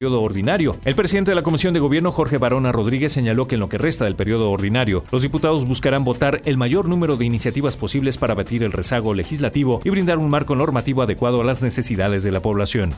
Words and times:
periodo 0.00 0.22
ordinario. 0.22 0.76
El 0.84 0.94
presidente 0.94 1.32
de 1.32 1.34
la 1.34 1.42
Comisión 1.42 1.74
de 1.74 1.80
Gobierno, 1.80 2.12
Jorge 2.12 2.38
Barona 2.38 2.70
Rodríguez, 2.70 3.12
señaló 3.12 3.48
que 3.48 3.56
en 3.56 3.60
lo 3.60 3.68
que 3.68 3.78
resta 3.78 4.04
del 4.04 4.14
periodo 4.14 4.52
ordinario, 4.52 5.02
los 5.10 5.22
diputados 5.22 5.66
buscarán 5.66 6.04
votar 6.04 6.40
el 6.44 6.56
mayor 6.56 6.88
número 6.88 7.16
de 7.16 7.24
iniciativas 7.24 7.76
posibles 7.76 8.16
para 8.16 8.36
batir 8.36 8.62
el 8.62 8.70
rezago 8.70 9.12
legislativo 9.12 9.80
y 9.82 9.90
brindar 9.90 10.18
un 10.18 10.30
marco 10.30 10.54
normativo 10.54 11.02
adecuado 11.02 11.40
a 11.40 11.44
las 11.44 11.62
necesidades 11.62 12.22
de 12.22 12.30
la 12.30 12.38
población. 12.38 12.92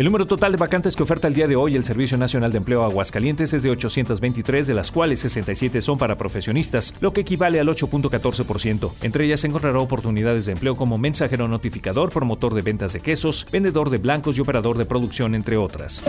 El 0.00 0.06
número 0.06 0.26
total 0.26 0.52
de 0.52 0.56
vacantes 0.56 0.96
que 0.96 1.02
oferta 1.02 1.28
el 1.28 1.34
día 1.34 1.46
de 1.46 1.56
hoy 1.56 1.76
el 1.76 1.84
Servicio 1.84 2.16
Nacional 2.16 2.50
de 2.50 2.56
Empleo 2.56 2.84
Aguascalientes 2.84 3.52
es 3.52 3.62
de 3.62 3.68
823, 3.68 4.66
de 4.66 4.72
las 4.72 4.90
cuales 4.90 5.20
67 5.20 5.82
son 5.82 5.98
para 5.98 6.16
profesionistas, 6.16 6.94
lo 7.02 7.12
que 7.12 7.20
equivale 7.20 7.60
al 7.60 7.68
8.14%. 7.68 8.92
Entre 9.02 9.26
ellas 9.26 9.40
se 9.40 9.48
encontrará 9.48 9.78
oportunidades 9.78 10.46
de 10.46 10.52
empleo 10.52 10.74
como 10.74 10.96
mensajero 10.96 11.48
notificador, 11.48 12.08
promotor 12.08 12.54
de 12.54 12.62
ventas 12.62 12.94
de 12.94 13.00
quesos, 13.00 13.46
vendedor 13.52 13.90
de 13.90 13.98
blancos 13.98 14.38
y 14.38 14.40
operador 14.40 14.78
de 14.78 14.86
producción, 14.86 15.34
entre 15.34 15.58
otras. 15.58 16.02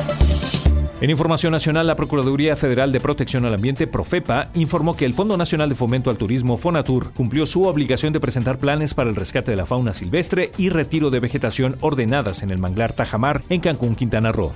En 1.02 1.10
información 1.10 1.52
nacional, 1.52 1.88
la 1.88 1.96
Procuraduría 1.96 2.56
Federal 2.56 2.92
de 2.92 3.00
Protección 3.00 3.44
al 3.44 3.56
Ambiente, 3.56 3.88
Profepa, 3.88 4.50
informó 4.54 4.96
que 4.96 5.06
el 5.06 5.16
Fondo 5.16 5.36
Nacional 5.36 5.68
de 5.68 5.74
Fomento 5.74 6.12
al 6.12 6.18
Turismo, 6.18 6.58
Fonatur, 6.58 7.12
cumplió 7.14 7.48
su 7.48 7.64
obligación 7.64 8.14
de 8.14 8.20
presentar 8.20 8.60
planes 8.60 8.94
para 8.94 9.10
el 9.10 9.16
rescate 9.16 9.50
de 9.50 9.58
la 9.58 9.66
fauna 9.66 9.96
silvestre 9.96 10.52
y 10.60 10.70
retiro 10.70 11.10
de 11.10 11.20
vegetación 11.20 11.76
ordenadas 11.82 12.44
en 12.44 12.52
el 12.52 12.60
manglar 12.60 12.94
Tajamar, 12.94 13.42
en 13.50 13.62
Cancún, 13.62 13.96
Quintana 13.96 14.32
Roo. 14.32 14.54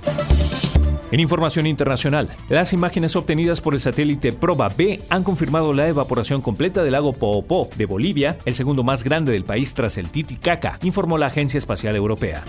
En 1.10 1.18
información 1.18 1.66
internacional, 1.66 2.28
las 2.48 2.72
imágenes 2.72 3.16
obtenidas 3.16 3.60
por 3.60 3.74
el 3.74 3.80
satélite 3.80 4.30
Proba 4.30 4.68
B 4.68 5.00
han 5.08 5.24
confirmado 5.24 5.72
la 5.72 5.88
evaporación 5.88 6.42
completa 6.42 6.84
del 6.84 6.92
lago 6.92 7.12
Poopó 7.12 7.68
de 7.76 7.86
Bolivia, 7.86 8.38
el 8.44 8.54
segundo 8.54 8.84
más 8.84 9.02
grande 9.02 9.32
del 9.32 9.42
país 9.42 9.74
tras 9.74 9.98
el 9.98 10.10
Titicaca, 10.10 10.78
informó 10.84 11.18
la 11.18 11.26
Agencia 11.26 11.58
Espacial 11.58 11.96
Europea. 11.96 12.44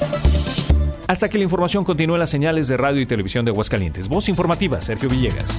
Hasta 1.07 1.29
que 1.29 1.37
la 1.37 1.45
información 1.45 1.85
continúe 1.85 2.15
en 2.15 2.19
las 2.19 2.29
señales 2.29 2.67
de 2.67 2.75
radio 2.75 2.99
y 2.99 3.05
televisión 3.05 3.45
de 3.45 3.51
Aguascalientes. 3.51 4.09
Voz 4.09 4.27
informativa, 4.27 4.81
Sergio 4.81 5.09
Villegas. 5.09 5.57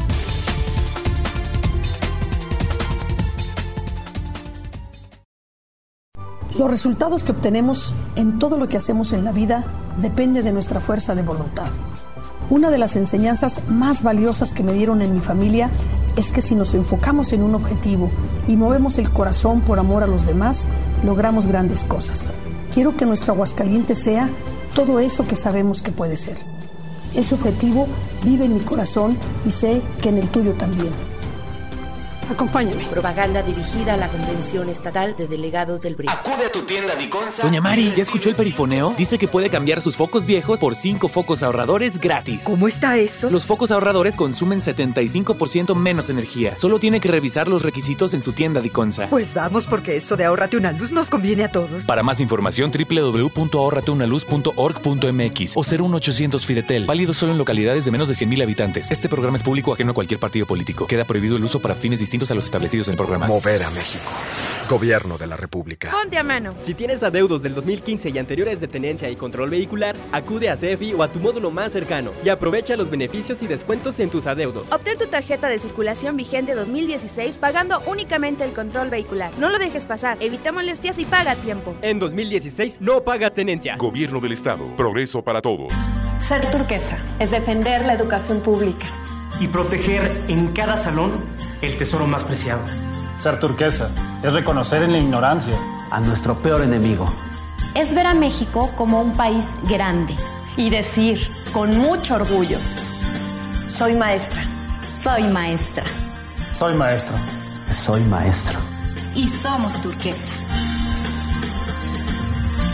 Los 6.58 6.70
resultados 6.70 7.24
que 7.24 7.32
obtenemos 7.32 7.94
en 8.16 8.38
todo 8.38 8.58
lo 8.58 8.68
que 8.68 8.76
hacemos 8.76 9.14
en 9.14 9.24
la 9.24 9.32
vida 9.32 9.64
depende 9.96 10.42
de 10.42 10.52
nuestra 10.52 10.80
fuerza 10.80 11.14
de 11.14 11.22
voluntad. 11.22 11.68
Una 12.50 12.68
de 12.68 12.78
las 12.78 12.96
enseñanzas 12.96 13.68
más 13.68 14.02
valiosas 14.02 14.52
que 14.52 14.62
me 14.62 14.74
dieron 14.74 15.00
en 15.00 15.14
mi 15.14 15.20
familia 15.20 15.70
es 16.16 16.30
que 16.30 16.42
si 16.42 16.56
nos 16.56 16.74
enfocamos 16.74 17.32
en 17.32 17.42
un 17.42 17.54
objetivo 17.54 18.10
y 18.46 18.56
movemos 18.56 18.98
el 18.98 19.10
corazón 19.10 19.62
por 19.62 19.78
amor 19.78 20.02
a 20.02 20.06
los 20.06 20.26
demás, 20.26 20.66
logramos 21.04 21.46
grandes 21.46 21.84
cosas. 21.84 22.28
Quiero 22.74 22.96
que 22.96 23.06
nuestro 23.06 23.32
Aguascaliente 23.32 23.94
sea 23.94 24.28
todo 24.74 25.00
eso 25.00 25.26
que 25.26 25.36
sabemos 25.36 25.82
que 25.82 25.92
puede 25.92 26.16
ser. 26.16 26.36
Ese 27.14 27.34
objetivo 27.34 27.86
vive 28.22 28.44
en 28.44 28.54
mi 28.54 28.60
corazón 28.60 29.16
y 29.46 29.50
sé 29.50 29.82
que 30.02 30.10
en 30.10 30.18
el 30.18 30.28
tuyo 30.28 30.52
también. 30.54 30.92
Acompáñame. 32.30 32.84
Propaganda 32.84 33.42
dirigida 33.42 33.94
a 33.94 33.96
la 33.96 34.08
Convención 34.08 34.68
Estatal 34.68 35.16
de 35.16 35.26
Delegados 35.26 35.80
del 35.82 35.96
BRI. 35.96 36.08
Acude 36.08 36.44
a 36.46 36.52
tu 36.52 36.62
tienda 36.62 36.94
Diconsa. 36.94 37.42
Doña 37.42 37.60
Mari, 37.62 37.92
¿ya 37.96 38.02
escuchó 38.02 38.28
el 38.28 38.34
perifoneo? 38.34 38.92
Dice 38.96 39.16
que 39.18 39.28
puede 39.28 39.48
cambiar 39.48 39.80
sus 39.80 39.96
focos 39.96 40.26
viejos 40.26 40.58
por 40.60 40.76
cinco 40.76 41.08
focos 41.08 41.42
ahorradores 41.42 41.98
gratis. 41.98 42.44
¿Cómo 42.44 42.68
está 42.68 42.98
eso? 42.98 43.30
Los 43.30 43.46
focos 43.46 43.70
ahorradores 43.70 44.14
consumen 44.16 44.60
75% 44.60 45.74
menos 45.74 46.10
energía. 46.10 46.58
Solo 46.58 46.78
tiene 46.78 47.00
que 47.00 47.08
revisar 47.08 47.48
los 47.48 47.62
requisitos 47.62 48.12
en 48.12 48.20
su 48.20 48.32
tienda 48.32 48.60
Diconsa. 48.60 49.06
Pues 49.08 49.32
vamos, 49.32 49.66
porque 49.66 49.96
eso 49.96 50.14
de 50.16 50.26
ahorrate 50.26 50.58
una 50.58 50.72
luz 50.72 50.92
nos 50.92 51.08
conviene 51.08 51.44
a 51.44 51.50
todos. 51.50 51.86
Para 51.86 52.02
más 52.02 52.20
información, 52.20 52.70
www.ahorrateunaluz.org.mx 52.70 55.56
o 55.56 55.64
01800 55.64 56.44
Fidetel. 56.44 56.84
Válido 56.84 57.14
solo 57.14 57.32
en 57.32 57.38
localidades 57.38 57.86
de 57.86 57.90
menos 57.90 58.08
de 58.08 58.14
100.000 58.14 58.42
habitantes. 58.42 58.90
Este 58.90 59.08
programa 59.08 59.38
es 59.38 59.42
público 59.42 59.72
ajeno 59.72 59.92
a 59.92 59.94
cualquier 59.94 60.20
partido 60.20 60.46
político. 60.46 60.86
Queda 60.86 61.06
prohibido 61.06 61.36
el 61.36 61.44
uso 61.44 61.60
para 61.60 61.74
fines 61.74 62.00
distintos 62.00 62.17
a 62.30 62.34
los 62.34 62.44
establecidos 62.46 62.88
en 62.88 62.92
el 62.92 62.98
programa. 62.98 63.26
Mover 63.26 63.62
a 63.62 63.70
México. 63.70 64.10
Gobierno 64.68 65.16
de 65.16 65.26
la 65.26 65.36
República. 65.36 65.90
Ponte 65.90 66.18
a 66.18 66.22
mano. 66.22 66.54
Si 66.60 66.74
tienes 66.74 67.02
adeudos 67.02 67.42
del 67.42 67.54
2015 67.54 68.10
y 68.10 68.18
anteriores 68.18 68.60
de 68.60 68.68
tenencia 68.68 69.08
y 69.08 69.16
control 69.16 69.48
vehicular, 69.48 69.96
acude 70.12 70.50
a 70.50 70.56
CEFI 70.58 70.92
o 70.92 71.02
a 71.02 71.10
tu 71.10 71.20
módulo 71.20 71.50
más 71.50 71.72
cercano 71.72 72.12
y 72.22 72.28
aprovecha 72.28 72.76
los 72.76 72.90
beneficios 72.90 73.42
y 73.42 73.46
descuentos 73.46 73.98
en 74.00 74.10
tus 74.10 74.26
adeudos. 74.26 74.70
Obtén 74.70 74.98
tu 74.98 75.06
tarjeta 75.06 75.48
de 75.48 75.58
circulación 75.58 76.16
vigente 76.18 76.54
2016 76.54 77.38
pagando 77.38 77.80
únicamente 77.86 78.44
el 78.44 78.52
control 78.52 78.90
vehicular. 78.90 79.32
No 79.38 79.48
lo 79.48 79.58
dejes 79.58 79.86
pasar, 79.86 80.18
evita 80.20 80.52
molestias 80.52 80.98
y 80.98 81.06
paga 81.06 81.30
a 81.30 81.36
tiempo. 81.36 81.74
En 81.80 81.98
2016 81.98 82.82
no 82.82 83.02
pagas 83.02 83.32
tenencia. 83.32 83.76
Gobierno 83.76 84.20
del 84.20 84.32
Estado. 84.32 84.66
Progreso 84.76 85.22
para 85.22 85.40
todos. 85.40 85.72
Ser 86.20 86.50
turquesa 86.50 86.98
es 87.20 87.30
defender 87.30 87.86
la 87.86 87.94
educación 87.94 88.42
pública. 88.42 88.86
Y 89.40 89.46
proteger 89.46 90.20
en 90.28 90.48
cada 90.48 90.76
salón 90.76 91.12
el 91.62 91.76
tesoro 91.76 92.06
más 92.06 92.24
preciado. 92.24 92.60
Ser 93.18 93.40
turquesa 93.40 93.90
es 94.22 94.32
reconocer 94.32 94.82
en 94.82 94.92
la 94.92 94.98
ignorancia 94.98 95.54
a 95.90 96.00
nuestro 96.00 96.36
peor 96.36 96.62
enemigo. 96.62 97.12
Es 97.74 97.94
ver 97.94 98.06
a 98.06 98.14
México 98.14 98.70
como 98.76 99.00
un 99.00 99.12
país 99.12 99.46
grande 99.68 100.14
y 100.56 100.70
decir 100.70 101.18
con 101.52 101.76
mucho 101.78 102.16
orgullo, 102.16 102.58
soy 103.68 103.94
maestra, 103.94 104.42
soy 105.02 105.24
maestra. 105.24 105.84
Soy 106.52 106.74
maestro. 106.74 107.16
Soy 107.70 108.00
maestro. 108.04 108.58
Y 109.14 109.28
somos 109.28 109.80
turquesa. 109.80 110.32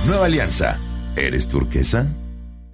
Nueva 0.06 0.26
Alianza. 0.26 0.78
¿Eres 1.16 1.48
turquesa? 1.48 2.06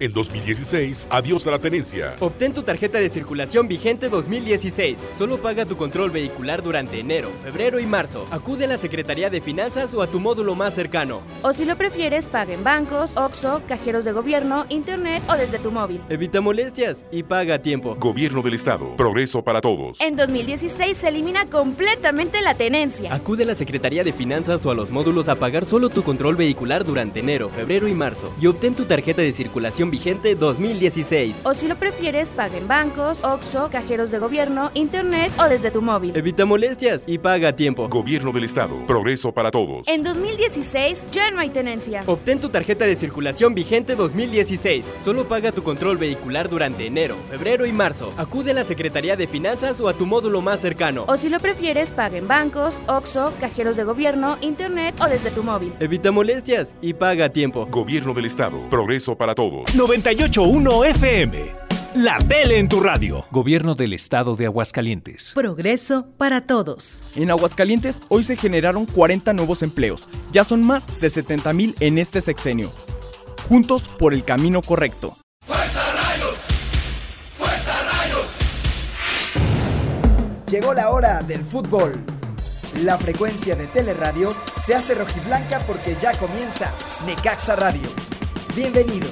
En 0.01 0.13
2016, 0.13 1.09
adiós 1.11 1.45
a 1.45 1.51
la 1.51 1.59
tenencia. 1.59 2.15
Obtén 2.21 2.55
tu 2.55 2.63
tarjeta 2.63 2.97
de 2.97 3.07
circulación 3.07 3.67
vigente 3.67 4.09
2016. 4.09 5.09
Solo 5.15 5.37
paga 5.37 5.67
tu 5.67 5.77
control 5.77 6.09
vehicular 6.09 6.63
durante 6.63 6.99
enero, 6.99 7.29
febrero 7.43 7.79
y 7.79 7.85
marzo. 7.85 8.25
Acude 8.31 8.65
a 8.65 8.67
la 8.67 8.77
Secretaría 8.79 9.29
de 9.29 9.41
Finanzas 9.41 9.93
o 9.93 10.01
a 10.01 10.07
tu 10.07 10.19
módulo 10.19 10.55
más 10.55 10.73
cercano. 10.73 11.21
O 11.43 11.53
si 11.53 11.65
lo 11.65 11.75
prefieres, 11.75 12.25
paga 12.25 12.51
en 12.51 12.63
bancos, 12.63 13.15
OXO, 13.15 13.61
cajeros 13.67 14.03
de 14.03 14.11
gobierno, 14.11 14.65
internet 14.69 15.21
o 15.29 15.35
desde 15.35 15.59
tu 15.59 15.69
móvil. 15.69 16.01
Evita 16.09 16.41
molestias 16.41 17.05
y 17.11 17.21
paga 17.21 17.53
a 17.53 17.59
tiempo. 17.61 17.95
Gobierno 17.99 18.41
del 18.41 18.55
Estado. 18.55 18.95
Progreso 18.97 19.43
para 19.43 19.61
todos. 19.61 20.01
En 20.01 20.15
2016 20.15 20.97
se 20.97 21.09
elimina 21.09 21.45
completamente 21.45 22.41
la 22.41 22.55
tenencia. 22.55 23.13
Acude 23.13 23.43
a 23.43 23.45
la 23.45 23.53
Secretaría 23.53 24.03
de 24.03 24.13
Finanzas 24.13 24.65
o 24.65 24.71
a 24.71 24.73
los 24.73 24.89
módulos 24.89 25.29
a 25.29 25.35
pagar 25.35 25.63
solo 25.63 25.89
tu 25.89 26.01
control 26.01 26.37
vehicular 26.37 26.83
durante 26.85 27.19
enero, 27.19 27.49
febrero 27.49 27.87
y 27.87 27.93
marzo. 27.93 28.33
Y 28.41 28.47
obtén 28.47 28.73
tu 28.73 28.85
tarjeta 28.85 29.21
de 29.21 29.31
circulación 29.31 29.90
vigente 29.91 30.33
2016. 30.33 31.41
O 31.43 31.53
si 31.53 31.67
lo 31.67 31.75
prefieres, 31.75 32.31
paga 32.31 32.57
en 32.57 32.67
bancos, 32.67 33.23
OXO, 33.23 33.69
cajeros 33.69 34.09
de 34.09 34.17
gobierno, 34.17 34.71
internet 34.73 35.31
o 35.39 35.47
desde 35.47 35.69
tu 35.69 35.81
móvil. 35.81 36.15
Evita 36.15 36.45
molestias 36.45 37.03
y 37.05 37.19
paga 37.19 37.49
a 37.49 37.55
tiempo. 37.55 37.87
Gobierno 37.89 38.31
del 38.31 38.45
Estado. 38.45 38.75
Progreso 38.87 39.31
para 39.31 39.51
todos. 39.51 39.87
En 39.87 40.03
2016 40.03 41.05
ya 41.11 41.29
no 41.29 41.39
hay 41.39 41.49
tenencia. 41.49 42.03
Obtén 42.07 42.39
tu 42.39 42.49
tarjeta 42.49 42.85
de 42.85 42.95
circulación 42.95 43.53
vigente 43.53 43.95
2016. 43.95 44.95
Solo 45.03 45.27
paga 45.27 45.51
tu 45.51 45.61
control 45.61 45.97
vehicular 45.97 46.49
durante 46.49 46.87
enero, 46.87 47.15
febrero 47.29 47.65
y 47.65 47.71
marzo. 47.71 48.13
Acude 48.17 48.51
a 48.51 48.53
la 48.55 48.63
Secretaría 48.63 49.15
de 49.15 49.27
Finanzas 49.27 49.79
o 49.79 49.87
a 49.87 49.93
tu 49.93 50.05
módulo 50.05 50.41
más 50.41 50.61
cercano. 50.61 51.05
O 51.07 51.17
si 51.17 51.29
lo 51.29 51.39
prefieres, 51.39 51.91
paga 51.91 52.17
en 52.17 52.27
bancos, 52.27 52.81
OXO, 52.87 53.33
cajeros 53.39 53.75
de 53.75 53.83
gobierno, 53.83 54.37
internet 54.41 54.95
o 55.01 55.07
desde 55.07 55.31
tu 55.31 55.43
móvil. 55.43 55.73
Evita 55.79 56.11
molestias 56.11 56.75
y 56.81 56.93
paga 56.93 57.25
a 57.25 57.29
tiempo. 57.29 57.67
Gobierno 57.69 58.13
del 58.13 58.25
Estado. 58.25 58.57
Progreso 58.69 59.15
para 59.15 59.35
todos. 59.35 59.75
98.1 59.81 60.85
FM. 60.91 61.55
La 61.95 62.19
tele 62.19 62.59
en 62.59 62.69
tu 62.69 62.79
radio. 62.81 63.25
Gobierno 63.31 63.73
del 63.73 63.93
Estado 63.93 64.35
de 64.35 64.45
Aguascalientes. 64.45 65.31
Progreso 65.33 66.05
para 66.19 66.45
todos. 66.45 67.01
En 67.15 67.31
Aguascalientes 67.31 67.99
hoy 68.07 68.23
se 68.23 68.37
generaron 68.37 68.85
40 68.85 69.33
nuevos 69.33 69.63
empleos. 69.63 70.07
Ya 70.31 70.43
son 70.43 70.61
más 70.61 71.01
de 71.01 71.09
70 71.09 71.51
mil 71.53 71.75
en 71.79 71.97
este 71.97 72.21
sexenio. 72.21 72.71
Juntos 73.49 73.87
por 73.87 74.13
el 74.13 74.23
camino 74.23 74.61
correcto. 74.61 75.17
¡Fuerza 75.47 75.81
Rayos! 75.93 76.35
¡Fuerza 77.39 77.73
Rayos! 77.91 78.27
Llegó 80.47 80.75
la 80.75 80.91
hora 80.91 81.23
del 81.23 81.43
fútbol. 81.43 81.93
La 82.83 82.99
frecuencia 82.99 83.55
de 83.55 83.65
Teleradio 83.65 84.35
se 84.63 84.75
hace 84.75 84.93
rojiblanca 84.93 85.65
porque 85.65 85.97
ya 85.99 86.15
comienza 86.19 86.71
Necaxa 87.03 87.55
Radio. 87.55 87.89
Bienvenidos. 88.55 89.09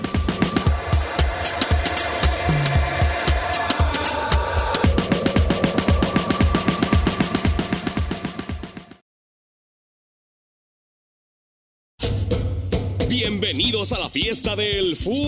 Bienvenidos 13.21 13.91
a 13.91 13.99
la 13.99 14.09
fiesta 14.09 14.55
del 14.55 14.95
fútbol. 14.95 15.19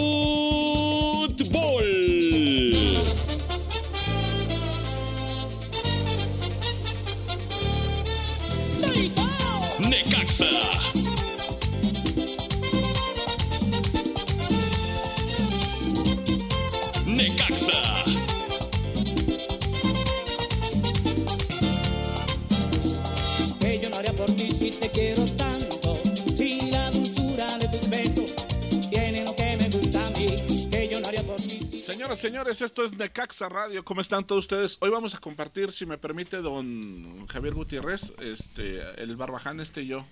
Señoras 32.01 32.19
señores, 32.19 32.61
esto 32.63 32.83
es 32.83 32.97
Necaxa 32.97 33.47
Radio. 33.47 33.85
¿Cómo 33.85 34.01
están 34.01 34.25
todos 34.25 34.45
ustedes? 34.45 34.75
Hoy 34.79 34.89
vamos 34.89 35.13
a 35.13 35.19
compartir, 35.19 35.71
si 35.71 35.85
me 35.85 35.99
permite, 35.99 36.37
don 36.37 37.27
Javier 37.27 37.53
Gutiérrez, 37.53 38.11
este, 38.19 38.79
el 38.99 39.15
barbaján 39.15 39.59
este 39.59 39.83
y 39.83 39.87
yo. 39.89 40.03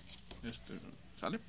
Este, 0.44 0.80
¿Sale? 1.20 1.40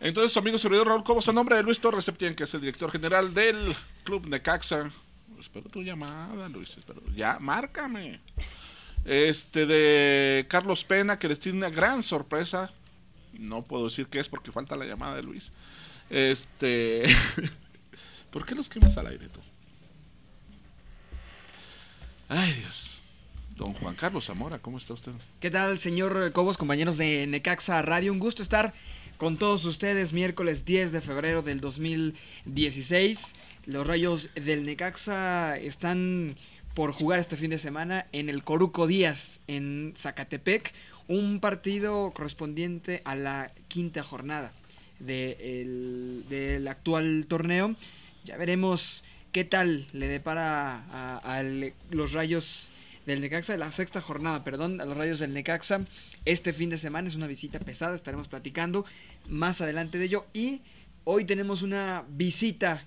Entonces, 0.00 0.32
su 0.32 0.38
amigo 0.38 0.56
servidor 0.56 0.86
Raúl 0.86 1.04
Cobos, 1.04 1.28
a 1.28 1.32
nombre 1.34 1.62
Luis 1.62 1.78
Torres 1.78 2.06
Septién, 2.06 2.34
que 2.34 2.44
es 2.44 2.54
el 2.54 2.62
director 2.62 2.90
general 2.90 3.34
del 3.34 3.76
Club 4.04 4.26
Necaxa. 4.26 4.90
Espero 5.38 5.68
tu 5.68 5.82
llamada, 5.82 6.48
Luis. 6.48 6.74
Espero. 6.78 7.02
Ya, 7.14 7.38
márcame. 7.38 8.20
Este, 9.04 9.66
de 9.66 10.46
Carlos 10.48 10.84
Pena, 10.84 11.18
que 11.18 11.28
les 11.28 11.38
tiene 11.38 11.58
una 11.58 11.68
gran 11.68 12.02
sorpresa. 12.02 12.72
No 13.34 13.60
puedo 13.60 13.84
decir 13.84 14.06
qué 14.06 14.20
es 14.20 14.28
porque 14.30 14.52
falta 14.52 14.74
la 14.74 14.86
llamada 14.86 15.16
de 15.16 15.22
Luis. 15.22 15.52
Este. 16.08 17.02
¿Por 18.30 18.46
qué 18.46 18.54
los 18.54 18.70
quemas 18.70 18.96
al 18.96 19.08
aire 19.08 19.28
tú? 19.28 19.40
Ay, 22.28 22.54
Dios. 22.54 23.00
Don 23.56 23.72
Juan 23.74 23.94
Carlos 23.94 24.26
Zamora, 24.26 24.58
¿cómo 24.58 24.78
está 24.78 24.94
usted? 24.94 25.12
¿Qué 25.38 25.48
tal, 25.48 25.78
señor 25.78 26.32
Cobos, 26.32 26.58
compañeros 26.58 26.96
de 26.96 27.24
Necaxa 27.28 27.80
Radio? 27.82 28.12
Un 28.12 28.18
gusto 28.18 28.42
estar 28.42 28.74
con 29.16 29.36
todos 29.36 29.64
ustedes 29.64 30.12
miércoles 30.12 30.64
10 30.64 30.90
de 30.90 31.00
febrero 31.00 31.42
del 31.42 31.60
2016. 31.60 33.34
Los 33.66 33.86
rayos 33.86 34.28
del 34.34 34.64
Necaxa 34.64 35.56
están 35.56 36.34
por 36.74 36.90
jugar 36.90 37.20
este 37.20 37.36
fin 37.36 37.50
de 37.50 37.58
semana 37.58 38.08
en 38.10 38.28
el 38.28 38.42
Coruco 38.42 38.88
Díaz 38.88 39.38
en 39.46 39.94
Zacatepec, 39.96 40.74
un 41.06 41.38
partido 41.38 42.10
correspondiente 42.10 43.02
a 43.04 43.14
la 43.14 43.52
quinta 43.68 44.02
jornada 44.02 44.52
del 44.98 46.66
actual 46.68 47.26
torneo. 47.28 47.76
Ya 48.24 48.36
veremos 48.36 49.04
qué 49.32 49.44
tal 49.44 49.86
le 49.92 50.08
depara 50.08 51.20
a, 51.22 51.42
los 51.90 52.12
rayos 52.12 52.70
del 53.06 53.20
Necaxa, 53.20 53.56
la 53.56 53.72
sexta 53.72 54.00
jornada, 54.00 54.44
perdón, 54.44 54.80
a 54.80 54.84
los 54.84 54.96
rayos 54.96 55.20
del 55.20 55.32
Necaxa. 55.32 55.84
Este 56.24 56.52
fin 56.52 56.70
de 56.70 56.78
semana 56.78 57.08
es 57.08 57.14
una 57.14 57.26
visita 57.26 57.58
pesada, 57.60 57.94
estaremos 57.94 58.28
platicando 58.28 58.84
más 59.28 59.60
adelante 59.60 59.98
de 59.98 60.06
ello. 60.06 60.26
Y 60.32 60.62
hoy 61.04 61.24
tenemos 61.24 61.62
una 61.62 62.04
visita 62.08 62.86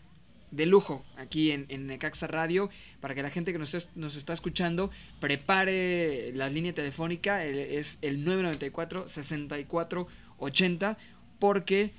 de 0.51 0.65
lujo 0.65 1.06
aquí 1.18 1.51
en, 1.51 1.88
Necaxa 1.88 2.27
Radio 2.27 2.69
para 3.01 3.15
que 3.15 3.21
la 3.21 3.30
gente 3.30 3.53
que 3.53 3.59
nos, 3.59 3.74
está 4.15 4.33
escuchando 4.33 4.89
prepare 5.19 6.31
la 6.33 6.50
línea 6.50 6.74
telefónica, 6.74 7.45
es 7.45 8.00
el 8.01 8.25
994-6480, 8.25 10.97
porque 11.39 11.92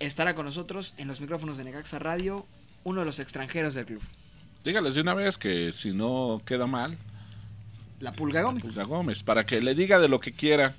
estará 0.00 0.34
con 0.34 0.46
nosotros 0.46 0.94
en 0.96 1.06
los 1.08 1.20
micrófonos 1.20 1.56
de 1.56 1.64
Necaxa 1.64 1.98
Radio 1.98 2.46
uno 2.84 3.00
de 3.00 3.06
los 3.06 3.18
extranjeros 3.18 3.74
del 3.74 3.86
club. 3.86 4.02
Dígales 4.64 4.94
de 4.94 5.00
una 5.00 5.14
vez 5.14 5.38
que 5.38 5.72
si 5.72 5.92
no 5.92 6.40
queda 6.44 6.66
mal. 6.66 6.96
La 8.00 8.12
Pulga 8.12 8.42
Gómez. 8.42 8.64
La 8.64 8.70
Pulga 8.70 8.84
Gómez, 8.84 9.22
para 9.22 9.44
que 9.44 9.60
le 9.60 9.74
diga 9.74 9.98
de 9.98 10.08
lo 10.08 10.20
que 10.20 10.32
quiera. 10.32 10.76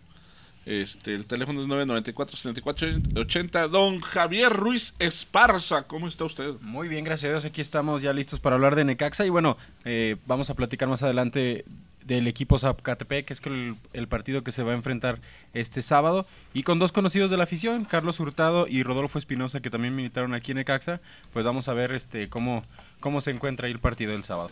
Este, 0.66 1.14
el 1.14 1.26
teléfono 1.26 1.60
es 1.60 1.68
994-7480. 1.68 3.68
Don 3.68 4.00
Javier 4.00 4.52
Ruiz 4.52 4.94
Esparza, 5.00 5.84
¿cómo 5.84 6.08
está 6.08 6.24
usted? 6.24 6.54
Muy 6.62 6.88
bien, 6.88 7.04
gracias 7.04 7.30
a 7.30 7.34
Dios. 7.34 7.46
Aquí 7.46 7.62
estamos 7.62 8.02
ya 8.02 8.14
listos 8.14 8.40
para 8.40 8.56
hablar 8.56 8.76
de 8.76 8.86
Necaxa. 8.86 9.26
Y 9.26 9.30
bueno, 9.30 9.58
eh, 9.84 10.16
vamos 10.26 10.50
a 10.50 10.54
platicar 10.54 10.88
más 10.88 11.04
adelante 11.04 11.66
del 12.06 12.28
equipo 12.28 12.60
Zapcatepec, 12.60 13.26
que 13.26 13.34
es 13.34 13.42
el, 13.46 13.76
el, 13.94 14.08
partido 14.08 14.44
que 14.44 14.52
se 14.52 14.64
va 14.64 14.72
a 14.72 14.76
enfrentar 14.76 15.20
este 15.54 15.82
sábado. 15.82 16.26
Y 16.54 16.64
con 16.64 16.80
dos 16.80 16.92
conocidos 16.92 17.32
de 17.32 17.38
la 17.38 17.44
afición, 17.44 17.86
Carlos 17.86 18.20
Hurtado 18.20 18.68
y 18.68 18.84
Rodolfo 18.84 19.20
Espinosa, 19.20 19.62
que 19.62 19.70
también 19.70 19.96
militaron 19.96 20.34
aquí 20.34 20.52
en 20.52 20.58
Necaxa. 20.58 21.02
Pues 21.32 21.46
vamos 21.46 21.68
a 21.68 21.74
ver 21.74 21.92
este 21.94 22.30
cómo, 22.30 22.64
cómo 23.00 23.22
se 23.22 23.32
encuentra 23.32 23.68
ahí 23.68 23.74
el 23.74 23.80
partido 23.80 24.12
del 24.12 24.24
sábado. 24.24 24.52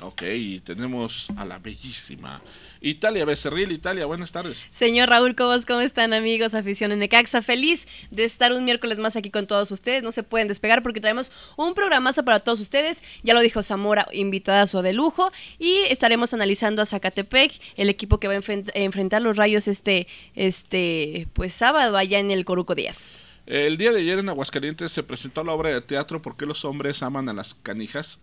Ok, 0.00 0.22
y 0.22 0.60
tenemos 0.60 1.26
a 1.36 1.44
la 1.44 1.58
bellísima 1.58 2.40
Italia 2.80 3.24
Becerril. 3.24 3.72
Italia, 3.72 4.06
buenas 4.06 4.30
tardes. 4.30 4.64
Señor 4.70 5.08
Raúl 5.08 5.34
Cobos, 5.34 5.66
¿cómo 5.66 5.80
están 5.80 6.12
amigos? 6.12 6.54
Afición 6.54 6.92
en 6.92 7.00
Necaxa. 7.00 7.42
Feliz 7.42 7.88
de 8.10 8.24
estar 8.24 8.52
un 8.52 8.64
miércoles 8.64 8.98
más 8.98 9.16
aquí 9.16 9.30
con 9.30 9.46
todos 9.46 9.70
ustedes. 9.70 10.02
No 10.02 10.12
se 10.12 10.22
pueden 10.22 10.48
despegar 10.48 10.82
porque 10.82 11.00
traemos 11.00 11.32
un 11.56 11.74
programazo 11.74 12.24
para 12.24 12.40
todos 12.40 12.60
ustedes. 12.60 13.02
Ya 13.22 13.34
lo 13.34 13.40
dijo 13.40 13.62
Zamora, 13.62 14.06
invitadazo 14.12 14.82
de 14.82 14.92
lujo. 14.92 15.32
Y 15.58 15.78
estaremos 15.88 16.32
analizando 16.32 16.82
a 16.82 16.86
Zacatepec, 16.86 17.52
el 17.76 17.88
equipo 17.88 18.20
que 18.20 18.28
va 18.28 18.34
a 18.34 18.40
enfrentar 18.74 19.22
los 19.22 19.36
rayos 19.36 19.66
este, 19.66 20.06
este 20.34 21.26
pues 21.32 21.52
sábado 21.52 21.96
allá 21.96 22.18
en 22.18 22.30
el 22.30 22.44
Coruco 22.44 22.74
Díaz. 22.74 23.16
El 23.46 23.78
día 23.78 23.92
de 23.92 24.00
ayer 24.00 24.18
en 24.18 24.28
Aguascalientes 24.28 24.92
se 24.92 25.02
presentó 25.02 25.42
la 25.42 25.54
obra 25.54 25.70
de 25.70 25.80
teatro 25.80 26.20
¿Por 26.20 26.36
qué 26.36 26.44
los 26.44 26.66
hombres 26.66 27.02
aman 27.02 27.30
a 27.30 27.32
las 27.32 27.54
canijas? 27.54 28.18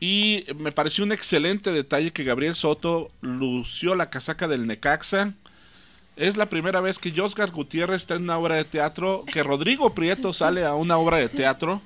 Y 0.00 0.46
me 0.56 0.72
pareció 0.72 1.04
un 1.04 1.12
excelente 1.12 1.70
detalle 1.72 2.12
que 2.12 2.24
Gabriel 2.24 2.54
Soto 2.54 3.10
lució 3.20 3.94
la 3.94 4.08
casaca 4.08 4.48
del 4.48 4.66
Necaxa. 4.66 5.34
Es 6.16 6.38
la 6.38 6.46
primera 6.46 6.80
vez 6.80 6.98
que 6.98 7.12
Josgar 7.14 7.50
Gutiérrez 7.50 7.98
está 7.98 8.14
en 8.14 8.22
una 8.22 8.38
obra 8.38 8.56
de 8.56 8.64
teatro, 8.64 9.24
que 9.30 9.42
Rodrigo 9.42 9.94
Prieto 9.94 10.32
sale 10.32 10.64
a 10.64 10.74
una 10.74 10.96
obra 10.96 11.18
de 11.18 11.28
teatro. 11.28 11.82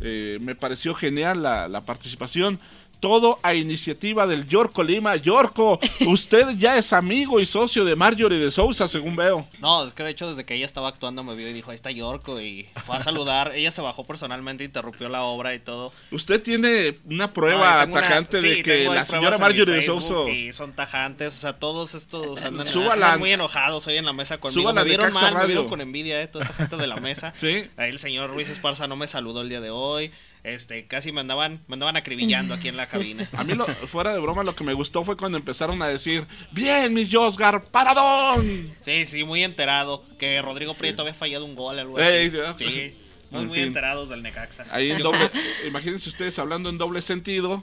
Eh, 0.00 0.38
me 0.40 0.54
pareció 0.54 0.94
genial 0.94 1.42
la, 1.42 1.66
la 1.68 1.84
participación 1.86 2.58
todo 3.00 3.38
a 3.42 3.54
iniciativa 3.54 4.26
del 4.26 4.46
Yorko 4.46 4.82
Lima. 4.82 5.16
Yorko, 5.16 5.80
usted 6.06 6.56
ya 6.56 6.76
es 6.76 6.92
amigo 6.92 7.40
y 7.40 7.46
socio 7.46 7.84
de 7.84 7.96
Marjorie 7.96 8.38
de 8.38 8.50
Sousa, 8.50 8.86
según 8.86 9.16
veo. 9.16 9.48
No, 9.58 9.86
es 9.86 9.94
que 9.94 10.04
de 10.04 10.10
hecho 10.10 10.28
desde 10.28 10.44
que 10.44 10.54
ella 10.54 10.66
estaba 10.66 10.88
actuando 10.88 11.24
me 11.24 11.34
vio 11.34 11.48
y 11.48 11.52
dijo, 11.52 11.70
ahí 11.70 11.74
está 11.74 11.90
Yorko 11.90 12.40
y 12.40 12.68
fue 12.84 12.96
a 12.96 13.00
saludar. 13.00 13.52
ella 13.54 13.72
se 13.72 13.80
bajó 13.80 14.04
personalmente, 14.04 14.64
interrumpió 14.64 15.08
la 15.08 15.22
obra 15.22 15.54
y 15.54 15.58
todo. 15.58 15.92
Usted 16.10 16.42
tiene 16.42 16.98
una 17.06 17.32
prueba 17.32 17.86
tajante 17.90 18.40
de 18.40 18.62
que 18.62 18.84
la 18.84 19.04
señora 19.04 19.38
Marjorie 19.38 19.74
de 19.74 19.82
Sousa... 19.82 20.30
Y 20.30 20.52
son 20.52 20.72
tajantes, 20.72 21.34
o 21.34 21.38
sea, 21.38 21.54
todos 21.54 21.94
estos 21.94 22.40
andan, 22.42 23.18
muy 23.18 23.32
enojados 23.32 23.86
hoy 23.86 23.96
en 23.96 24.04
la 24.04 24.12
mesa 24.12 24.38
conmigo. 24.38 24.72
Me 24.72 24.84
vieron 24.84 25.12
mal, 25.12 25.34
me 25.34 25.46
vieron 25.46 25.68
con 25.68 25.80
envidia, 25.80 26.20
eh, 26.22 26.28
toda 26.28 26.44
esta 26.44 26.54
gente 26.54 26.76
de 26.76 26.86
la 26.86 26.96
mesa. 26.96 27.32
sí. 27.36 27.64
Ahí 27.76 27.90
el 27.90 27.98
señor 27.98 28.30
Ruiz 28.30 28.48
Esparza 28.50 28.86
no 28.86 28.96
me 28.96 29.08
saludó 29.08 29.42
el 29.42 29.48
día 29.48 29.60
de 29.60 29.70
hoy 29.70 30.12
este, 30.42 30.86
casi 30.86 31.12
me 31.12 31.20
andaban, 31.20 31.60
me 31.68 31.74
andaban 31.74 31.96
acribillando 31.96 32.54
aquí 32.54 32.68
en 32.68 32.76
la 32.76 32.88
cabina. 32.88 33.28
A 33.36 33.44
mí, 33.44 33.54
lo, 33.54 33.66
fuera 33.86 34.12
de 34.12 34.20
broma, 34.20 34.42
lo 34.42 34.54
que 34.54 34.64
me 34.64 34.72
gustó 34.72 35.04
fue 35.04 35.16
cuando 35.16 35.38
empezaron 35.38 35.82
a 35.82 35.88
decir, 35.88 36.26
bien, 36.50 36.94
mis 36.94 37.12
Josgar, 37.12 37.64
paradón. 37.64 38.72
Sí, 38.82 39.06
sí, 39.06 39.24
muy 39.24 39.44
enterado, 39.44 40.02
que 40.18 40.40
Rodrigo 40.40 40.74
Prieto 40.74 41.02
había 41.02 41.14
fallado 41.14 41.44
un 41.44 41.54
gol, 41.54 41.78
algo 41.78 41.98
así. 41.98 42.30
sí, 42.56 42.94
muy, 43.30 43.60
enterados 43.60 44.08
del 44.08 44.22
Necaxa. 44.22 44.64
Ahí 44.70 44.90
en 44.90 44.98
doble, 44.98 45.30
imagínense 45.66 46.08
ustedes 46.08 46.38
hablando 46.38 46.70
en 46.70 46.78
doble 46.78 47.02
sentido. 47.02 47.62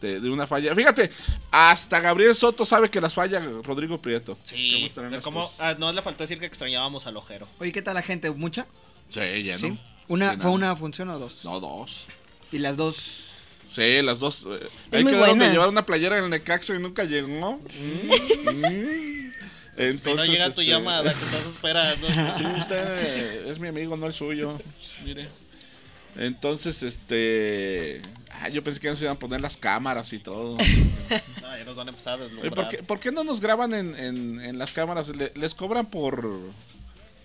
De, 0.00 0.18
una 0.28 0.46
falla. 0.46 0.74
Fíjate, 0.74 1.10
hasta 1.50 1.98
Gabriel 1.98 2.34
Soto 2.34 2.66
sabe 2.66 2.90
que 2.90 3.00
las 3.00 3.14
falla 3.14 3.40
Rodrigo 3.62 4.02
Prieto. 4.02 4.36
Sí, 4.44 4.92
como, 5.22 5.50
ah, 5.58 5.76
no 5.78 5.90
le 5.94 6.02
faltó 6.02 6.24
decir 6.24 6.38
que 6.38 6.44
extrañábamos 6.44 7.06
al 7.06 7.16
ojero. 7.16 7.48
Oye, 7.58 7.72
¿qué 7.72 7.80
tal 7.80 7.94
la 7.94 8.02
gente? 8.02 8.30
¿Mucha? 8.30 8.66
Sí, 9.08 9.44
ya 9.44 9.56
no. 9.56 9.78
Una, 10.08 10.36
¿Fue 10.38 10.50
una 10.50 10.76
función 10.76 11.08
o 11.10 11.18
dos? 11.18 11.44
No, 11.44 11.60
dos. 11.60 12.06
¿Y 12.52 12.58
las 12.58 12.76
dos? 12.76 13.30
Sí, 13.74 14.02
las 14.02 14.20
dos. 14.20 14.46
Eh, 14.48 14.68
hay 14.92 15.04
que 15.04 15.12
de 15.12 15.50
llevar 15.50 15.68
una 15.68 15.84
playera 15.84 16.18
en 16.18 16.24
el 16.24 16.30
Necaxa 16.30 16.74
y 16.76 16.78
nunca 16.78 17.04
llegó. 17.04 17.56
Mm. 17.56 19.24
Entonces, 19.76 20.02
si 20.04 20.14
no 20.14 20.24
llega 20.24 20.44
tu 20.44 20.60
este, 20.60 20.66
llamada, 20.66 21.12
que 21.12 21.24
estás 21.24 21.46
esperando. 21.54 22.06
usted 22.06 23.46
es 23.48 23.58
mi 23.58 23.68
amigo, 23.68 23.96
no 23.96 24.06
el 24.06 24.12
suyo. 24.12 24.60
Mire. 25.04 25.28
Entonces, 26.16 26.82
este. 26.82 28.00
Ah, 28.30 28.48
yo 28.48 28.62
pensé 28.62 28.78
que 28.78 28.88
nos 28.88 29.00
iban 29.00 29.16
a 29.16 29.18
poner 29.18 29.40
las 29.40 29.56
cámaras 29.56 30.12
y 30.12 30.18
todo. 30.20 30.56
no, 31.42 31.58
ya 31.58 31.64
nos 31.64 31.74
van 31.74 31.88
a 31.88 31.90
empezar 31.90 32.20
a 32.20 32.50
¿Por 32.50 32.68
qué, 32.68 32.78
¿Por 32.84 33.00
qué 33.00 33.10
no 33.10 33.24
nos 33.24 33.40
graban 33.40 33.74
en, 33.74 33.96
en, 33.96 34.40
en 34.40 34.58
las 34.58 34.70
cámaras? 34.72 35.10
¿Les 35.34 35.54
cobran 35.54 35.86
por, 35.86 36.28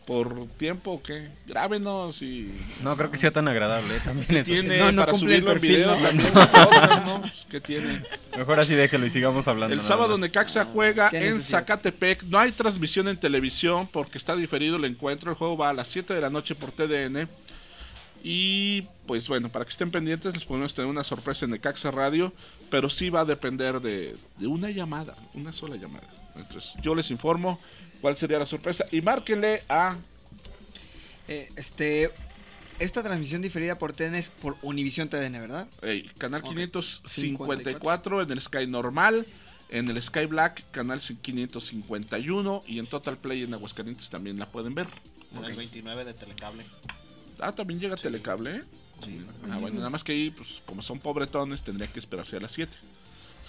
por 0.05 0.47
tiempo 0.57 0.91
o 0.91 1.03
qué? 1.03 1.29
Grábenos 1.45 2.21
y... 2.21 2.51
No 2.83 2.97
creo 2.97 3.11
que 3.11 3.17
sea 3.17 3.31
tan 3.31 3.47
agradable 3.47 3.97
¿eh? 3.97 4.01
también. 4.03 4.43
tiene 4.43 4.77
no, 4.79 4.91
no 4.91 5.05
para 5.05 5.17
subirlo 5.17 5.51
en 5.51 5.61
video 5.61 5.95
también? 5.95 6.33
¿no? 7.05 7.21
Pues, 7.21 7.45
¿Qué 7.49 7.61
tiene? 7.61 8.03
Mejor 8.35 8.59
así 8.59 8.73
déjelo 8.73 9.05
y 9.05 9.09
sigamos 9.09 9.47
hablando. 9.47 9.75
El 9.75 9.83
sábado 9.83 10.17
Necaxa 10.17 10.65
juega 10.65 11.09
en 11.11 11.41
Zacatepec. 11.41 12.23
No 12.23 12.39
hay 12.39 12.51
transmisión 12.51 13.07
en 13.07 13.17
televisión 13.17 13.87
porque 13.91 14.17
está 14.17 14.35
diferido 14.35 14.77
el 14.77 14.85
encuentro. 14.85 15.29
El 15.29 15.37
juego 15.37 15.57
va 15.57 15.69
a 15.69 15.73
las 15.73 15.87
7 15.89 16.13
de 16.13 16.21
la 16.21 16.29
noche 16.29 16.55
por 16.55 16.71
TDN. 16.71 17.27
Y 18.23 18.83
pues 19.05 19.27
bueno, 19.27 19.49
para 19.49 19.65
que 19.65 19.71
estén 19.71 19.91
pendientes 19.91 20.33
les 20.33 20.43
podemos 20.43 20.73
tener 20.73 20.89
una 20.89 21.03
sorpresa 21.03 21.45
en 21.45 21.51
Necaxa 21.51 21.91
Radio, 21.91 22.33
pero 22.69 22.89
sí 22.89 23.09
va 23.09 23.21
a 23.21 23.25
depender 23.25 23.79
de, 23.79 24.17
de 24.37 24.47
una 24.47 24.69
llamada, 24.71 25.15
una 25.33 25.51
sola 25.51 25.75
llamada. 25.77 26.07
Entonces 26.35 26.73
yo 26.81 26.95
les 26.95 27.11
informo 27.11 27.59
cuál 28.01 28.17
sería 28.17 28.39
la 28.39 28.45
sorpresa. 28.45 28.85
Y 28.91 29.01
márquenle 29.01 29.63
a... 29.69 29.97
Eh, 31.27 31.49
este, 31.55 32.11
esta 32.79 33.03
transmisión 33.03 33.41
diferida 33.41 33.77
por 33.77 33.93
TN 33.93 34.15
es 34.15 34.29
por 34.29 34.57
Univision 34.61 35.09
TDN, 35.09 35.33
¿verdad? 35.33 35.67
canal 36.17 36.41
554 36.41 38.21
en 38.21 38.31
el 38.31 38.41
Sky 38.41 38.65
normal, 38.67 39.27
en 39.69 39.89
el 39.89 40.01
Sky 40.01 40.25
Black, 40.25 40.63
canal 40.71 40.99
551 40.99 42.63
y 42.65 42.79
en 42.79 42.87
Total 42.87 43.17
Play 43.17 43.43
en 43.43 43.53
Aguascalientes 43.53 44.09
también 44.09 44.39
la 44.39 44.47
pueden 44.47 44.73
ver. 44.73 44.87
En 45.35 45.45
el 45.45 45.55
29 45.55 46.05
de 46.05 46.13
Telecable. 46.13 46.65
Ah, 47.39 47.53
también 47.53 47.79
llega 47.79 47.95
Telecable, 47.95 48.57
¿eh? 48.57 48.63
Ah, 49.49 49.57
bueno, 49.57 49.77
nada 49.77 49.89
más 49.89 50.03
que 50.03 50.11
ahí, 50.11 50.29
pues, 50.29 50.61
como 50.65 50.81
son 50.81 50.99
pobretones, 50.99 51.61
tendría 51.61 51.91
que 51.91 51.99
esperarse 51.99 52.37
a 52.37 52.39
las 52.39 52.51
7. 52.51 52.75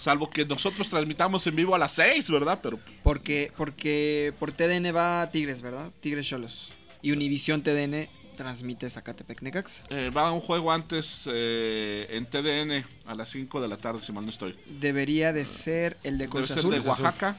Salvo 0.01 0.31
que 0.31 0.45
nosotros 0.45 0.89
transmitamos 0.89 1.45
en 1.45 1.55
vivo 1.55 1.75
a 1.75 1.77
las 1.77 1.91
6, 1.91 2.31
¿verdad? 2.31 2.57
Pero 2.63 2.79
porque 3.03 3.51
porque 3.55 4.33
por 4.39 4.51
TDN 4.51 4.95
va 4.95 5.29
Tigres, 5.31 5.61
¿verdad? 5.61 5.91
Tigres 5.99 6.25
Cholos. 6.25 6.73
Y 7.03 7.11
Univisión 7.11 7.61
TDN 7.61 8.07
transmite 8.35 8.89
Zacatepec 8.89 9.43
Necax. 9.43 9.81
Eh, 9.91 10.09
va 10.09 10.31
un 10.31 10.39
juego 10.39 10.71
antes 10.71 11.29
eh, 11.31 12.07
en 12.09 12.25
TDN 12.25 12.83
a 13.05 13.13
las 13.13 13.29
5 13.29 13.61
de 13.61 13.67
la 13.67 13.77
tarde, 13.77 14.01
si 14.01 14.11
mal 14.11 14.23
no 14.23 14.31
estoy. 14.31 14.57
Debería 14.65 15.33
de 15.33 15.45
ser 15.45 15.97
el 16.01 16.17
de 16.17 16.27
Cruz 16.27 16.49
Debe 16.49 16.61
ser 16.61 16.71
de 16.71 16.89
Oaxaca. 16.89 17.37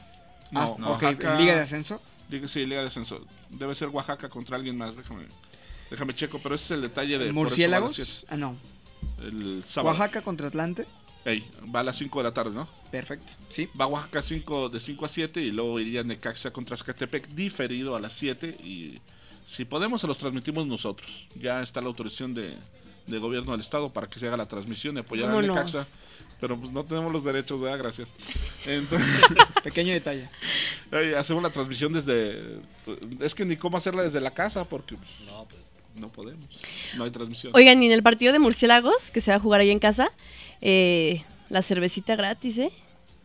No, 0.51 0.77
no 0.79 0.91
Oaxaca, 0.91 1.37
¿Liga 1.37 1.55
de 1.55 1.61
Ascenso? 1.63 2.01
Sí, 2.47 2.65
Liga 2.65 2.79
de 2.79 2.87
Ascenso. 2.87 3.25
Debe 3.49 3.75
ser 3.75 3.89
Oaxaca 3.89 4.29
contra 4.29 4.55
alguien 4.55 4.77
más, 4.77 4.95
déjame, 4.95 5.23
déjame 5.91 6.15
checo, 6.15 6.39
pero 6.41 6.55
ese 6.55 6.63
es 6.63 6.71
el 6.71 6.81
detalle 6.83 7.17
de... 7.17 7.33
¿Murciélagos? 7.33 8.25
Ah, 8.29 8.37
no. 8.37 8.55
El 9.21 9.65
Oaxaca 9.83 10.21
contra 10.21 10.47
Atlante. 10.47 10.87
Ey, 11.25 11.49
va 11.73 11.79
a 11.79 11.83
las 11.83 11.97
5 11.97 12.19
de 12.19 12.23
la 12.23 12.33
tarde, 12.33 12.51
¿no? 12.51 12.67
Perfecto. 12.91 13.33
Sí. 13.49 13.69
Va 13.79 13.85
a 13.85 13.87
Oaxaca 13.87 14.21
5 14.21 14.69
de 14.69 14.79
5 14.79 15.05
a 15.05 15.09
7 15.09 15.41
y 15.41 15.51
luego 15.51 15.79
iría 15.79 16.03
Necaxa 16.03 16.51
contra 16.51 16.75
Zacatepec 16.75 17.29
diferido 17.29 17.95
a 17.95 17.99
las 18.01 18.13
7 18.13 18.57
y 18.61 18.99
si 19.45 19.65
podemos 19.65 20.01
se 20.01 20.07
los 20.07 20.17
transmitimos 20.17 20.67
nosotros. 20.67 21.27
Ya 21.35 21.61
está 21.61 21.79
la 21.79 21.87
autorización 21.87 22.33
de, 22.33 22.57
de 23.07 23.17
gobierno 23.19 23.53
del 23.53 23.61
estado 23.61 23.91
para 23.91 24.07
que 24.07 24.19
se 24.19 24.27
haga 24.27 24.35
la 24.35 24.47
transmisión 24.47 24.97
y 24.97 24.99
apoyar 24.99 25.29
a 25.29 25.41
Necaxa. 25.41 25.85
Pero 26.41 26.59
pues 26.59 26.73
no 26.73 26.83
tenemos 26.83 27.11
los 27.11 27.23
derechos, 27.23 27.61
¿verdad? 27.61 27.77
Gracias. 27.77 28.13
Pequeño 29.63 29.93
detalle. 29.93 30.29
hacemos 31.17 31.41
la 31.41 31.51
transmisión 31.51 31.93
desde... 31.93 32.59
Es 33.21 33.33
que 33.33 33.45
ni 33.45 33.55
cómo 33.55 33.77
hacerla 33.77 34.03
desde 34.03 34.19
la 34.19 34.31
casa 34.31 34.65
porque... 34.65 34.97
Pues, 34.97 35.09
no, 35.25 35.45
pues 35.45 35.62
no 35.95 36.09
podemos. 36.11 36.45
No 36.95 37.03
hay 37.03 37.11
transmisión. 37.11 37.53
Oigan, 37.55 37.81
y 37.81 37.87
en 37.87 37.91
el 37.91 38.03
partido 38.03 38.33
de 38.33 38.39
Murciélagos, 38.39 39.11
que 39.11 39.21
se 39.21 39.31
va 39.31 39.37
a 39.37 39.39
jugar 39.39 39.61
ahí 39.61 39.69
en 39.69 39.79
casa, 39.79 40.11
eh, 40.61 41.23
la 41.49 41.61
cervecita 41.61 42.15
gratis, 42.15 42.57
¿eh? 42.57 42.71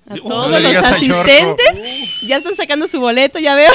A 0.08 0.16
todos 0.16 0.62
los 0.62 0.76
asistentes. 0.76 1.82
Ya 2.22 2.38
están 2.38 2.56
sacando 2.56 2.88
su 2.88 3.00
boleto, 3.00 3.38
ya 3.38 3.54
veo. 3.54 3.72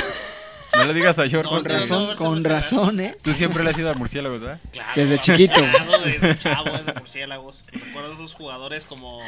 No 0.76 0.86
le 0.86 0.94
digas 0.94 1.20
a 1.20 1.26
York. 1.26 1.48
Con 1.48 1.64
razón, 1.64 2.16
con 2.16 2.44
razón, 2.44 3.00
¿eh? 3.00 3.16
Tú 3.22 3.34
siempre 3.34 3.64
le 3.64 3.70
has 3.70 3.78
ido 3.78 3.92
a 3.92 3.94
murciélagos, 3.94 4.42
¿verdad? 4.42 4.60
Claro. 4.72 4.92
Desde 4.96 5.20
chiquito. 5.20 5.62
desde 6.06 6.40
chavo, 6.40 6.72
de 6.72 6.94
murciélagos. 7.00 7.64
Recuerdo 7.72 8.14
esos 8.14 8.34
jugadores 8.34 8.86
como... 8.86 9.22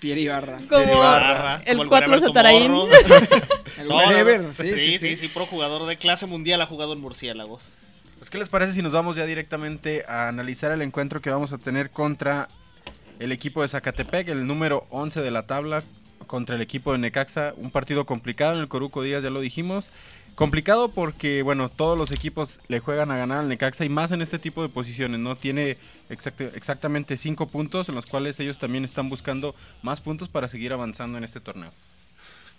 Pierre 0.00 0.20
Ibarra. 0.20 0.58
Como 0.68 0.82
Ibarra, 0.82 1.62
el 1.64 1.86
Cuatro 1.88 2.18
Sataraín. 2.18 2.72
el 3.78 3.88
no, 3.88 4.52
sí, 4.52 4.72
sí, 4.72 4.98
sí, 4.98 5.16
sí, 5.16 5.28
pro 5.28 5.46
jugador 5.46 5.86
de 5.86 5.96
clase 5.96 6.26
mundial 6.26 6.60
ha 6.60 6.66
jugado 6.66 6.92
en 6.92 7.00
murciélagos. 7.00 7.62
Pues, 8.22 8.30
¿qué 8.30 8.38
les 8.38 8.48
parece 8.48 8.74
si 8.74 8.82
nos 8.82 8.92
vamos 8.92 9.16
ya 9.16 9.26
directamente 9.26 10.04
a 10.06 10.28
analizar 10.28 10.70
el 10.70 10.80
encuentro 10.82 11.20
que 11.20 11.28
vamos 11.28 11.52
a 11.52 11.58
tener 11.58 11.90
contra 11.90 12.48
el 13.18 13.32
equipo 13.32 13.62
de 13.62 13.66
Zacatepec, 13.66 14.28
el 14.28 14.46
número 14.46 14.86
11 14.90 15.22
de 15.22 15.32
la 15.32 15.48
tabla, 15.48 15.82
contra 16.28 16.54
el 16.54 16.62
equipo 16.62 16.92
de 16.92 16.98
Necaxa? 16.98 17.52
Un 17.56 17.72
partido 17.72 18.06
complicado 18.06 18.54
en 18.54 18.60
el 18.60 18.68
Coruco 18.68 19.02
Díaz, 19.02 19.24
ya 19.24 19.30
lo 19.30 19.40
dijimos. 19.40 19.88
Complicado 20.36 20.92
porque, 20.92 21.42
bueno, 21.42 21.68
todos 21.68 21.98
los 21.98 22.12
equipos 22.12 22.60
le 22.68 22.78
juegan 22.78 23.10
a 23.10 23.16
ganar 23.16 23.40
al 23.40 23.48
Necaxa 23.48 23.84
y 23.84 23.88
más 23.88 24.12
en 24.12 24.22
este 24.22 24.38
tipo 24.38 24.62
de 24.62 24.68
posiciones, 24.68 25.18
¿no? 25.18 25.34
Tiene 25.34 25.76
exactamente 26.08 27.16
cinco 27.16 27.48
puntos 27.48 27.88
en 27.88 27.96
los 27.96 28.06
cuales 28.06 28.38
ellos 28.38 28.56
también 28.56 28.84
están 28.84 29.08
buscando 29.08 29.56
más 29.82 30.00
puntos 30.00 30.28
para 30.28 30.46
seguir 30.46 30.72
avanzando 30.72 31.18
en 31.18 31.24
este 31.24 31.40
torneo. 31.40 31.72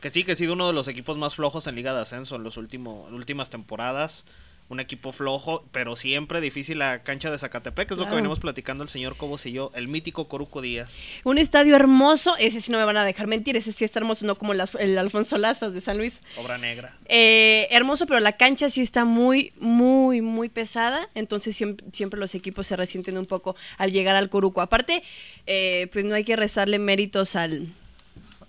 Que 0.01 0.09
sí, 0.09 0.25
que 0.25 0.33
ha 0.33 0.35
sido 0.35 0.51
uno 0.51 0.67
de 0.67 0.73
los 0.73 0.89
equipos 0.89 1.17
más 1.17 1.35
flojos 1.35 1.67
en 1.67 1.75
Liga 1.75 1.93
de 1.93 2.01
Ascenso 2.01 2.35
en 2.35 2.43
las 2.43 2.57
últimas 2.57 3.49
temporadas 3.49 4.25
un 4.69 4.79
equipo 4.79 5.11
flojo, 5.11 5.65
pero 5.71 5.95
siempre 5.95 6.41
difícil 6.41 6.79
la 6.79 7.03
cancha 7.03 7.29
de 7.29 7.37
Zacatepec, 7.37 7.87
que 7.87 7.93
es 7.93 7.97
lo 7.99 8.07
que 8.07 8.15
venimos 8.15 8.39
platicando 8.39 8.83
el 8.83 8.89
señor 8.89 9.17
Cobos 9.17 9.45
y 9.45 9.51
yo, 9.51 9.71
el 9.75 9.87
mítico 9.87 10.27
Coruco 10.27 10.61
Díaz. 10.61 10.93
Un 11.23 11.37
estadio 11.37 11.75
hermoso, 11.75 12.35
ese 12.37 12.61
sí 12.61 12.71
no 12.71 12.77
me 12.77 12.85
van 12.85 12.97
a 12.97 13.05
dejar 13.05 13.27
mentir, 13.27 13.55
ese 13.55 13.71
sí 13.71 13.83
está 13.83 13.99
hermoso, 13.99 14.25
no 14.25 14.35
como 14.35 14.53
el, 14.53 14.97
Alfonso 14.97 15.37
Lastras 15.37 15.73
de 15.73 15.81
San 15.81 15.97
Luis. 15.97 16.21
Obra 16.37 16.57
negra. 16.57 16.97
Eh, 17.05 17.67
hermoso, 17.71 18.07
pero 18.07 18.19
la 18.19 18.33
cancha 18.33 18.69
sí 18.69 18.81
está 18.81 19.05
muy, 19.05 19.53
muy, 19.59 20.21
muy 20.21 20.49
pesada, 20.49 21.09
entonces 21.13 21.55
siempre, 21.55 22.19
los 22.19 22.33
equipos 22.35 22.67
se 22.67 22.75
resienten 22.75 23.17
un 23.17 23.25
poco 23.25 23.55
al 23.77 23.91
llegar 23.91 24.15
al 24.15 24.29
Coruco. 24.29 24.61
Aparte, 24.61 25.03
eh, 25.45 25.87
pues 25.91 26.05
no 26.05 26.15
hay 26.15 26.23
que 26.23 26.35
rezarle 26.35 26.79
méritos 26.79 27.35
al, 27.35 27.73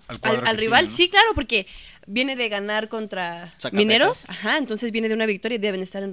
al, 0.07 0.57
rival, 0.57 0.89
sí, 0.91 1.09
claro, 1.09 1.31
porque 1.33 1.65
viene 2.07 2.35
de 2.35 2.49
ganar 2.49 2.89
contra 2.89 3.53
Mineros, 3.71 4.25
ajá, 4.29 4.57
entonces 4.57 4.91
viene 4.91 5.07
de 5.07 5.13
una 5.13 5.25
victoria 5.25 5.55
y 5.55 5.59
deben 5.59 5.81
estar 5.81 6.07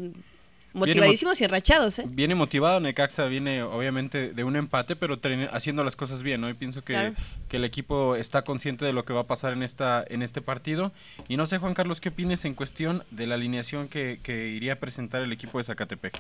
motivadísimos 0.73 1.41
y 1.41 1.45
enrachados. 1.45 1.99
¿eh? 1.99 2.05
Viene 2.09 2.35
motivado, 2.35 2.81
Necaxa 2.81 3.27
viene 3.27 3.63
obviamente 3.63 4.33
de 4.33 4.45
un 4.45 4.57
empate, 4.57 4.97
pero 4.97 5.19
haciendo 5.53 5.85
las 5.85 5.97
cosas 5.97 6.23
bien, 6.23 6.41
¿no? 6.41 6.49
Y 6.49 6.55
pienso 6.55 6.83
que, 6.83 7.15
que, 7.49 7.57
el 7.57 7.65
equipo 7.65 8.17
está 8.17 8.43
consciente 8.43 8.85
de 8.85 8.93
lo 8.93 9.05
que 9.05 9.13
va 9.13 9.23
a 9.23 9.27
pasar 9.27 9.53
en 9.53 9.63
esta 9.63 10.05
en 10.09 10.23
este 10.23 10.41
partido. 10.41 10.93
Y 11.29 11.37
no 11.37 11.47
sé, 11.47 11.59
Juan 11.59 11.75
Carlos, 11.75 12.01
¿qué 12.01 12.09
opinas 12.11 12.45
en 12.45 12.55
cuestión 12.55 13.05
de 13.11 13.27
la 13.27 13.35
alineación 13.35 13.89
que, 13.89 14.21
que 14.23 14.49
iría 14.49 14.75
a 14.75 14.77
presentar 14.77 15.23
el 15.23 15.33
equipo 15.33 15.59
de 15.59 15.65
Zacatepec? 15.65 16.19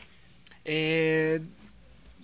Eh, 0.64 1.40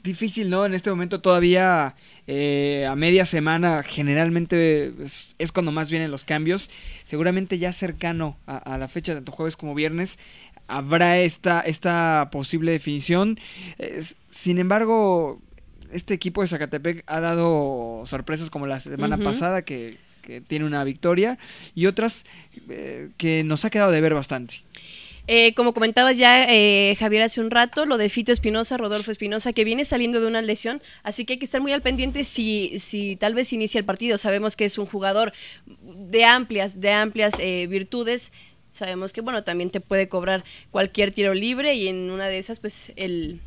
difícil, 0.08 0.50
¿no? 0.50 0.66
En 0.66 0.74
este 0.74 0.90
momento 0.90 1.20
todavía 1.20 1.94
eh, 2.26 2.86
a 2.88 2.96
media 2.96 3.24
semana 3.24 3.82
generalmente 3.82 4.92
es, 5.02 5.52
cuando 5.52 5.70
más 5.70 5.90
vienen 5.90 6.10
los 6.10 6.24
cambios. 6.24 6.70
Seguramente 7.04 7.58
ya 7.58 7.72
cercano 7.72 8.36
a, 8.46 8.76
la 8.78 8.88
fecha, 8.88 9.14
tanto 9.14 9.32
jueves 9.32 9.56
como 9.56 9.74
viernes, 9.74 10.18
habrá 10.66 11.18
esta, 11.18 11.60
esta 11.60 12.28
posible 12.32 12.72
definición. 12.72 13.38
sin 14.32 14.58
embargo, 14.58 15.40
este 15.92 16.14
equipo 16.14 16.42
de 16.42 16.48
Zacatepec 16.48 17.04
ha 17.06 17.20
dado 17.20 18.02
sorpresas 18.06 18.50
como 18.50 18.66
la 18.66 18.80
semana 18.80 19.18
pasada 19.18 19.62
que, 19.62 19.96
tiene 20.46 20.66
una 20.66 20.84
victoria 20.84 21.38
y 21.74 21.86
otras 21.86 22.26
eh, 22.68 23.08
que 23.16 23.44
nos 23.44 23.64
ha 23.64 23.70
quedado 23.70 23.90
de 23.90 24.02
ver 24.02 24.12
bastante. 24.12 24.56
Eh, 25.30 25.52
como 25.52 25.74
comentabas 25.74 26.16
ya, 26.16 26.46
eh, 26.48 26.96
Javier, 26.98 27.22
hace 27.22 27.42
un 27.42 27.50
rato, 27.50 27.84
lo 27.84 27.98
de 27.98 28.08
Fito 28.08 28.32
Espinosa, 28.32 28.78
Rodolfo 28.78 29.10
Espinosa, 29.10 29.52
que 29.52 29.62
viene 29.62 29.84
saliendo 29.84 30.22
de 30.22 30.26
una 30.26 30.40
lesión, 30.40 30.80
así 31.02 31.26
que 31.26 31.34
hay 31.34 31.38
que 31.38 31.44
estar 31.44 31.60
muy 31.60 31.70
al 31.72 31.82
pendiente 31.82 32.24
si, 32.24 32.78
si 32.78 33.14
tal 33.14 33.34
vez 33.34 33.52
inicia 33.52 33.78
el 33.78 33.84
partido. 33.84 34.16
Sabemos 34.16 34.56
que 34.56 34.64
es 34.64 34.78
un 34.78 34.86
jugador 34.86 35.34
de 35.82 36.24
amplias, 36.24 36.80
de 36.80 36.92
amplias 36.92 37.34
eh, 37.40 37.66
virtudes. 37.68 38.32
Sabemos 38.72 39.12
que, 39.12 39.20
bueno, 39.20 39.44
también 39.44 39.68
te 39.68 39.80
puede 39.82 40.08
cobrar 40.08 40.44
cualquier 40.70 41.10
tiro 41.10 41.34
libre 41.34 41.74
y 41.74 41.88
en 41.88 42.10
una 42.10 42.28
de 42.28 42.38
esas, 42.38 42.58
pues, 42.58 42.94
el, 42.96 43.40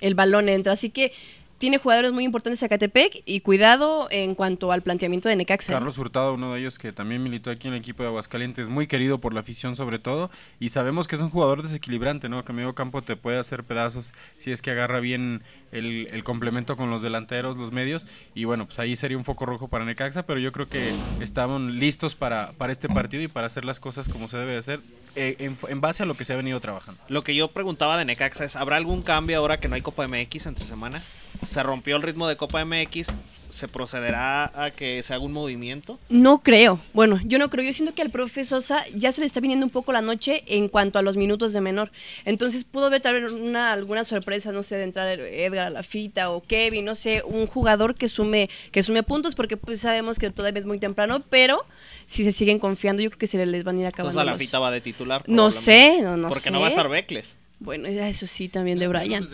el 0.00 0.14
balón 0.14 0.48
entra. 0.48 0.74
Así 0.74 0.90
que 0.90 1.12
tiene 1.58 1.78
jugadores 1.78 2.12
muy 2.12 2.24
importantes 2.24 2.60
Zacatepec 2.60 3.22
y 3.26 3.40
cuidado 3.40 4.08
en 4.10 4.34
cuanto 4.34 4.72
al 4.72 4.82
planteamiento 4.82 5.28
de 5.28 5.36
Necaxa. 5.36 5.72
Carlos 5.72 5.98
Hurtado, 5.98 6.34
uno 6.34 6.54
de 6.54 6.60
ellos 6.60 6.78
que 6.78 6.92
también 6.92 7.22
militó 7.22 7.50
aquí 7.50 7.68
en 7.68 7.74
el 7.74 7.80
equipo 7.80 8.02
de 8.02 8.08
Aguascalientes, 8.08 8.68
muy 8.68 8.86
querido 8.86 9.18
por 9.18 9.34
la 9.34 9.40
afición 9.40 9.76
sobre 9.76 9.98
todo, 9.98 10.30
y 10.60 10.70
sabemos 10.70 11.08
que 11.08 11.16
es 11.16 11.22
un 11.22 11.30
jugador 11.30 11.62
desequilibrante, 11.62 12.28
¿no? 12.28 12.44
Que 12.44 12.52
medio 12.52 12.74
campo 12.74 13.02
te 13.02 13.16
puede 13.16 13.38
hacer 13.38 13.64
pedazos 13.64 14.12
si 14.38 14.52
es 14.52 14.62
que 14.62 14.70
agarra 14.70 15.00
bien 15.00 15.42
el, 15.72 16.22
complemento 16.24 16.76
con 16.76 16.90
los 16.90 17.02
delanteros, 17.02 17.56
los 17.56 17.72
medios, 17.72 18.06
y 18.34 18.44
bueno, 18.44 18.66
pues 18.66 18.78
ahí 18.78 18.96
sería 18.96 19.18
un 19.18 19.24
foco 19.24 19.46
rojo 19.46 19.68
para 19.68 19.84
Necaxa, 19.84 20.24
pero 20.24 20.38
yo 20.38 20.52
creo 20.52 20.68
que 20.68 20.94
estaban 21.20 21.78
listos 21.78 22.14
para, 22.14 22.52
para 22.52 22.72
este 22.72 22.88
partido 22.88 23.22
y 23.22 23.28
para 23.28 23.46
hacer 23.46 23.64
las 23.64 23.80
cosas 23.80 24.08
como 24.08 24.28
se 24.28 24.36
debe 24.36 24.56
hacer, 24.56 24.80
eh, 25.16 25.36
en, 25.38 25.58
en, 25.68 25.80
base 25.80 26.02
a 26.02 26.06
lo 26.06 26.16
que 26.16 26.24
se 26.24 26.32
ha 26.32 26.36
venido 26.36 26.60
trabajando. 26.60 27.00
Lo 27.08 27.22
que 27.22 27.34
yo 27.34 27.48
preguntaba 27.48 27.96
de 27.96 28.04
Necaxa 28.04 28.44
es, 28.44 28.56
¿habrá 28.56 28.76
algún 28.76 29.02
cambio 29.02 29.38
ahora 29.38 29.60
que 29.60 29.68
no 29.68 29.74
hay 29.74 29.82
Copa 29.82 30.06
MX 30.06 30.46
entre 30.46 30.64
semanas? 30.64 31.02
¿Se 31.46 31.62
rompió 31.62 31.96
el 31.96 32.02
ritmo 32.02 32.26
de 32.28 32.36
Copa 32.36 32.64
MX? 32.64 33.08
¿Se 33.50 33.68
procederá 33.68 34.50
a 34.54 34.70
que 34.70 35.02
se 35.02 35.14
haga 35.14 35.24
un 35.24 35.32
movimiento? 35.32 35.98
No 36.08 36.38
creo. 36.38 36.80
Bueno, 36.92 37.18
yo 37.24 37.38
no 37.38 37.48
creo. 37.50 37.64
Yo 37.64 37.72
siento 37.72 37.94
que 37.94 38.02
al 38.02 38.10
profe 38.10 38.44
Sosa 38.44 38.84
ya 38.94 39.12
se 39.12 39.20
le 39.20 39.26
está 39.26 39.40
viniendo 39.40 39.64
un 39.64 39.70
poco 39.70 39.92
la 39.92 40.02
noche 40.02 40.44
en 40.46 40.68
cuanto 40.68 40.98
a 40.98 41.02
los 41.02 41.16
minutos 41.16 41.52
de 41.52 41.60
menor. 41.60 41.90
Entonces 42.24 42.64
pudo 42.64 42.86
haber 42.86 43.00
tal 43.00 43.20
vez 43.20 43.32
una, 43.32 43.72
alguna 43.72 44.04
sorpresa, 44.04 44.52
no 44.52 44.62
sé, 44.62 44.76
de 44.76 44.84
entrar 44.84 45.18
Edgar 45.20 45.68
a 45.68 45.70
la 45.70 45.82
fita 45.82 46.30
o 46.30 46.42
Kevin, 46.42 46.84
no 46.84 46.94
sé, 46.94 47.22
un 47.24 47.46
jugador 47.46 47.94
que 47.94 48.08
sume, 48.08 48.50
que 48.70 48.82
sume 48.82 49.02
puntos, 49.02 49.34
porque 49.34 49.56
pues 49.56 49.80
sabemos 49.80 50.18
que 50.18 50.30
todavía 50.30 50.60
es 50.60 50.66
muy 50.66 50.78
temprano, 50.78 51.22
pero 51.30 51.64
si 52.06 52.24
se 52.24 52.32
siguen 52.32 52.58
confiando, 52.58 53.02
yo 53.02 53.10
creo 53.10 53.18
que 53.18 53.26
se 53.26 53.44
les 53.44 53.64
van 53.64 53.78
a 53.78 53.80
ir 53.80 53.86
acabando. 53.86 54.10
Entonces 54.10 54.28
a 54.28 54.32
la 54.32 54.38
fita 54.38 54.58
va 54.58 54.70
de 54.70 54.80
titular. 54.80 55.24
No 55.26 55.50
sé, 55.50 56.00
no, 56.02 56.16
no 56.16 56.28
Porque 56.28 56.50
no 56.50 56.60
va 56.60 56.66
a 56.66 56.70
estar 56.70 56.88
Becles. 56.88 57.36
Bueno, 57.60 57.88
eso 57.88 58.26
sí, 58.28 58.48
también 58.48 58.78
de 58.78 58.86
Brian. 58.86 59.28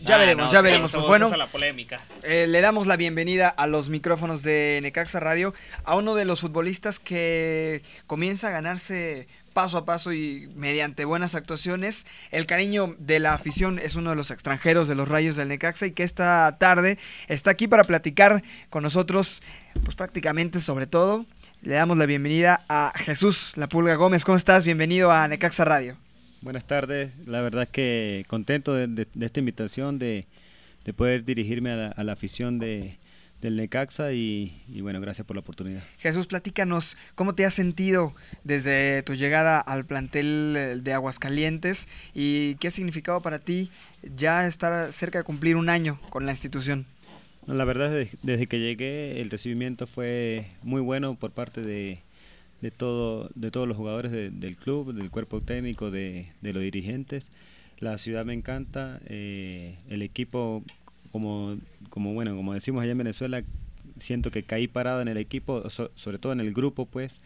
Ya 0.00 0.18
veremos, 0.18 0.52
ya 0.52 0.60
veremos. 0.60 0.92
Pues 0.92 1.06
bueno, 1.06 1.34
la 1.34 1.50
polémica. 1.50 2.00
Eh, 2.22 2.46
le 2.46 2.60
damos 2.60 2.86
la 2.86 2.96
bienvenida 2.96 3.48
a 3.48 3.66
los 3.66 3.88
micrófonos 3.88 4.42
de 4.42 4.80
Necaxa 4.82 5.18
Radio 5.18 5.54
a 5.84 5.96
uno 5.96 6.14
de 6.14 6.26
los 6.26 6.42
futbolistas 6.42 6.98
que 6.98 7.82
comienza 8.06 8.48
a 8.48 8.50
ganarse 8.50 9.28
paso 9.54 9.78
a 9.78 9.84
paso 9.86 10.12
y 10.12 10.50
mediante 10.54 11.06
buenas 11.06 11.34
actuaciones. 11.34 12.04
El 12.30 12.46
cariño 12.46 12.94
de 12.98 13.18
la 13.18 13.32
afición 13.32 13.78
es 13.78 13.94
uno 13.94 14.10
de 14.10 14.16
los 14.16 14.30
extranjeros 14.30 14.86
de 14.86 14.94
los 14.94 15.08
Rayos 15.08 15.36
del 15.36 15.48
Necaxa 15.48 15.86
y 15.86 15.92
que 15.92 16.02
esta 16.02 16.56
tarde 16.58 16.98
está 17.28 17.50
aquí 17.50 17.66
para 17.66 17.84
platicar 17.84 18.42
con 18.68 18.82
nosotros, 18.82 19.42
pues 19.84 19.96
prácticamente 19.96 20.60
sobre 20.60 20.86
todo. 20.86 21.24
Le 21.62 21.74
damos 21.74 21.96
la 21.96 22.06
bienvenida 22.06 22.64
a 22.68 22.92
Jesús 22.94 23.52
La 23.56 23.68
Pulga 23.68 23.94
Gómez. 23.94 24.24
¿Cómo 24.24 24.36
estás? 24.36 24.66
Bienvenido 24.66 25.10
a 25.10 25.26
Necaxa 25.28 25.64
Radio. 25.64 25.96
Buenas 26.42 26.66
tardes. 26.66 27.12
La 27.26 27.40
verdad 27.40 27.64
es 27.64 27.68
que 27.68 28.24
contento 28.28 28.74
de, 28.74 29.06
esta 29.20 29.40
invitación, 29.40 29.98
de, 29.98 30.26
poder 30.96 31.24
dirigirme 31.24 31.70
a 31.70 32.02
la, 32.02 32.12
afición 32.12 32.58
de, 32.58 32.98
del 33.40 33.56
Necaxa 33.56 34.12
y, 34.12 34.62
bueno, 34.82 35.00
gracias 35.00 35.26
por 35.26 35.36
la 35.36 35.40
oportunidad. 35.40 35.82
Jesús, 35.98 36.26
platícanos 36.26 36.96
cómo 37.14 37.34
te 37.34 37.44
has 37.44 37.54
sentido 37.54 38.14
desde 38.44 39.02
tu 39.02 39.14
llegada 39.14 39.60
al 39.60 39.84
plantel 39.84 40.54
eh, 40.56 40.76
de 40.76 40.92
Aguascalientes 40.92 41.88
y 42.14 42.56
qué 42.56 42.68
ha 42.68 42.72
significado 42.72 43.20
para 43.20 43.38
ti 43.38 43.70
ya 44.16 44.46
estar 44.46 44.92
cerca 44.92 45.18
de 45.18 45.24
cumplir 45.24 45.56
un 45.56 45.68
año 45.68 46.00
con 46.10 46.26
la 46.26 46.32
institución. 46.32 46.86
La 47.46 47.64
verdad, 47.64 48.06
desde 48.22 48.46
que 48.46 48.58
llegué, 48.58 49.20
el 49.20 49.30
recibimiento 49.30 49.86
fue 49.86 50.46
muy 50.62 50.80
bueno 50.80 51.14
por 51.14 51.30
parte 51.30 51.62
de, 51.62 52.02
de, 52.60 52.70
todo, 52.70 53.30
de 53.34 53.50
todos 53.50 53.66
los 53.66 53.76
jugadores 53.76 54.12
del 54.12 54.56
club, 54.56 54.92
del 54.92 55.10
cuerpo 55.10 55.40
técnico, 55.40 55.90
de, 55.90 56.28
los 56.42 56.62
dirigentes. 56.62 57.28
La 57.78 57.98
ciudad 57.98 58.24
me 58.24 58.34
encanta, 58.34 59.00
eh, 59.06 59.78
el 59.88 60.02
equipo, 60.02 60.62
como, 61.12 61.56
como, 61.88 62.12
bueno, 62.12 62.36
como 62.36 62.52
decimos 62.52 62.82
allá 62.82 62.92
en 62.92 62.98
Venezuela, 62.98 63.42
siento 63.96 64.30
que 64.30 64.42
caí 64.42 64.68
parado 64.68 65.00
en 65.00 65.08
el 65.08 65.16
equipo, 65.16 65.68
sobre 65.70 66.18
todo 66.18 66.32
en 66.32 66.40
el 66.40 66.52
grupo, 66.52 66.86
pues, 66.86 67.20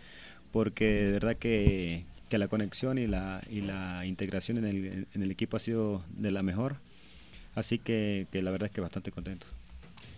porque 0.52 1.02
de 1.02 1.12
verdad 1.12 1.36
que, 1.36 2.04
que 2.28 2.38
la 2.38 2.48
conexión 2.48 2.98
y 2.98 3.06
la, 3.06 3.42
y 3.50 3.60
la 3.60 4.06
integración 4.06 4.58
en 4.58 4.64
el, 4.64 5.06
en 5.12 5.22
el 5.22 5.30
equipo 5.30 5.56
ha 5.56 5.60
sido 5.60 6.04
de 6.16 6.30
la 6.30 6.42
mejor. 6.42 6.76
Así 7.54 7.78
que, 7.78 8.26
que 8.32 8.42
la 8.42 8.50
verdad 8.50 8.66
es 8.66 8.72
que 8.72 8.80
bastante 8.80 9.10
contento. 9.12 9.46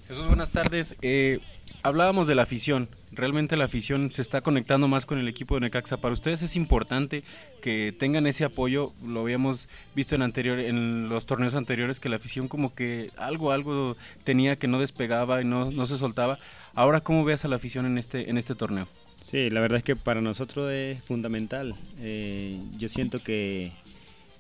Jesús, 0.08 0.28
buenas 0.28 0.50
tardes. 0.50 0.94
Eh, 1.02 1.40
hablábamos 1.82 2.28
de 2.28 2.36
la 2.36 2.42
afición. 2.42 2.88
Realmente 3.10 3.56
la 3.56 3.64
afición 3.64 4.08
se 4.10 4.22
está 4.22 4.40
conectando 4.40 4.86
más 4.86 5.04
con 5.04 5.18
el 5.18 5.26
equipo 5.26 5.56
de 5.56 5.62
Necaxa. 5.62 5.96
Para 5.96 6.14
ustedes 6.14 6.42
es 6.42 6.54
importante 6.54 7.24
que 7.60 7.92
tengan 7.98 8.28
ese 8.28 8.44
apoyo. 8.44 8.92
Lo 9.04 9.22
habíamos 9.22 9.68
visto 9.96 10.14
en 10.14 10.22
anterior, 10.22 10.60
en 10.60 11.08
los 11.08 11.26
torneos 11.26 11.54
anteriores 11.54 11.98
que 11.98 12.08
la 12.08 12.16
afición 12.16 12.46
como 12.46 12.72
que 12.72 13.10
algo, 13.16 13.50
algo 13.50 13.96
tenía 14.22 14.54
que 14.56 14.68
no 14.68 14.78
despegaba 14.78 15.42
y 15.42 15.44
no, 15.44 15.72
no 15.72 15.86
se 15.86 15.98
soltaba. 15.98 16.38
Ahora, 16.74 17.00
¿cómo 17.00 17.24
ves 17.24 17.44
a 17.44 17.48
la 17.48 17.56
afición 17.56 17.84
en 17.84 17.98
este, 17.98 18.30
en 18.30 18.38
este 18.38 18.54
torneo? 18.54 18.86
Sí, 19.22 19.50
la 19.50 19.58
verdad 19.58 19.78
es 19.78 19.84
que 19.84 19.96
para 19.96 20.20
nosotros 20.20 20.70
es 20.70 21.02
fundamental. 21.02 21.74
Eh, 21.98 22.60
yo 22.78 22.88
siento 22.88 23.24
que, 23.24 23.72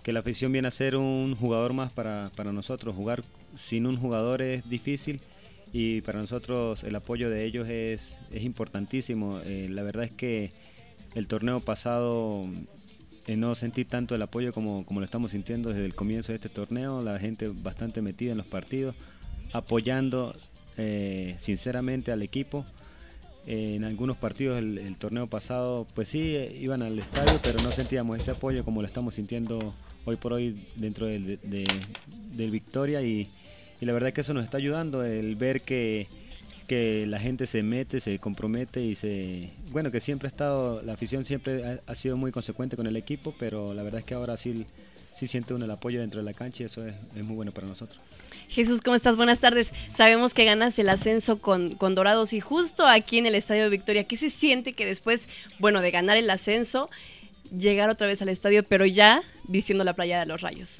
que 0.04 0.12
la 0.12 0.20
afición 0.20 0.52
viene 0.52 0.68
a 0.68 0.70
ser 0.70 0.94
un 0.94 1.34
jugador 1.34 1.72
más 1.72 1.92
para, 1.92 2.30
para 2.36 2.52
nosotros. 2.52 2.94
Jugar 2.94 3.24
sin 3.56 3.86
un 3.86 3.96
jugador 3.96 4.42
es 4.42 4.68
difícil 4.70 5.20
y 5.78 6.00
para 6.00 6.18
nosotros 6.18 6.82
el 6.84 6.96
apoyo 6.96 7.28
de 7.28 7.44
ellos 7.44 7.68
es, 7.68 8.10
es 8.30 8.44
importantísimo. 8.44 9.40
Eh, 9.44 9.68
la 9.70 9.82
verdad 9.82 10.04
es 10.04 10.10
que 10.10 10.52
el 11.14 11.26
torneo 11.26 11.60
pasado 11.60 12.44
eh, 13.26 13.36
no 13.36 13.54
sentí 13.54 13.84
tanto 13.84 14.14
el 14.14 14.22
apoyo 14.22 14.54
como, 14.54 14.86
como 14.86 15.00
lo 15.00 15.04
estamos 15.04 15.32
sintiendo 15.32 15.68
desde 15.68 15.84
el 15.84 15.94
comienzo 15.94 16.32
de 16.32 16.36
este 16.36 16.48
torneo, 16.48 17.02
la 17.02 17.18
gente 17.18 17.48
bastante 17.48 18.00
metida 18.00 18.32
en 18.32 18.38
los 18.38 18.46
partidos, 18.46 18.96
apoyando 19.52 20.34
eh, 20.78 21.36
sinceramente 21.40 22.10
al 22.10 22.22
equipo. 22.22 22.64
en 23.46 23.84
algunos 23.84 24.16
partidos 24.16 24.56
el, 24.56 24.96
torneo 24.96 25.26
pasado, 25.26 25.86
pues 25.94 26.08
sí, 26.08 26.38
iban 26.58 26.80
al 26.80 26.98
estadio, 26.98 27.38
pero 27.42 27.60
no 27.62 27.70
sentíamos 27.70 28.18
ese 28.18 28.30
apoyo 28.30 28.64
como 28.64 28.80
lo 28.80 28.86
estamos 28.86 29.14
sintiendo 29.14 29.74
hoy 30.06 30.16
por 30.16 30.32
hoy 30.32 30.58
dentro 30.76 31.04
del, 31.04 31.38
del 31.42 32.50
Victoria 32.50 33.02
y, 33.02 33.28
y 33.80 33.86
la 33.86 33.92
verdad 33.92 34.12
que 34.12 34.22
eso 34.22 34.32
nos 34.32 34.44
está 34.44 34.56
ayudando, 34.56 35.04
el 35.04 35.36
ver 35.36 35.62
que, 35.62 36.08
la 36.68 37.20
gente 37.20 37.46
se 37.46 37.62
mete, 37.62 38.00
se 38.00 38.18
compromete 38.18 38.80
y 38.80 38.96
se... 38.96 39.50
Bueno, 39.70 39.92
que 39.92 40.00
siempre 40.00 40.26
ha 40.26 40.30
estado, 40.30 40.82
la 40.82 40.94
afición 40.94 41.24
siempre 41.24 41.80
ha, 41.86 41.94
sido 41.94 42.16
muy 42.16 42.32
consecuente 42.32 42.76
con 42.76 42.88
el 42.88 42.96
equipo, 42.96 43.34
pero 43.38 43.72
la 43.72 43.84
verdad 43.84 44.00
es 44.00 44.04
que 44.04 44.14
ahora 44.14 44.36
sí, 44.36 44.66
sí 45.16 45.28
siente 45.28 45.54
uno 45.54 45.64
el 45.64 45.70
apoyo 45.70 46.00
dentro 46.00 46.18
de 46.18 46.24
la 46.24 46.34
cancha 46.34 46.64
y 46.64 46.66
eso 46.66 46.84
es, 46.84 46.94
muy 47.14 47.36
bueno 47.36 47.52
para 47.52 47.68
nosotros. 47.68 48.00
Jesús, 48.48 48.80
¿cómo 48.80 48.96
estás? 48.96 49.16
Buenas 49.16 49.40
tardes. 49.40 49.72
Sabemos 49.92 50.34
que 50.34 50.44
ganas 50.44 50.76
el 50.80 50.88
ascenso 50.88 51.40
con, 51.40 51.70
con 51.70 51.94
Dorados 51.94 52.32
y 52.32 52.40
justo 52.40 52.84
aquí 52.84 53.18
en 53.18 53.26
el 53.26 53.36
Estadio 53.36 53.62
de 53.62 53.68
Victoria, 53.68 54.04
¿qué 54.04 54.16
se 54.16 54.30
siente 54.30 54.72
que 54.72 54.86
después, 54.86 55.28
bueno, 55.60 55.80
de 55.80 55.92
ganar 55.92 56.16
el 56.16 56.28
ascenso, 56.30 56.90
llegar 57.56 57.90
otra 57.90 58.08
vez 58.08 58.20
al 58.22 58.28
estadio, 58.28 58.64
pero 58.64 58.86
ya 58.86 59.22
vistiendo 59.44 59.84
la 59.84 59.94
playa 59.94 60.18
de 60.18 60.26
los 60.26 60.40
rayos? 60.40 60.78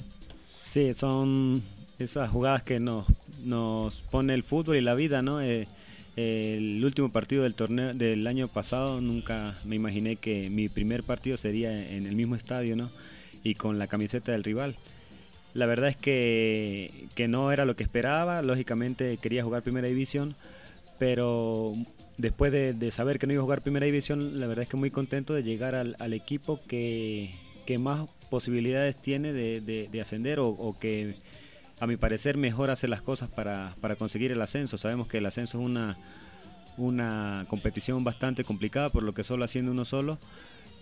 Sí, 0.65 0.93
son 0.93 1.63
esas 1.99 2.29
jugadas 2.29 2.63
que 2.63 2.79
nos, 2.79 3.05
nos 3.43 4.01
pone 4.01 4.33
el 4.33 4.43
fútbol 4.43 4.77
y 4.77 4.81
la 4.81 4.95
vida, 4.95 5.21
¿no? 5.21 5.41
Eh, 5.41 5.67
el 6.15 6.83
último 6.83 7.11
partido 7.11 7.43
del 7.43 7.53
torneo 7.53 7.93
del 7.93 8.25
año 8.25 8.47
pasado 8.47 9.01
nunca 9.01 9.55
me 9.63 9.75
imaginé 9.75 10.15
que 10.15 10.49
mi 10.49 10.67
primer 10.67 11.03
partido 11.03 11.37
sería 11.37 11.71
en 11.91 12.07
el 12.07 12.15
mismo 12.15 12.35
estadio, 12.35 12.75
¿no? 12.75 12.89
Y 13.43 13.53
con 13.55 13.77
la 13.77 13.87
camiseta 13.87 14.31
del 14.31 14.43
rival. 14.43 14.75
La 15.53 15.67
verdad 15.67 15.89
es 15.89 15.95
que, 15.95 17.07
que 17.15 17.27
no 17.27 17.51
era 17.51 17.65
lo 17.65 17.75
que 17.75 17.83
esperaba, 17.83 18.41
lógicamente 18.41 19.17
quería 19.17 19.43
jugar 19.43 19.61
primera 19.61 19.87
división, 19.87 20.35
pero 20.97 21.75
después 22.17 22.51
de, 22.51 22.91
saber 22.91 23.19
que 23.19 23.27
no 23.27 23.33
iba 23.33 23.41
a 23.41 23.43
jugar 23.43 23.61
primera 23.61 23.85
división, 23.85 24.39
la 24.39 24.47
verdad 24.47 24.63
es 24.63 24.69
que 24.69 24.77
muy 24.77 24.89
contento 24.89 25.33
de 25.35 25.43
llegar 25.43 25.75
al, 25.75 26.13
equipo 26.13 26.59
que, 26.67 27.31
que, 27.67 27.77
más 27.77 28.07
posibilidades 28.31 28.97
tiene 28.97 29.33
de, 29.33 29.61
de, 29.61 30.01
ascender 30.01 30.39
o 30.39 30.75
que 30.79 31.15
a 31.79 31.87
mi 31.87 31.97
parecer, 31.97 32.37
mejor 32.37 32.69
hacer 32.69 32.89
las 32.89 33.01
cosas 33.01 33.29
para, 33.29 33.75
para 33.81 33.95
conseguir 33.95 34.31
el 34.31 34.41
ascenso. 34.41 34.77
Sabemos 34.77 35.07
que 35.07 35.19
el 35.19 35.25
ascenso 35.25 35.59
es 35.59 35.65
una, 35.65 35.97
una 36.77 37.45
competición 37.49 38.03
bastante 38.03 38.43
complicada, 38.43 38.89
por 38.89 39.03
lo 39.03 39.13
que 39.13 39.23
solo 39.23 39.45
haciendo 39.45 39.71
uno 39.71 39.85
solo, 39.85 40.17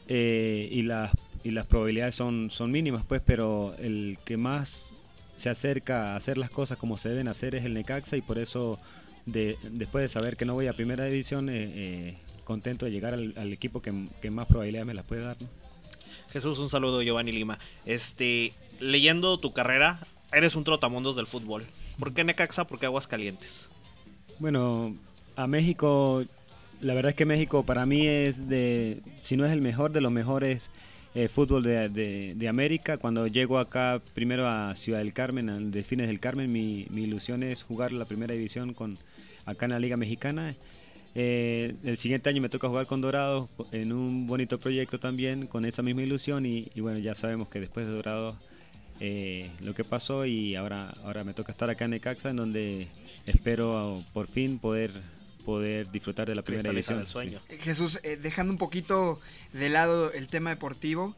eh, 0.08 0.70
y, 0.72 0.84
las, 0.84 1.12
y 1.44 1.52
las 1.52 1.66
probabilidades 1.66 2.16
son, 2.16 2.50
son 2.52 2.72
mínimas, 2.72 3.04
pues, 3.08 3.22
pero 3.26 3.76
el 3.80 4.18
que 4.26 4.38
más 4.38 4.86
se 5.36 5.50
acerca 5.50 6.14
a 6.14 6.16
hacer 6.16 6.38
las 6.38 6.50
cosas 6.50 6.78
como 6.78 6.98
se 6.98 7.10
deben 7.10 7.28
hacer 7.28 7.56
es 7.56 7.66
el 7.66 7.74
Necaxa, 7.74 8.16
y 8.18 8.22
por 8.22 8.38
eso, 8.38 8.80
de, 9.26 9.58
después 9.72 10.04
de 10.04 10.10
saber 10.10 10.38
que 10.38 10.46
no 10.46 10.54
voy 10.54 10.68
a 10.68 10.74
primera 10.74 11.06
división, 11.06 11.50
eh, 11.50 11.72
eh, 11.76 12.18
contento 12.44 12.86
de 12.86 12.92
llegar 12.92 13.14
al, 13.14 13.54
equipo 13.54 13.82
que, 13.82 13.92
más 14.30 14.48
probabilidades 14.48 14.86
me 14.86 14.94
las 14.94 15.06
puede 15.06 15.22
dar. 15.24 15.38
Jesús, 16.30 16.60
un 16.60 16.70
saludo, 16.70 17.02
Giovanni 17.02 17.32
Lima. 17.32 17.60
Este, 17.86 18.54
leyendo 18.80 19.40
tu 19.40 19.52
carrera, 19.52 20.06
eres 20.34 20.56
un 20.56 20.64
trotamundos 20.64 21.16
del 21.16 21.28
fútbol. 21.28 21.66
¿Por 22.00 22.14
qué 22.14 22.24
Necaxa? 22.24 22.66
¿Por 22.66 22.80
qué 22.80 22.86
Aguascalientes? 22.86 23.70
Bueno, 24.40 24.96
a 25.36 25.48
México, 25.48 26.24
la 26.82 26.94
verdad 26.94 27.12
es 27.12 27.16
que 27.16 27.26
México 27.26 27.64
para 27.64 27.86
mí 27.86 28.08
es 28.08 28.48
de, 28.50 29.02
si 29.22 29.38
no 29.38 29.46
es 29.46 29.54
el 29.54 29.62
mejor 29.62 29.92
de 29.92 30.02
los 30.02 30.12
mejores 30.12 30.70
eh, 31.14 31.30
fútbol 31.30 31.64
de, 31.64 32.48
América. 32.50 32.98
Cuando 32.98 33.28
llego 33.28 33.58
acá 33.58 34.02
primero 34.14 34.48
a 34.48 34.76
Ciudad 34.76 35.00
del 35.00 35.14
Carmen, 35.14 35.50
al 35.50 35.72
Delfines 35.72 36.08
del 36.08 36.20
Carmen, 36.20 36.52
mi, 36.52 36.86
ilusión 36.94 37.42
es 37.44 37.64
jugar 37.64 37.94
la 37.94 38.06
primera 38.06 38.34
división 38.34 38.74
con 38.74 38.98
acá 39.46 39.66
en 39.66 39.72
la 39.72 39.80
Liga 39.80 39.96
Mexicana. 39.96 40.56
Eh, 41.18 41.76
el 41.86 41.98
siguiente 41.98 42.30
año 42.30 42.42
me 42.42 42.50
toca 42.50 42.68
jugar 42.68 42.88
con 42.88 43.00
Dorados 43.00 43.48
en 43.72 43.94
un 43.94 44.28
bonito 44.28 44.60
proyecto 44.60 45.00
también 45.00 45.48
con 45.48 45.64
esa 45.64 45.82
misma 45.82 46.02
ilusión 46.02 46.46
y, 46.46 46.70
y 46.76 46.82
bueno, 46.82 47.00
ya 47.00 47.16
sabemos 47.16 47.48
que 47.48 47.62
después 47.62 47.88
de 47.88 47.94
Dorados 47.94 48.36
eh, 49.00 49.52
lo 49.62 49.74
que 49.74 49.84
pasó 49.84 50.26
y 50.26 50.56
ahora, 50.56 50.94
ahora 51.04 51.24
me 51.24 51.34
toca 51.34 51.52
estar 51.52 51.70
acá 51.70 51.86
en 51.86 51.92
Necaxa 51.92 52.30
en 52.30 52.38
donde 52.38 52.88
espero 53.26 54.04
por 54.14 54.28
fin 54.28 54.60
poder 54.60 54.92
poder 55.46 55.92
disfrutar 55.92 56.28
de 56.28 56.36
la 56.36 56.42
primera 56.42 56.72
edición 56.72 56.98
del 56.98 57.08
sueño. 57.08 57.40
Jesús, 57.62 58.00
eh, 58.04 58.18
dejando 58.18 58.52
un 58.52 58.58
poquito 58.58 59.22
de 59.54 59.70
lado 59.70 60.12
el 60.12 60.28
tema 60.28 60.50
deportivo, 60.50 61.16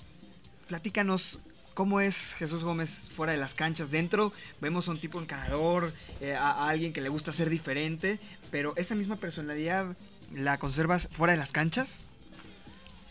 platícanos 0.67 1.39
cómo 1.73 2.01
es 2.01 2.33
Jesús 2.33 2.63
Gómez 2.63 2.89
fuera 3.15 3.31
de 3.31 3.39
las 3.39 3.53
canchas. 3.53 3.89
Dentro 3.89 4.33
vemos 4.59 4.87
a 4.87 4.91
un 4.91 4.99
tipo 4.99 5.21
encarador, 5.21 5.93
eh, 6.19 6.33
a, 6.33 6.67
alguien 6.67 6.91
que 6.91 7.01
le 7.01 7.09
gusta 7.09 7.31
ser 7.31 7.49
diferente, 7.49 8.19
pero 8.51 8.73
esa 8.75 8.95
misma 8.95 9.15
personalidad 9.15 9.95
la 10.33 10.57
conservas 10.57 11.07
fuera 11.11 11.33
de 11.33 11.39
las 11.39 11.51
canchas. 11.51 12.05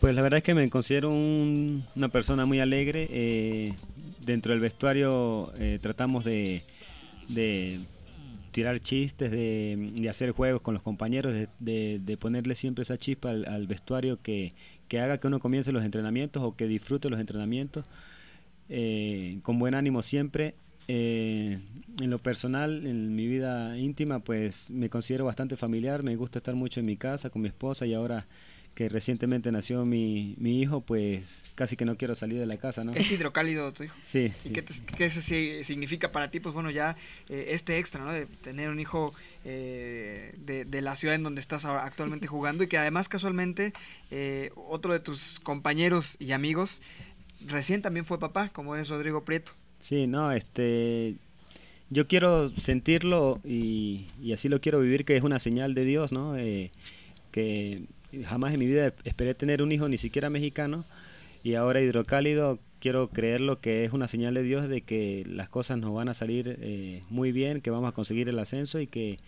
Pues 0.00 0.14
la 0.14 0.22
verdad 0.22 0.38
es 0.38 0.44
que 0.44 0.54
me 0.54 0.68
considero 0.68 1.10
una 1.10 2.08
persona 2.10 2.44
muy 2.46 2.60
alegre. 2.60 3.08
Eh, 3.10 3.72
dentro 4.24 4.52
del 4.52 4.60
vestuario 4.60 5.52
eh, 5.58 5.78
tratamos 5.80 6.24
de, 6.24 6.64
tirar 8.50 8.80
chistes, 8.80 9.30
de, 9.30 10.06
hacer 10.10 10.32
juegos 10.32 10.60
con 10.60 10.74
los 10.74 10.82
compañeros, 10.82 11.34
de, 11.58 12.18
ponerle 12.20 12.54
siempre 12.56 12.82
esa 12.82 12.98
chispa 12.98 13.30
al, 13.30 13.66
vestuario 13.66 14.20
que, 14.22 14.52
haga 14.92 15.18
que 15.18 15.28
uno 15.28 15.40
comience 15.40 15.72
los 15.72 15.84
entrenamientos 15.84 16.42
o 16.42 16.56
que 16.56 16.66
disfrute 16.66 17.08
los 17.08 17.20
entrenamientos 17.20 17.86
eh, 18.68 19.38
con 19.42 19.58
buen 19.58 19.74
ánimo 19.74 20.02
siempre. 20.02 20.54
Eh, 20.88 21.58
en 22.00 22.10
lo 22.10 22.18
personal, 22.18 22.86
en 22.86 23.16
mi 23.16 23.26
vida 23.26 23.76
íntima, 23.78 24.20
pues 24.20 24.70
me 24.70 24.88
considero 24.88 25.24
bastante 25.24 25.56
familiar, 25.56 26.02
me 26.02 26.14
gusta 26.16 26.38
estar 26.38 26.54
mucho 26.54 26.80
en 26.80 26.86
mi 26.86 26.96
casa 26.96 27.30
con 27.30 27.42
mi 27.42 27.48
esposa 27.48 27.86
y 27.86 27.94
ahora 27.94 28.26
que 28.76 28.90
recientemente 28.90 29.50
nació 29.50 29.86
mi, 29.86 30.36
mi 30.38 30.60
hijo, 30.60 30.82
pues 30.82 31.46
casi 31.54 31.76
que 31.76 31.86
no 31.86 31.96
quiero 31.96 32.14
salir 32.14 32.38
de 32.38 32.44
la 32.44 32.58
casa, 32.58 32.84
¿no? 32.84 32.92
Es 32.92 33.10
hidrocálido 33.10 33.72
tu 33.72 33.84
hijo. 33.84 33.96
Sí. 34.04 34.32
¿Y 34.44 34.50
Qué, 34.50 34.64
qué, 34.96 35.10
significa 35.64 36.12
para 36.12 36.30
ti? 36.30 36.40
Pues 36.40 36.54
bueno, 36.54 36.70
ya 36.70 36.94
eh, 37.30 37.46
este 37.50 37.78
extra, 37.78 38.04
¿no? 38.04 38.12
De 38.12 38.26
tener 38.26 38.68
un 38.68 38.78
hijo 38.78 39.14
eh, 39.46 40.34
de, 40.36 40.66
de, 40.66 40.82
la 40.82 40.94
ciudad 40.94 41.14
en 41.14 41.22
donde 41.22 41.40
estás 41.40 41.64
actualmente 41.64 42.26
jugando 42.28 42.64
y 42.64 42.66
que 42.66 42.76
además 42.76 43.08
casualmente 43.08 43.72
eh, 44.10 44.50
otro 44.54 44.92
de 44.92 45.00
tus 45.00 45.40
compañeros 45.40 46.16
y 46.18 46.32
amigos 46.32 46.82
recién 47.40 47.80
también 47.80 48.04
fue 48.04 48.18
papá, 48.18 48.50
como 48.50 48.76
es 48.76 48.88
Rodrigo 48.90 49.24
Prieto. 49.24 49.52
Sí, 49.80 50.06
no, 50.06 50.32
este, 50.32 51.16
yo 51.88 52.06
quiero 52.08 52.50
sentirlo 52.50 53.40
y, 53.42 54.08
y 54.22 54.32
así 54.32 54.50
lo 54.50 54.60
quiero 54.60 54.80
vivir, 54.80 55.06
que 55.06 55.16
es 55.16 55.22
una 55.22 55.38
señal 55.38 55.74
de 55.74 55.84
Dios, 55.86 56.12
¿no? 56.12 56.36
Eh, 56.36 56.72
que 57.30 57.84
jamás 58.24 58.52
en 58.52 58.60
mi 58.60 58.66
vida 58.66 58.92
esperé 59.04 59.34
tener 59.34 59.62
un 59.62 59.72
hijo 59.72 59.88
ni 59.88 59.98
siquiera 59.98 60.30
mexicano 60.30 60.84
y 61.42 61.54
ahora 61.54 61.80
hidrocálido 61.80 62.58
quiero 62.80 63.08
creerlo 63.08 63.60
que 63.60 63.84
es 63.84 63.92
una 63.92 64.08
señal 64.08 64.34
de 64.34 64.42
Dios 64.42 64.68
de 64.68 64.82
que 64.82 65.24
las 65.26 65.48
cosas 65.48 65.78
nos 65.78 65.94
van 65.94 66.08
a 66.08 66.14
salir 66.14 66.58
eh, 66.60 67.02
muy 67.08 67.32
bien, 67.32 67.60
que 67.60 67.70
vamos 67.70 67.88
a 67.88 67.92
conseguir 67.92 68.28
el 68.28 68.38
ascenso 68.38 68.80
y 68.80 68.86
que 68.86 69.18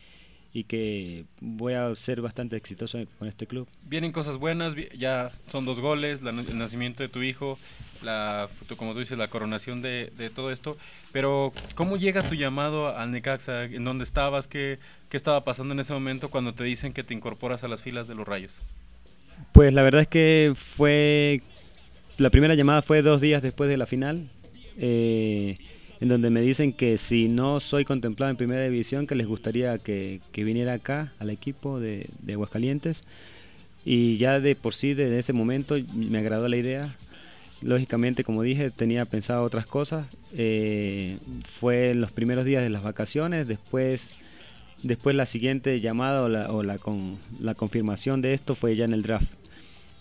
y 0.58 0.64
que 0.64 1.24
voy 1.40 1.74
a 1.74 1.94
ser 1.94 2.20
bastante 2.20 2.56
exitoso 2.56 2.98
con 3.18 3.28
este 3.28 3.46
club. 3.46 3.68
Vienen 3.84 4.10
cosas 4.10 4.38
buenas, 4.38 4.74
ya 4.98 5.30
son 5.52 5.64
dos 5.64 5.78
goles, 5.78 6.20
el 6.20 6.58
nacimiento 6.58 7.04
de 7.04 7.08
tu 7.08 7.22
hijo, 7.22 7.60
la, 8.02 8.48
como 8.76 8.92
tú 8.92 8.98
dices, 8.98 9.16
la 9.16 9.28
coronación 9.28 9.82
de, 9.82 10.12
de, 10.16 10.30
todo 10.30 10.50
esto, 10.50 10.76
pero 11.12 11.52
¿cómo 11.76 11.96
llega 11.96 12.26
tu 12.26 12.34
llamado 12.34 12.88
al 12.88 13.12
Necaxa? 13.12 13.64
¿En 13.64 13.84
dónde 13.84 14.02
estabas? 14.02 14.48
¿Qué, 14.48 14.80
¿Qué 15.08 15.16
estaba 15.16 15.44
pasando 15.44 15.74
en 15.74 15.80
ese 15.80 15.92
momento 15.92 16.28
cuando 16.28 16.52
te 16.54 16.64
dicen 16.64 16.92
que 16.92 17.04
te 17.04 17.14
incorporas 17.14 17.62
a 17.62 17.68
las 17.68 17.82
filas 17.82 18.08
de 18.08 18.16
los 18.16 18.26
Rayos? 18.26 18.58
Pues 19.52 19.72
la 19.72 19.82
verdad 19.82 20.00
es 20.00 20.08
que 20.08 20.54
fue, 20.56 21.42
la 22.16 22.30
primera 22.30 22.56
llamada 22.56 22.82
fue 22.82 23.02
dos 23.02 23.20
días 23.20 23.42
después 23.42 23.70
de 23.70 23.76
la 23.76 23.86
final. 23.86 24.28
Eh, 24.76 25.56
en 26.00 26.08
donde 26.08 26.30
me 26.30 26.40
dicen 26.40 26.72
que 26.72 26.96
si 26.98 27.28
no 27.28 27.60
soy 27.60 27.84
contemplado 27.84 28.30
en 28.30 28.36
primera 28.36 28.62
división, 28.62 29.06
que 29.06 29.16
les 29.16 29.26
gustaría 29.26 29.78
que, 29.78 30.20
viniera 30.32 30.74
acá 30.74 31.12
al 31.18 31.30
equipo 31.30 31.80
de, 31.80 32.08
Aguascalientes. 32.28 33.02
Y 33.84 34.16
ya 34.18 34.38
de 34.40 34.54
por 34.54 34.74
sí, 34.74 34.94
desde 34.94 35.18
ese 35.18 35.32
momento, 35.32 35.76
me 35.94 36.18
agradó 36.18 36.46
la 36.48 36.56
idea. 36.56 36.94
Lógicamente, 37.62 38.22
como 38.22 38.42
dije, 38.42 38.70
tenía 38.70 39.04
pensado 39.06 39.42
otras 39.42 39.66
cosas. 39.66 40.06
Eh, 40.32 41.18
fue 41.58 41.90
en 41.90 42.00
los 42.00 42.12
primeros 42.12 42.44
días 42.44 42.62
de 42.62 42.70
las 42.70 42.82
vacaciones, 42.84 43.48
después, 43.48 44.12
después 44.82 45.16
la 45.16 45.26
siguiente 45.26 45.80
llamada 45.80 46.22
o, 46.22 46.28
la, 46.28 46.52
o 46.52 46.62
la, 46.62 46.78
con, 46.78 47.18
la 47.40 47.54
confirmación 47.54 48.20
de 48.20 48.34
esto 48.34 48.54
fue 48.54 48.76
ya 48.76 48.84
en 48.84 48.92
el 48.92 49.02
draft. 49.02 49.32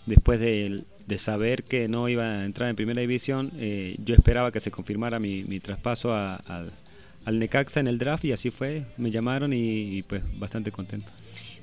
Después 0.06 0.38
del 0.38 0.84
de 1.08 1.18
saber 1.18 1.64
que 1.64 1.88
no 1.88 2.08
iba 2.08 2.24
a 2.24 2.44
entrar 2.44 2.68
en 2.68 2.76
primera 2.76 3.00
división, 3.00 3.50
eh, 3.56 3.96
yo 4.04 4.14
esperaba 4.14 4.52
que 4.52 4.60
se 4.60 4.70
confirmara 4.70 5.18
mi, 5.18 5.42
mi 5.42 5.58
traspaso 5.58 6.14
al 6.14 7.38
Necaxa 7.38 7.80
en 7.80 7.88
el 7.88 7.98
draft 7.98 8.24
y 8.26 8.32
así 8.32 8.50
fue. 8.50 8.84
Me 8.98 9.10
llamaron 9.10 9.52
y 9.52 10.02
pues 10.02 10.22
bastante 10.38 10.70
contento. 10.70 11.10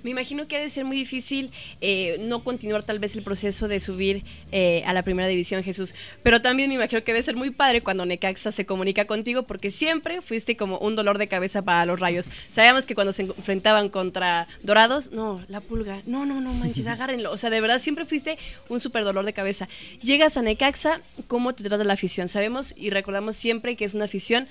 Me 0.05 0.11
imagino 0.11 0.47
que 0.47 0.55
ha 0.55 0.59
de 0.59 0.69
ser 0.69 0.85
muy 0.85 0.97
difícil 0.97 1.49
eh, 1.81 2.17
no 2.19 2.43
continuar 2.43 2.83
tal 2.83 2.99
vez 2.99 3.15
el 3.15 3.23
proceso 3.23 3.67
de 3.67 3.79
subir 3.79 4.23
eh, 4.51 4.83
a 4.85 4.93
la 4.93 5.01
primera 5.01 5.27
división, 5.27 5.63
Jesús. 5.63 5.95
Pero 6.21 6.43
también 6.43 6.69
me 6.69 6.75
imagino 6.75 7.03
que 7.03 7.11
debe 7.11 7.23
ser 7.23 7.35
muy 7.35 7.49
padre 7.49 7.81
cuando 7.81 8.05
Necaxa 8.05 8.51
se 8.51 8.67
comunica 8.67 9.05
contigo 9.05 9.47
porque 9.47 9.71
siempre 9.71 10.21
fuiste 10.21 10.55
como 10.55 10.77
un 10.77 10.95
dolor 10.95 11.17
de 11.17 11.27
cabeza 11.27 11.63
para 11.63 11.87
los 11.87 11.99
rayos. 11.99 12.29
Sabíamos 12.51 12.85
que 12.85 12.93
cuando 12.93 13.13
se 13.13 13.23
enfrentaban 13.23 13.89
contra 13.89 14.47
Dorados, 14.61 15.09
no, 15.11 15.43
la 15.47 15.59
pulga, 15.59 16.03
no, 16.05 16.27
no, 16.27 16.39
no 16.39 16.53
manches, 16.53 16.85
agárrenlo. 16.87 17.31
O 17.31 17.37
sea, 17.37 17.49
de 17.49 17.59
verdad 17.59 17.79
siempre 17.79 18.05
fuiste 18.05 18.37
un 18.69 18.79
súper 18.79 19.05
dolor 19.05 19.25
de 19.25 19.33
cabeza. 19.33 19.67
Llegas 20.03 20.37
a 20.37 20.43
Necaxa, 20.43 21.01
¿cómo 21.27 21.55
te 21.55 21.63
trata 21.63 21.83
la 21.83 21.93
afición? 21.93 22.29
Sabemos 22.29 22.75
y 22.77 22.91
recordamos 22.91 23.37
siempre 23.37 23.75
que 23.75 23.85
es 23.85 23.95
una 23.95 24.05
afición 24.05 24.47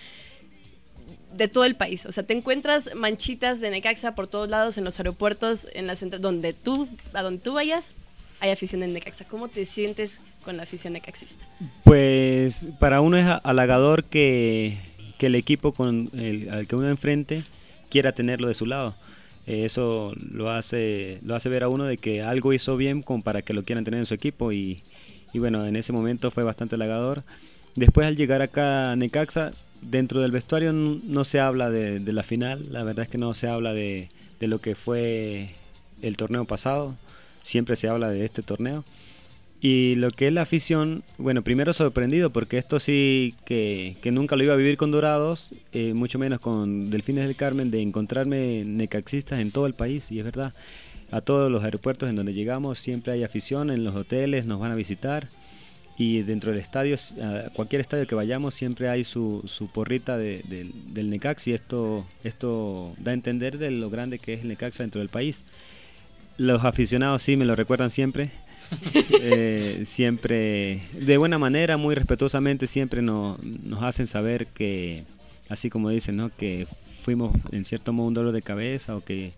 de 1.36 1.48
todo 1.48 1.64
el 1.64 1.76
país. 1.76 2.06
O 2.06 2.12
sea, 2.12 2.24
te 2.24 2.34
encuentras 2.34 2.94
manchitas 2.94 3.60
de 3.60 3.70
Necaxa 3.70 4.14
por 4.14 4.26
todos 4.26 4.48
lados, 4.48 4.78
en 4.78 4.84
los 4.84 4.98
aeropuertos, 4.98 5.68
en 5.74 5.86
las 5.86 6.04
donde 6.20 6.52
tú, 6.52 6.88
a 7.12 7.22
donde 7.22 7.40
tú 7.40 7.54
vayas, 7.54 7.94
hay 8.40 8.50
afición 8.50 8.80
de 8.80 8.88
Necaxa. 8.88 9.24
¿Cómo 9.24 9.48
te 9.48 9.66
sientes 9.66 10.20
con 10.44 10.56
la 10.56 10.64
afición 10.64 10.92
necaxista? 10.92 11.44
Pues 11.82 12.66
para 12.78 13.00
uno 13.00 13.16
es 13.16 13.26
halagador 13.42 14.04
que, 14.04 14.78
que 15.18 15.26
el 15.26 15.34
equipo 15.34 15.72
con 15.72 16.10
el, 16.12 16.50
al 16.50 16.66
que 16.66 16.76
uno 16.76 16.88
enfrente 16.88 17.44
quiera 17.88 18.12
tenerlo 18.12 18.48
de 18.48 18.54
su 18.54 18.66
lado. 18.66 18.94
Eh, 19.46 19.64
eso 19.64 20.12
lo 20.16 20.50
hace, 20.50 21.20
lo 21.22 21.34
hace 21.34 21.48
ver 21.48 21.64
a 21.64 21.68
uno 21.68 21.84
de 21.84 21.96
que 21.96 22.22
algo 22.22 22.52
hizo 22.52 22.76
bien 22.76 23.02
para 23.02 23.42
que 23.42 23.54
lo 23.54 23.62
quieran 23.62 23.84
tener 23.84 24.00
en 24.00 24.06
su 24.06 24.14
equipo 24.14 24.52
y, 24.52 24.82
y 25.32 25.38
bueno, 25.38 25.66
en 25.66 25.76
ese 25.76 25.92
momento 25.92 26.30
fue 26.30 26.44
bastante 26.44 26.76
halagador. 26.76 27.24
Después 27.74 28.06
al 28.06 28.16
llegar 28.16 28.40
acá 28.40 28.92
a 28.92 28.96
Necaxa, 28.96 29.52
dentro 29.84 30.20
del 30.20 30.30
vestuario 30.30 30.72
no, 30.72 31.24
se 31.24 31.40
habla 31.40 31.70
de, 31.70 32.00
la 32.00 32.22
final, 32.22 32.66
la 32.70 32.82
verdad 32.84 33.04
es 33.04 33.10
que 33.10 33.18
no 33.18 33.34
se 33.34 33.48
habla 33.48 33.72
de, 33.72 34.08
lo 34.40 34.60
que 34.60 34.74
fue 34.74 35.50
el 36.02 36.16
torneo 36.16 36.44
pasado, 36.44 36.94
siempre 37.42 37.76
se 37.76 37.88
habla 37.88 38.10
de 38.10 38.24
este 38.24 38.42
torneo. 38.42 38.84
Y 39.60 39.94
lo 39.94 40.10
que 40.10 40.26
es 40.26 40.32
la 40.32 40.42
afición, 40.42 41.04
bueno, 41.16 41.40
primero 41.40 41.72
sorprendido 41.72 42.28
porque 42.28 42.58
esto 42.58 42.78
sí 42.78 43.34
que, 43.46 43.96
nunca 44.12 44.36
lo 44.36 44.44
iba 44.44 44.52
a 44.52 44.58
vivir 44.58 44.76
con 44.76 44.90
Dorados, 44.90 45.50
eh, 45.72 45.94
mucho 45.94 46.18
menos 46.18 46.40
con 46.40 46.90
Delfines 46.90 47.26
del 47.26 47.36
Carmen, 47.36 47.70
de 47.70 47.80
encontrarme 47.80 48.64
necaxistas 48.66 49.40
en 49.40 49.52
todo 49.52 49.66
el 49.66 49.72
país, 49.72 50.12
y 50.12 50.18
es 50.18 50.24
verdad, 50.24 50.52
a 51.10 51.22
todos 51.22 51.50
los 51.50 51.64
aeropuertos 51.64 52.10
en 52.10 52.16
donde 52.16 52.34
llegamos 52.34 52.78
siempre 52.78 53.14
hay 53.14 53.24
afición, 53.24 53.70
en 53.70 53.84
los 53.84 53.94
hoteles 53.94 54.44
nos 54.44 54.60
van 54.60 54.72
a 54.72 54.74
visitar 54.74 55.28
y 55.96 56.22
dentro 56.22 56.50
del 56.50 56.60
estadio, 56.60 56.96
a 57.22 57.50
cualquier 57.50 57.80
estadio 57.80 58.06
que 58.06 58.14
vayamos, 58.14 58.54
siempre 58.54 58.88
hay 58.88 59.04
su, 59.04 59.42
su 59.46 59.68
porrita 59.68 60.18
de, 60.18 60.42
del 60.88 61.10
Necax 61.10 61.46
y 61.46 61.52
esto, 61.52 62.04
esto 62.24 62.94
da 62.98 63.12
a 63.12 63.14
entender 63.14 63.58
de 63.58 63.70
lo 63.70 63.90
grande 63.90 64.18
que 64.18 64.34
es 64.34 64.40
el 64.40 64.48
Necaxa 64.48 64.82
dentro 64.82 65.00
del 65.00 65.08
país. 65.08 65.44
Los 66.36 66.64
aficionados 66.64 67.22
sí 67.22 67.36
me 67.36 67.44
lo 67.44 67.54
recuerdan 67.54 67.90
siempre, 67.90 68.32
eh, 69.20 69.82
siempre 69.86 70.80
de 70.92 71.16
buena 71.16 71.38
manera, 71.38 71.76
muy 71.76 71.94
respetuosamente, 71.94 72.66
siempre 72.66 73.00
nos, 73.00 73.40
nos 73.42 73.84
hacen 73.84 74.08
saber 74.08 74.48
que, 74.48 75.04
así 75.48 75.70
como 75.70 75.90
dicen, 75.90 76.16
¿no? 76.16 76.30
que 76.36 76.66
fuimos 77.04 77.36
en 77.52 77.64
cierto 77.64 77.92
modo 77.92 78.08
un 78.08 78.14
dolor 78.14 78.32
de 78.32 78.42
cabeza 78.42 78.96
o 78.96 79.04
que, 79.04 79.32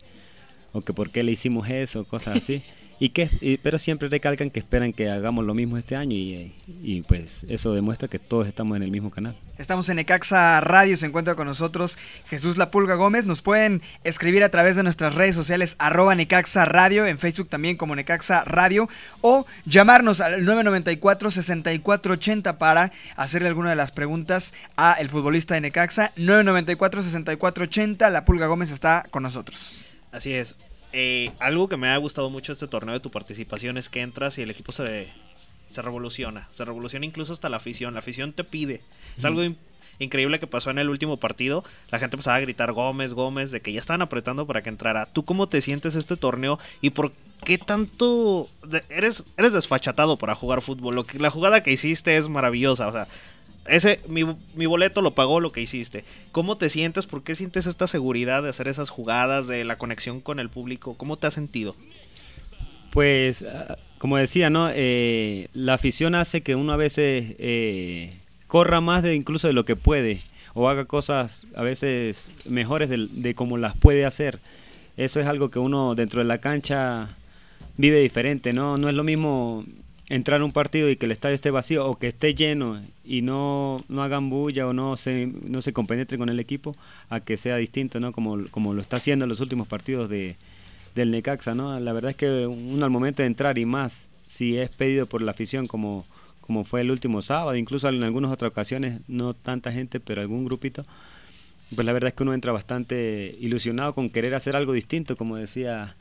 o 0.73 0.81
que 0.81 0.95
por 0.95 1.11
qué 1.11 1.23
le 1.23 1.33
hicimos 1.33 1.69
eso, 1.69 2.05
cosas 2.05 2.39
así. 2.39 2.63
y 2.99 3.11
que 3.11 3.59
pero 3.63 3.79
siempre 3.79 4.09
recalcan 4.09 4.51
que 4.51 4.59
esperan 4.59 4.93
que 4.93 5.11
hagamos 5.11 5.45
lo 5.45 5.55
mismo 5.55 5.77
este 5.77 5.97
año 5.97 6.17
y, 6.17 6.55
y, 6.67 7.03
pues 7.03 7.45
eso 7.49 7.75
demuestra 7.75 8.09
que 8.09 8.19
todos 8.19 8.47
estamos 8.47 8.77
en 8.77 8.83
el 8.83 8.91
mismo 8.91 9.11
canal. 9.11 9.37
Estamos 9.59 9.89
en 9.89 9.97
Necaxa 9.97 10.61
Radio, 10.61 10.97
se 10.97 11.07
encuentra 11.07 11.35
con 11.35 11.47
nosotros 11.47 11.99
Jesús 12.29 12.57
La 12.57 12.71
Pulga 12.71 12.95
Gómez, 12.95 13.25
nos 13.25 13.43
pueden 13.43 13.83
escribir 14.05 14.45
a 14.45 14.51
través 14.51 14.77
de 14.77 14.83
nuestras 14.83 15.15
redes 15.15 15.35
sociales 15.35 15.77
arroba 15.79 16.15
Necaxa 16.15 16.65
Radio, 16.65 17.07
en 17.07 17.19
Facebook 17.19 17.49
también 17.49 17.77
como 17.77 17.97
Necaxa 17.97 18.45
Radio 18.45 18.89
o 19.21 19.47
llamarnos 19.65 20.21
al 20.21 20.47
994-6480 20.47 22.59
para 22.59 22.93
hacerle 23.17 23.49
alguna 23.49 23.71
de 23.71 23.77
las 23.77 23.93
preguntas 23.93 24.53
a 24.77 24.93
el 24.95 25.09
futbolista 25.09 25.55
de 25.55 25.63
Necaxa, 25.63 26.13
994-6480, 26.17 28.11
La 28.11 28.25
Pulga 28.25 28.47
Gómez 28.47 28.71
está 28.71 29.07
con 29.11 29.23
nosotros. 29.23 29.81
Así 30.13 30.33
es, 30.33 30.55
eh, 30.99 31.31
algo 31.41 31.69
que 31.69 31.77
me 31.77 31.89
ha 31.89 31.97
gustado 31.99 32.31
mucho 32.31 32.53
este 32.53 32.67
torneo 32.67 32.95
de 32.95 33.01
tu 33.01 33.11
participación 33.11 33.77
es 33.77 33.91
que 33.91 34.01
entras 34.01 34.39
y 34.39 34.43
el 34.43 34.51
equipo 34.51 34.73
se, 34.73 35.13
se 35.71 35.83
revoluciona. 35.83 36.49
Se 36.53 36.65
revoluciona 36.65 37.05
incluso 37.05 37.35
hasta 37.35 37.51
la 37.51 37.59
afición. 37.59 37.93
La 37.93 37.99
afición 37.99 38.33
te 38.33 38.45
pide. 38.45 38.81
Es 39.15 39.27
algo 39.27 39.43
increíble 39.99 40.41
que 40.41 40.47
pasó 40.47 40.71
en 40.71 40.79
el 40.79 40.89
último 40.89 41.19
partido. 41.19 41.65
La 41.91 41.99
gente 41.99 42.17
empezaba 42.17 42.37
a 42.37 42.41
gritar 42.41 42.73
Gómez, 42.73 43.13
Gómez, 43.13 43.51
de 43.51 43.61
que 43.61 43.75
ya 43.75 43.81
estaban 43.81 44.01
apretando 44.01 44.47
para 44.47 44.63
que 44.63 44.71
entrara. 44.71 45.05
¿Tú 45.05 45.27
cómo 45.27 45.51
te 45.51 45.61
sientes 45.61 45.97
este 45.97 46.17
torneo 46.17 46.59
y 46.81 46.89
por 46.89 47.13
qué 47.45 47.59
tanto 47.59 48.49
eres, 48.89 49.23
eres 49.37 49.53
desfachatado 49.53 50.17
para 50.17 50.35
jugar 50.35 50.63
fútbol? 50.63 50.95
Lo 50.95 51.05
que, 51.05 51.19
la 51.19 51.29
jugada 51.29 51.63
que 51.63 51.73
hiciste 51.73 52.17
es 52.17 52.31
maravillosa. 52.31 52.89
O 52.89 52.93
sea, 52.93 53.07
ese, 53.69 54.01
mi, 54.09 54.25
mi, 54.55 54.67
boleto 54.67 55.03
lo 55.03 55.15
pagó 55.15 55.41
lo 55.41 55.53
que 55.53 55.61
hiciste. 55.61 56.05
¿Cómo 56.33 56.57
te 56.57 56.69
sientes? 56.69 57.07
¿Por 57.07 57.23
qué 57.23 57.37
sientes 57.37 57.67
esta 57.67 57.87
seguridad 57.87 58.43
de 58.43 58.51
hacer 58.51 58.69
esas 58.69 58.91
jugadas, 58.91 59.47
de 59.47 59.65
la 59.65 59.79
conexión 59.79 60.21
con 60.21 60.41
el 60.41 60.49
público? 60.49 60.95
¿Cómo 60.95 61.17
te 61.17 61.27
has 61.27 61.35
sentido? 61.35 61.75
Pues, 62.91 63.43
ah, 63.43 63.77
como 63.99 64.17
decía, 64.17 64.51
¿no? 64.51 64.71
Eh, 64.73 65.49
la 65.53 65.75
afición 65.75 66.15
hace 66.15 66.43
que 66.43 66.55
uno 66.55 66.73
a 66.73 66.77
veces 66.77 67.35
eh, 67.39 68.19
corra 68.47 68.81
más 68.81 69.03
de 69.03 69.15
incluso 69.15 69.47
de 69.47 69.53
lo 69.53 69.65
que 69.65 69.77
puede 69.77 70.23
o 70.55 70.69
haga 70.69 70.87
cosas 70.87 71.47
a 71.55 71.63
veces 71.63 72.31
mejores 72.47 72.89
de, 72.89 73.09
de 73.11 73.35
como 73.35 73.59
las 73.59 73.77
puede 73.77 74.07
hacer. 74.07 74.41
Eso 74.97 75.21
es 75.21 75.27
algo 75.27 75.51
que 75.51 75.59
uno 75.59 75.95
dentro 75.95 76.21
de 76.21 76.27
la 76.27 76.39
cancha 76.39 77.17
vive 77.77 78.01
diferente, 78.01 78.53
¿no? 78.53 78.79
No 78.79 78.89
es 78.89 78.95
lo 78.95 79.05
mismo 79.05 79.65
entrar 80.09 80.41
a 80.41 80.45
un 80.45 80.53
partido 80.53 80.89
y 80.89 80.97
que 80.97 81.07
el 81.07 81.13
estadio 81.13 81.35
esté 81.35 81.51
vacío 81.51 81.87
o 81.87 81.99
que 81.99 82.09
esté 82.09 82.35
lleno 82.35 82.83
y 83.05 83.23
no, 83.23 83.85
no 83.89 84.03
hagan 84.03 84.31
bulla 84.31 84.67
o 84.67 84.73
no 84.73 84.97
se, 84.97 85.27
no 85.27 85.63
se 85.63 85.73
compenetre 85.73 86.17
con 86.19 86.29
el 86.29 86.39
equipo 86.39 86.77
a 87.09 87.21
que 87.21 87.37
sea 87.37 87.57
distinto, 87.57 87.99
¿no? 87.99 88.13
Como, 88.13 88.49
como 88.51 88.75
lo 88.75 88.81
está 88.81 88.99
haciendo 88.99 89.25
en 89.25 89.29
los 89.29 89.41
últimos 89.41 89.67
partidos 89.67 90.09
de, 90.09 90.37
del 90.95 91.11
Necaxa, 91.11 91.55
¿no? 91.55 91.79
La 91.81 91.93
verdad 91.93 92.13
es 92.13 92.17
que 92.17 92.47
uno 92.47 92.85
al 92.85 92.91
momento 92.91 93.23
de 93.23 93.27
entrar 93.27 93.59
y 93.59 93.67
más 93.67 94.09
si 94.27 94.59
es 94.59 94.71
pedido 94.71 95.07
por 95.07 95.23
la 95.23 95.33
afición 95.33 95.67
como, 95.67 96.05
como 96.41 96.65
fue 96.65 96.81
el 96.83 96.91
último 96.91 97.23
sábado, 97.23 97.57
incluso 97.57 97.89
en 97.89 98.03
algunas 98.03 98.31
otras 98.31 98.51
ocasiones, 98.51 99.01
no 99.09 99.35
tanta 99.35 99.73
gente, 99.73 100.01
pero 100.01 100.21
algún 100.21 100.45
grupito, 100.45 100.85
pues 101.75 101.85
la 101.85 101.93
verdad 101.93 102.09
es 102.09 102.15
que 102.15 102.23
uno 102.23 102.35
entra 102.35 102.53
bastante 102.53 103.37
ilusionado 103.41 103.95
con 103.95 104.11
querer 104.11 104.35
hacer 104.35 104.55
algo 104.55 104.73
distinto, 104.73 105.17
como 105.17 105.37
decía 105.37 105.97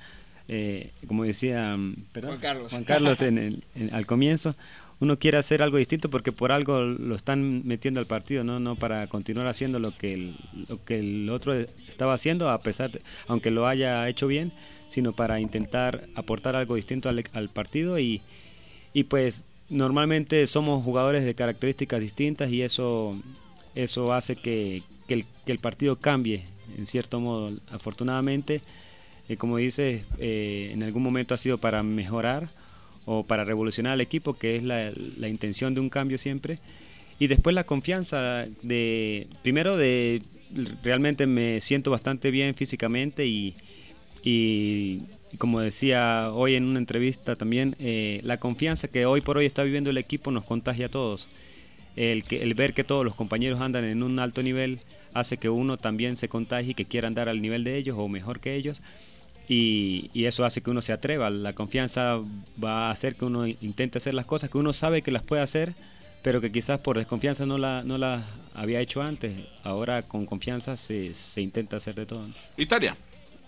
eh, 0.47 0.91
como 1.07 1.23
decía 1.23 1.75
mm, 1.75 1.95
Juan 2.21 2.83
Carlos, 2.83 3.21
en 3.21 3.37
el, 3.37 3.63
al 3.91 4.05
comienzo, 4.05 4.55
uno 4.99 5.19
quiere 5.19 5.37
hacer 5.37 5.61
algo 5.61 5.77
distinto 5.77 6.09
porque 6.09 6.31
por 6.31 6.51
algo 6.51 6.81
lo 6.81 7.15
están 7.15 7.65
metiendo 7.65 7.99
al 7.99 8.05
partido, 8.05 8.43
no, 8.43 8.59
no 8.59 8.75
para 8.75 9.07
continuar 9.07 9.47
haciendo 9.47 9.79
lo 9.79 9.97
que 9.97 10.13
el, 10.13 10.35
lo 10.69 10.83
que 10.83 10.99
el 10.99 11.29
otro 11.29 11.53
estaba 11.53 12.13
haciendo, 12.13 12.49
a 12.49 12.61
pesar, 12.61 12.91
de, 12.91 13.01
aunque 13.27 13.51
lo 13.51 13.67
haya 13.67 14.07
hecho 14.07 14.27
bien, 14.27 14.51
sino 14.89 15.13
para 15.13 15.39
intentar 15.39 16.07
aportar 16.15 16.55
algo 16.55 16.75
distinto 16.75 17.09
al, 17.09 17.23
al 17.33 17.49
partido 17.49 17.99
y, 17.99 18.21
y 18.93 19.03
pues 19.03 19.45
normalmente 19.69 20.45
somos 20.47 20.83
jugadores 20.83 21.25
de 21.25 21.35
características 21.35 21.99
distintas 21.99 22.49
y 22.51 22.61
eso, 22.61 23.19
eso 23.73 24.13
hace 24.13 24.35
que, 24.35 24.83
que, 25.07 25.15
el, 25.15 25.25
que 25.45 25.51
el 25.51 25.59
partido 25.59 25.97
cambie 25.97 26.45
en 26.77 26.85
cierto 26.85 27.19
modo. 27.19 27.51
Afortunadamente, 27.69 28.61
eh, 29.27 29.37
como 29.37 29.57
dices, 29.57 30.03
eh, 30.19 30.69
en 30.73 30.83
algún 30.83 31.03
momento 31.03 31.33
ha 31.33 31.37
sido 31.37 31.57
para 31.57 31.83
mejorar 31.83 32.49
o 33.05 33.23
para 33.23 33.45
revolucionar 33.45 33.93
al 33.93 34.01
equipo, 34.01 34.33
que 34.33 34.55
es 34.55 34.63
la, 34.63 34.91
la, 35.17 35.27
intención 35.27 35.73
de 35.73 35.79
un 35.79 35.89
cambio 35.89 36.17
siempre. 36.17 36.59
Y 37.19 37.27
después 37.27 37.53
la 37.53 37.63
confianza 37.63 38.45
de, 38.61 39.27
primero 39.41 39.77
de, 39.77 40.21
realmente 40.83 41.27
me 41.27 41.61
siento 41.61 41.91
bastante 41.91 42.31
bien 42.31 42.55
físicamente 42.55 43.25
y, 43.25 43.55
y 44.23 45.01
como 45.37 45.59
decía 45.59 46.31
hoy 46.33 46.55
en 46.55 46.65
una 46.65 46.79
entrevista 46.79 47.35
también, 47.35 47.75
eh, 47.79 48.19
la 48.23 48.39
confianza 48.39 48.87
que 48.87 49.05
hoy 49.05 49.21
por 49.21 49.37
hoy 49.37 49.45
está 49.45 49.63
viviendo 49.63 49.89
el 49.89 49.97
equipo 49.97 50.31
nos 50.31 50.43
contagia 50.43 50.87
a 50.87 50.89
todos. 50.89 51.27
El, 51.95 52.23
que, 52.23 52.41
el 52.41 52.53
ver 52.55 52.73
que 52.73 52.83
todos 52.83 53.05
los 53.05 53.15
compañeros 53.15 53.61
andan 53.61 53.85
en 53.85 54.03
un 54.03 54.19
alto 54.19 54.43
nivel 54.43 54.79
hace 55.13 55.37
que 55.37 55.47
uno 55.47 55.77
también 55.77 56.17
se 56.17 56.27
contagie 56.27 56.71
y 56.71 56.73
que 56.73 56.85
quiera 56.85 57.07
andar 57.07 57.29
al 57.29 57.41
nivel 57.41 57.63
de 57.63 57.77
ellos 57.77 57.95
o 57.97 58.07
mejor 58.07 58.39
que 58.39 58.55
ellos. 58.55 58.81
Y, 59.47 60.09
y, 60.13 60.25
eso 60.25 60.43
hace 60.43 60.61
que 60.61 60.69
uno 60.69 60.81
se 60.81 60.91
atreva. 60.91 61.29
La 61.29 61.53
confianza 61.53 62.19
va 62.63 62.87
a 62.87 62.91
hacer 62.91 63.15
que 63.15 63.25
uno 63.25 63.45
intente 63.45 63.99
hacer 63.99 64.13
las 64.13 64.25
cosas 64.25 64.49
que 64.49 64.57
uno 64.57 64.73
sabe 64.73 65.01
que 65.01 65.11
las 65.11 65.21
puede 65.21 65.41
hacer, 65.43 65.73
pero 66.23 66.41
que 66.41 66.51
quizás 66.51 66.79
por 66.79 66.97
desconfianza 66.97 67.45
no 67.45 67.57
las 67.57 67.85
no 67.85 67.97
la 67.97 68.23
había 68.55 68.79
hecho 68.79 69.01
antes. 69.01 69.33
Ahora 69.63 70.01
con 70.01 70.25
confianza 70.25 70.77
se, 70.77 71.13
se 71.13 71.41
intenta 71.41 71.77
hacer 71.77 71.95
de 71.95 72.05
todo. 72.05 72.25
Italia. 72.57 72.97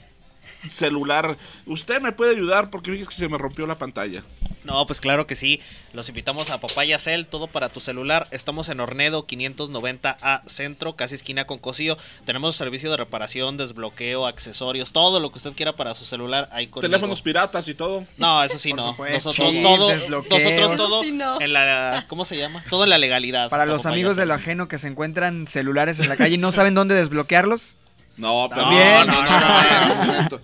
celular. 0.69 1.37
¿Usted 1.65 2.01
me 2.01 2.11
puede 2.11 2.35
ayudar? 2.35 2.69
Porque 2.69 2.91
fíjese 2.91 3.09
que 3.09 3.15
se 3.15 3.29
me 3.29 3.37
rompió 3.37 3.65
la 3.67 3.77
pantalla. 3.77 4.23
No, 4.65 4.85
pues 4.87 4.99
claro 4.99 5.27
que 5.27 5.35
sí. 5.35 5.61
Los 5.93 6.09
invitamos 6.09 6.49
a 6.49 6.59
Papaya 6.59 6.97
Cell, 6.99 7.25
todo 7.25 7.47
para 7.47 7.69
tu 7.69 7.79
celular. 7.79 8.27
Estamos 8.31 8.67
en 8.69 8.79
Ornedo 8.79 9.27
590A 9.27 10.41
Centro, 10.47 10.95
casi 10.95 11.15
esquina 11.15 11.45
con 11.45 11.59
Cosío. 11.59 11.97
Tenemos 12.25 12.55
servicio 12.55 12.89
de 12.89 12.97
reparación, 12.97 13.57
desbloqueo, 13.57 14.25
accesorios, 14.25 14.91
todo 14.91 15.19
lo 15.19 15.31
que 15.31 15.37
usted 15.37 15.53
quiera 15.53 15.73
para 15.73 15.93
su 15.93 16.05
celular. 16.05 16.49
Ahí. 16.51 16.67
Teléfonos 16.67 17.21
piratas 17.21 17.67
y 17.67 17.75
todo. 17.75 18.05
No, 18.17 18.43
eso 18.43 18.57
sí 18.57 18.73
no. 18.73 18.97
Nosotros 18.97 19.55
todo, 19.61 19.93
nosotros 19.93 20.77
todo 20.77 21.03
sí 21.03 21.11
no. 21.11 21.39
en 21.39 21.53
la 21.53 22.05
¿cómo 22.07 22.25
se 22.25 22.37
llama? 22.37 22.63
Todo 22.69 22.83
en 22.83 22.89
la 22.89 22.97
legalidad. 22.97 23.49
Para 23.49 23.65
los 23.65 23.85
amigos 23.85 24.15
de 24.15 24.25
lo 24.25 24.33
ajeno 24.33 24.67
que 24.67 24.79
se 24.79 24.87
encuentran 24.87 25.47
celulares 25.47 25.99
en 25.99 26.09
la 26.09 26.17
calle 26.17 26.35
y 26.35 26.37
no 26.37 26.51
saben 26.51 26.73
dónde 26.73 26.95
desbloquearlos. 26.95 27.77
No, 28.17 28.47
pero 28.49 28.69
Bien. 28.69 29.07
no, 29.07 29.23
no, 29.23 29.23
no, 29.23 30.29
no. 30.29 30.39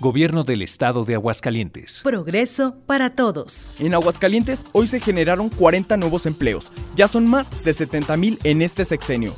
Gobierno 0.00 0.44
del 0.44 0.60
Estado 0.60 1.04
de 1.06 1.14
Aguascalientes. 1.14 2.02
Progreso 2.04 2.76
para 2.86 3.14
todos. 3.14 3.72
En 3.78 3.94
Aguascalientes 3.94 4.62
hoy 4.72 4.86
se 4.86 5.00
generaron 5.00 5.48
40 5.48 5.96
nuevos 5.96 6.26
empleos. 6.26 6.70
Ya 6.94 7.08
son 7.08 7.28
más 7.28 7.64
de 7.64 7.72
70 7.72 8.16
mil 8.18 8.38
en 8.44 8.60
este 8.60 8.84
sexenio. 8.84 9.32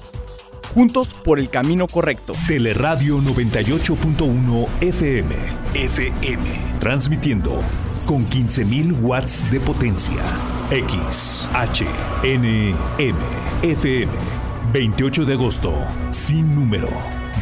Juntos 0.74 1.14
por 1.14 1.38
el 1.38 1.50
camino 1.50 1.86
correcto. 1.86 2.34
Teleradio 2.48 3.18
98.1 3.18 4.66
FM. 4.80 5.34
FM. 5.74 6.44
Transmitiendo 6.80 7.62
con 8.06 8.26
15.000 8.26 9.02
watts 9.02 9.50
de 9.50 9.60
potencia. 9.60 10.22
X, 10.70 11.48
H, 11.52 11.86
N, 12.24 12.74
M, 12.98 13.18
FM. 13.62 14.35
28 14.76 15.24
de 15.24 15.32
agosto. 15.32 15.72
Sin 16.10 16.54
número. 16.54 16.90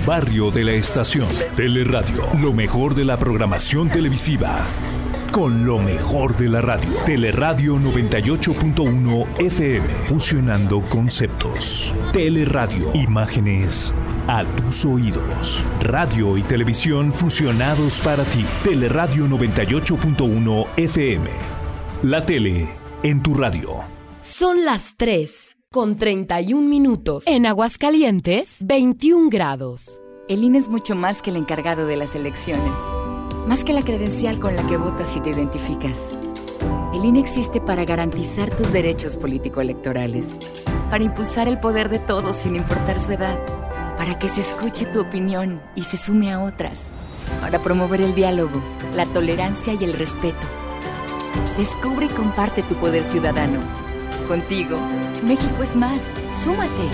Barrio 0.06 0.52
de 0.52 0.62
la 0.62 0.70
Estación. 0.70 1.26
Teleradio. 1.56 2.22
Lo 2.40 2.52
mejor 2.52 2.94
de 2.94 3.04
la 3.04 3.16
programación 3.16 3.88
televisiva. 3.88 4.60
Con 5.32 5.66
lo 5.66 5.80
mejor 5.80 6.36
de 6.36 6.48
la 6.48 6.60
radio. 6.60 6.92
Teleradio 7.04 7.74
98.1 7.78 9.26
FM. 9.40 9.88
Fusionando 10.06 10.88
conceptos. 10.88 11.92
Teleradio. 12.12 12.92
Imágenes 12.94 13.92
a 14.28 14.44
tus 14.44 14.84
oídos. 14.84 15.64
Radio 15.80 16.38
y 16.38 16.42
televisión 16.42 17.12
fusionados 17.12 18.00
para 18.00 18.22
ti. 18.22 18.46
Teleradio 18.62 19.26
98.1 19.26 20.68
FM. 20.76 21.30
La 22.04 22.24
tele 22.24 22.68
en 23.02 23.24
tu 23.24 23.34
radio. 23.34 23.80
Son 24.20 24.64
las 24.64 24.94
3 24.96 25.53
con 25.74 25.96
31 25.96 26.68
minutos. 26.68 27.24
En 27.26 27.46
Aguascalientes, 27.46 28.58
21 28.60 29.28
grados. 29.28 30.00
El 30.28 30.44
INE 30.44 30.58
es 30.58 30.68
mucho 30.68 30.94
más 30.94 31.20
que 31.20 31.30
el 31.30 31.36
encargado 31.36 31.88
de 31.88 31.96
las 31.96 32.14
elecciones. 32.14 32.78
Más 33.48 33.64
que 33.64 33.72
la 33.72 33.82
credencial 33.82 34.38
con 34.38 34.54
la 34.54 34.64
que 34.68 34.76
votas 34.76 35.16
y 35.16 35.20
te 35.20 35.30
identificas. 35.30 36.16
El 36.92 37.04
INE 37.04 37.18
existe 37.18 37.60
para 37.60 37.84
garantizar 37.84 38.54
tus 38.54 38.72
derechos 38.72 39.16
político-electorales. 39.16 40.36
Para 40.90 41.02
impulsar 41.02 41.48
el 41.48 41.58
poder 41.58 41.88
de 41.88 41.98
todos 41.98 42.36
sin 42.36 42.54
importar 42.54 43.00
su 43.00 43.10
edad. 43.10 43.44
Para 43.96 44.16
que 44.16 44.28
se 44.28 44.42
escuche 44.42 44.86
tu 44.86 45.00
opinión 45.00 45.60
y 45.74 45.82
se 45.82 45.96
sume 45.96 46.32
a 46.32 46.40
otras. 46.40 46.86
Para 47.40 47.58
promover 47.58 48.00
el 48.00 48.14
diálogo, 48.14 48.62
la 48.94 49.06
tolerancia 49.06 49.74
y 49.74 49.82
el 49.82 49.94
respeto. 49.94 50.46
Descubre 51.58 52.06
y 52.06 52.10
comparte 52.10 52.62
tu 52.62 52.76
poder 52.76 53.02
ciudadano. 53.02 53.83
Contigo, 54.28 54.78
México 55.22 55.62
es 55.62 55.76
más. 55.76 56.02
Súmate. 56.32 56.88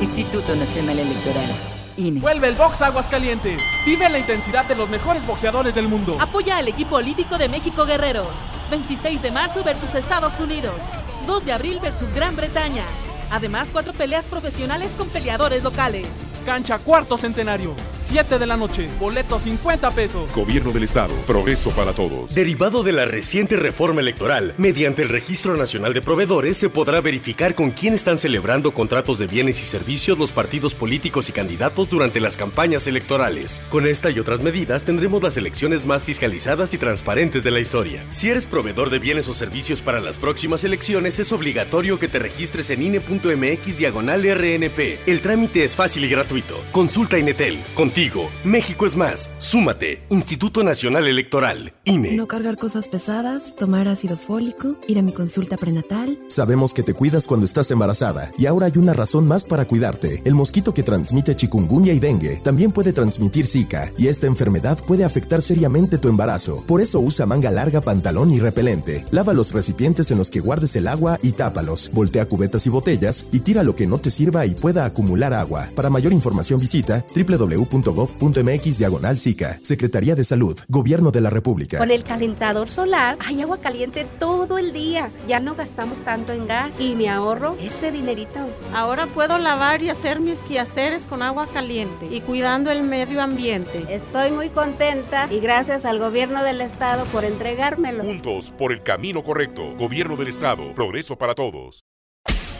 Instituto 0.00 0.56
Nacional 0.56 0.98
Electoral. 0.98 1.50
INE. 1.98 2.20
Vuelve 2.20 2.48
el 2.48 2.54
box 2.54 2.80
Aguascalientes. 2.80 3.62
Vive 3.84 4.08
la 4.08 4.18
intensidad 4.18 4.64
de 4.64 4.74
los 4.74 4.88
mejores 4.88 5.26
boxeadores 5.26 5.74
del 5.74 5.86
mundo. 5.86 6.16
Apoya 6.18 6.56
al 6.56 6.68
equipo 6.68 6.96
olímpico 6.96 7.36
de 7.36 7.48
México 7.48 7.84
Guerreros. 7.84 8.38
26 8.70 9.20
de 9.20 9.30
marzo 9.30 9.62
versus 9.62 9.94
Estados 9.94 10.40
Unidos. 10.40 10.82
2 11.26 11.44
de 11.44 11.52
abril 11.52 11.78
versus 11.78 12.14
Gran 12.14 12.36
Bretaña. 12.36 12.84
Además, 13.30 13.68
cuatro 13.70 13.92
peleas 13.92 14.24
profesionales 14.24 14.94
con 14.96 15.08
peleadores 15.10 15.62
locales. 15.62 16.08
Cancha 16.44 16.78
cuarto 16.78 17.16
centenario. 17.16 17.74
7 17.98 18.38
de 18.38 18.46
la 18.46 18.56
noche. 18.56 18.88
Boleto 18.98 19.38
50 19.38 19.90
pesos. 19.92 20.30
Gobierno 20.34 20.72
del 20.72 20.82
Estado. 20.82 21.14
Progreso 21.26 21.70
para 21.70 21.92
todos. 21.92 22.34
Derivado 22.34 22.82
de 22.82 22.92
la 22.92 23.04
reciente 23.04 23.56
reforma 23.56 24.00
electoral, 24.00 24.54
mediante 24.58 25.02
el 25.02 25.08
Registro 25.08 25.56
Nacional 25.56 25.94
de 25.94 26.02
Proveedores 26.02 26.56
se 26.56 26.68
podrá 26.68 27.00
verificar 27.00 27.54
con 27.54 27.70
quién 27.70 27.94
están 27.94 28.18
celebrando 28.18 28.74
contratos 28.74 29.18
de 29.18 29.28
bienes 29.28 29.60
y 29.60 29.62
servicios 29.62 30.18
los 30.18 30.32
partidos 30.32 30.74
políticos 30.74 31.28
y 31.28 31.32
candidatos 31.32 31.88
durante 31.88 32.20
las 32.20 32.36
campañas 32.36 32.86
electorales. 32.86 33.62
Con 33.70 33.86
esta 33.86 34.10
y 34.10 34.18
otras 34.18 34.40
medidas 34.40 34.84
tendremos 34.84 35.22
las 35.22 35.36
elecciones 35.36 35.86
más 35.86 36.04
fiscalizadas 36.04 36.74
y 36.74 36.78
transparentes 36.78 37.44
de 37.44 37.50
la 37.52 37.60
historia. 37.60 38.04
Si 38.10 38.28
eres 38.28 38.46
proveedor 38.46 38.90
de 38.90 38.98
bienes 38.98 39.28
o 39.28 39.32
servicios 39.32 39.80
para 39.80 40.00
las 40.00 40.18
próximas 40.18 40.64
elecciones, 40.64 41.18
es 41.18 41.32
obligatorio 41.32 41.98
que 41.98 42.08
te 42.08 42.18
registres 42.18 42.68
en 42.70 42.82
INE.mx 42.82 43.78
diagonal 43.78 44.22
RNP. 44.22 44.98
El 45.06 45.20
trámite 45.22 45.64
es 45.64 45.76
fácil 45.76 46.04
y 46.04 46.08
gratuito. 46.08 46.31
Consulta 46.72 47.18
Inetel. 47.18 47.58
Contigo, 47.74 48.30
México 48.42 48.86
es 48.86 48.96
más. 48.96 49.28
Súmate. 49.36 50.02
Instituto 50.08 50.64
Nacional 50.64 51.06
Electoral. 51.06 51.74
INE. 51.84 52.12
No 52.12 52.26
cargar 52.26 52.56
cosas 52.56 52.88
pesadas, 52.88 53.54
tomar 53.54 53.86
ácido 53.86 54.16
fólico, 54.16 54.76
ir 54.88 54.98
a 54.98 55.02
mi 55.02 55.12
consulta 55.12 55.58
prenatal. 55.58 56.18
Sabemos 56.28 56.72
que 56.72 56.82
te 56.82 56.94
cuidas 56.94 57.26
cuando 57.26 57.44
estás 57.44 57.70
embarazada 57.70 58.30
y 58.38 58.46
ahora 58.46 58.66
hay 58.66 58.72
una 58.76 58.94
razón 58.94 59.28
más 59.28 59.44
para 59.44 59.66
cuidarte. 59.66 60.22
El 60.24 60.34
mosquito 60.34 60.72
que 60.72 60.82
transmite 60.82 61.36
chikungunya 61.36 61.92
y 61.92 62.00
dengue 62.00 62.40
también 62.42 62.72
puede 62.72 62.94
transmitir 62.94 63.46
Zika 63.46 63.90
y 63.98 64.06
esta 64.06 64.26
enfermedad 64.26 64.78
puede 64.86 65.04
afectar 65.04 65.42
seriamente 65.42 65.98
tu 65.98 66.08
embarazo. 66.08 66.64
Por 66.66 66.80
eso 66.80 67.00
usa 67.00 67.26
manga 67.26 67.50
larga, 67.50 67.82
pantalón 67.82 68.30
y 68.30 68.40
repelente. 68.40 69.04
Lava 69.10 69.34
los 69.34 69.52
recipientes 69.52 70.10
en 70.10 70.18
los 70.18 70.30
que 70.30 70.40
guardes 70.40 70.76
el 70.76 70.88
agua 70.88 71.18
y 71.22 71.32
tápalos. 71.32 71.90
Voltea 71.92 72.26
cubetas 72.26 72.66
y 72.66 72.70
botellas 72.70 73.26
y 73.32 73.40
tira 73.40 73.62
lo 73.62 73.76
que 73.76 73.86
no 73.86 73.98
te 73.98 74.08
sirva 74.08 74.46
y 74.46 74.54
pueda 74.54 74.86
acumular 74.86 75.34
agua. 75.34 75.68
Para 75.74 75.90
mayor 75.90 76.12
información 76.12 76.21
visita 76.58 77.04
www.gov.mx 77.14 78.78
diagonal 78.78 79.18
Zika. 79.18 79.58
Secretaría 79.62 80.14
de 80.14 80.24
Salud, 80.24 80.58
Gobierno 80.68 81.10
de 81.10 81.20
la 81.20 81.30
República. 81.30 81.78
Con 81.78 81.90
el 81.90 82.04
calentador 82.04 82.70
solar 82.70 83.16
hay 83.20 83.42
agua 83.42 83.58
caliente 83.58 84.06
todo 84.18 84.58
el 84.58 84.72
día. 84.72 85.10
Ya 85.26 85.40
no 85.40 85.54
gastamos 85.54 85.98
tanto 86.00 86.32
en 86.32 86.46
gas 86.46 86.78
y 86.78 86.94
me 86.94 87.08
ahorro 87.08 87.56
ese 87.60 87.90
dinerito. 87.90 88.40
Ahora 88.74 89.06
puedo 89.06 89.38
lavar 89.38 89.82
y 89.82 89.90
hacer 89.90 90.20
mis 90.20 90.40
quehaceres 90.40 91.04
con 91.04 91.22
agua 91.22 91.46
caliente 91.46 92.06
y 92.10 92.20
cuidando 92.20 92.70
el 92.70 92.82
medio 92.82 93.22
ambiente. 93.22 93.84
Estoy 93.88 94.30
muy 94.30 94.50
contenta 94.50 95.28
y 95.30 95.40
gracias 95.40 95.84
al 95.84 95.98
gobierno 95.98 96.42
del 96.42 96.60
estado 96.60 97.04
por 97.06 97.24
entregármelo. 97.24 98.04
Juntos 98.04 98.52
por 98.56 98.72
el 98.72 98.82
camino 98.82 99.22
correcto. 99.22 99.74
Gobierno 99.76 100.16
del 100.16 100.28
Estado. 100.28 100.74
Progreso 100.74 101.16
para 101.16 101.34
todos. 101.34 101.84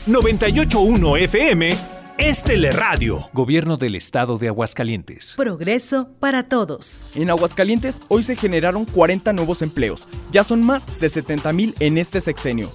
981 0.06 1.16
FM 1.16 2.01
es 2.18 2.42
Teleradio. 2.42 3.28
Gobierno 3.32 3.76
del 3.76 3.94
Estado 3.94 4.38
de 4.38 4.48
Aguascalientes. 4.48 5.34
Progreso 5.36 6.08
para 6.20 6.48
todos. 6.48 7.04
En 7.14 7.30
Aguascalientes 7.30 7.98
hoy 8.08 8.22
se 8.22 8.36
generaron 8.36 8.84
40 8.84 9.32
nuevos 9.32 9.62
empleos. 9.62 10.06
Ya 10.30 10.44
son 10.44 10.64
más 10.64 11.00
de 11.00 11.10
70 11.10 11.52
mil 11.52 11.74
en 11.80 11.98
este 11.98 12.20
sexenio. 12.20 12.70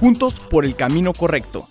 Juntos 0.00 0.40
por 0.40 0.64
el 0.64 0.74
camino 0.76 1.12
correcto. 1.12 1.68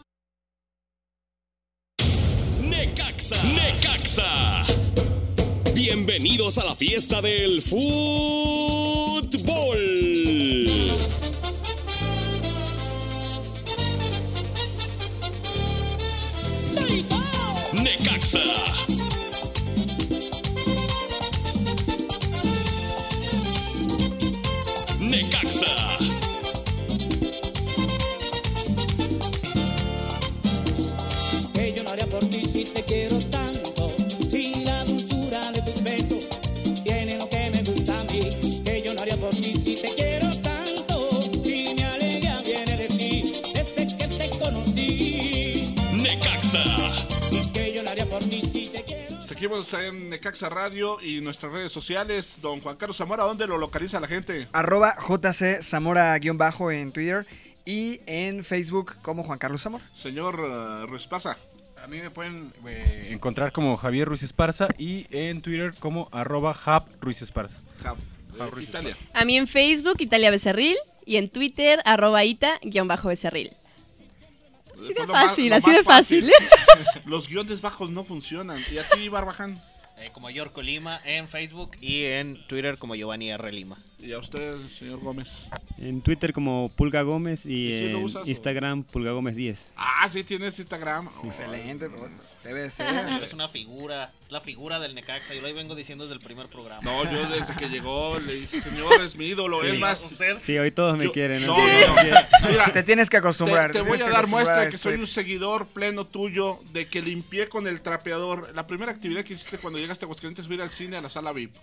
Necaxa. 2.61 3.35
Necaxa. 3.43 4.63
Bienvenidos 5.73 6.57
a 6.57 6.65
la 6.65 6.75
fiesta 6.75 7.21
del 7.21 7.61
fútbol. 7.61 7.83
Necaxa. 18.33 18.72
Seguimos 49.43 49.73
en 49.73 50.09
Necaxa 50.09 50.47
Radio 50.47 51.01
y 51.01 51.19
nuestras 51.19 51.51
redes 51.51 51.73
sociales. 51.73 52.37
Don 52.41 52.61
Juan 52.61 52.77
Carlos 52.77 52.95
Zamora, 52.95 53.25
¿dónde 53.25 53.45
lo 53.45 53.57
localiza 53.57 53.99
la 53.99 54.07
gente? 54.07 54.47
Arroba 54.53 54.95
JC 54.97 55.61
Zamora-bajo 55.61 56.71
en 56.71 56.93
Twitter 56.93 57.27
y 57.65 57.99
en 58.05 58.45
Facebook 58.45 58.95
como 59.01 59.21
Juan 59.25 59.37
Carlos 59.37 59.61
Zamora. 59.61 59.83
Señor 59.97 60.39
uh, 60.39 60.87
Ruiz 60.87 61.07
Pasa. 61.07 61.37
A 61.83 61.87
mí 61.87 61.99
me 61.99 62.09
pueden 62.09 62.53
eh, 62.65 63.09
encontrar 63.11 63.51
como 63.51 63.75
Javier 63.75 64.07
Ruiz 64.07 64.23
Esparza 64.23 64.69
y 64.77 65.07
en 65.09 65.41
Twitter 65.41 65.73
como 65.77 66.07
arroba 66.13 66.53
Jab 66.53 66.85
Ruiz 67.01 67.21
Esparza. 67.21 67.57
Jab, 67.83 67.97
eh, 67.97 68.61
Italia. 68.61 68.95
A 69.13 69.25
mí 69.25 69.35
en 69.35 69.49
Facebook, 69.49 69.97
Italia 69.99 70.31
Becerril, 70.31 70.77
y 71.05 71.17
en 71.17 71.27
Twitter, 71.27 71.81
arroba 71.83 72.23
ita-becerril. 72.23 73.51
Así 74.71 74.87
de 74.87 74.93
Pues 74.93 75.07
lo 75.09 75.13
fácil, 75.13 75.51
así 75.51 75.69
de 75.69 75.83
más 75.83 75.85
fácil. 75.85 76.31
Los 77.05 77.27
guiones 77.27 77.61
bajos 77.61 77.89
no 77.89 78.03
funcionan. 78.03 78.61
¿Y 78.71 78.77
a 78.77 78.87
ti, 78.87 79.09
Barbaján? 79.09 79.61
Eh, 79.97 80.09
como 80.11 80.29
Yorko 80.29 80.61
Lima 80.61 80.99
en 81.05 81.27
Facebook 81.29 81.71
y 81.79 82.05
en 82.05 82.45
Twitter 82.47 82.77
como 82.77 82.95
Giovanni 82.95 83.29
R. 83.31 83.51
Lima. 83.51 83.77
¿Y 83.99 84.11
a 84.11 84.17
usted, 84.19 84.57
señor 84.77 84.99
Gómez? 84.99 85.47
En 85.77 86.01
Twitter 86.01 86.33
como 86.33 86.69
Pulga 86.75 87.03
Gómez 87.03 87.45
y, 87.45 87.67
¿Y 87.69 87.73
si 87.79 87.89
lo 87.89 87.99
en 87.99 88.03
usas 88.03 88.23
o? 88.23 88.25
Instagram 88.25 88.83
Pulga 88.83 89.11
Gómez 89.11 89.35
10. 89.37 89.69
Ah, 89.77 90.09
sí, 90.09 90.25
tienes 90.25 90.59
Instagram. 90.59 91.09
Excelente, 91.23 91.89
pues, 91.89 92.11
debe 92.43 92.65
Es 93.23 93.31
una 93.31 93.47
figura, 93.47 94.11
es 94.25 94.31
la 94.31 94.41
figura 94.41 94.79
del 94.81 94.93
Necaxa. 94.93 95.33
Yo 95.33 95.41
lo 95.41 95.53
vengo 95.53 95.73
diciendo 95.73 96.03
desde 96.03 96.15
el 96.15 96.21
primer 96.21 96.47
programa. 96.47 96.81
No, 96.83 97.09
yo 97.09 97.29
desde 97.29 97.55
que 97.55 97.69
llegó 97.69 98.19
le 98.19 98.33
dije, 98.33 98.59
señor, 98.61 98.99
es 99.01 99.15
mi 99.15 99.27
ídolo. 99.27 99.61
Sí. 99.61 99.67
Es 99.69 99.79
más, 99.79 100.03
¿Usted? 100.03 100.37
Sí, 100.43 100.57
hoy 100.57 100.71
todos 100.71 100.97
me 100.97 101.05
Yo- 101.05 101.13
quieren. 101.13 101.45
No, 101.45 101.55
no, 101.55 101.87
no. 101.95 101.95
Mira, 102.49 102.73
Te 102.73 102.83
tienes 102.83 103.09
que 103.09 103.17
acostumbrar, 103.17 103.71
Te, 103.71 103.79
te 103.79 103.85
te 103.85 103.89
voy 103.89 104.01
a 104.01 104.09
dar 104.09 104.27
muestra 104.27 104.63
a 104.63 104.69
que 104.69 104.77
soy 104.77 104.95
un 104.95 105.07
seguidor 105.07 105.67
pleno 105.67 106.05
tuyo 106.05 106.59
de 106.73 106.87
que 106.89 107.01
limpié 107.01 107.47
con 107.47 107.67
el 107.67 107.79
trapeador. 107.79 108.51
La 108.53 108.67
primera 108.67 108.91
actividad 108.91 109.23
que 109.23 109.33
hiciste 109.33 109.59
cuando 109.59 109.79
llegaste 109.83 110.05
a 110.05 110.07
Aguascalientes 110.07 110.45
fue 110.47 110.55
ir 110.55 110.61
al 110.61 110.71
cine 110.71 110.97
a 110.97 111.01
la 111.01 111.09
sala 111.09 111.31
VIP. 111.31 111.55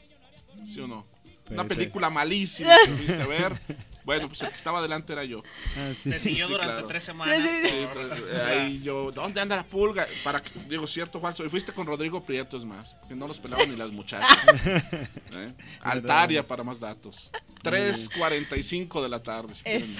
¿Sí 0.66 0.80
o 0.80 0.86
no? 0.86 1.06
Una 1.50 1.64
película 1.64 2.10
malísima 2.10 2.76
que 2.84 2.90
fuiste 2.92 3.20
a 3.22 3.26
ver. 3.26 3.60
Bueno, 4.04 4.28
pues 4.28 4.40
el 4.42 4.48
que 4.48 4.56
estaba 4.56 4.80
delante 4.80 5.12
era 5.12 5.24
yo. 5.24 5.42
Ah, 5.76 5.92
sí. 6.02 6.10
Te 6.10 6.18
siguió 6.20 6.46
Sí, 6.46 6.52
durante 6.52 6.72
claro. 6.74 6.86
tres 6.86 7.04
semanas. 7.04 7.36
Sí, 7.42 8.30
ahí 8.46 8.80
yo, 8.82 9.10
¿dónde 9.12 9.40
anda 9.40 9.56
la 9.56 9.64
pulga? 9.64 10.06
Para 10.24 10.40
que, 10.42 10.50
digo, 10.68 10.86
cierto 10.86 11.18
o 11.18 11.20
falso. 11.20 11.44
Y 11.44 11.48
fuiste 11.48 11.72
con 11.72 11.86
Rodrigo 11.86 12.24
Prieto, 12.24 12.56
es 12.56 12.64
más, 12.64 12.96
que 13.08 13.14
no 13.14 13.26
los 13.28 13.38
pelaban 13.38 13.68
ni 13.68 13.76
las 13.76 13.90
muchachas. 13.90 14.28
¿Eh? 15.32 15.52
Altaria 15.80 16.46
para 16.46 16.62
más 16.64 16.80
datos. 16.80 17.30
3.45 17.62 19.02
de 19.02 19.08
la 19.08 19.22
tarde. 19.22 19.54
si 19.54 19.62
quieren. 19.64 19.96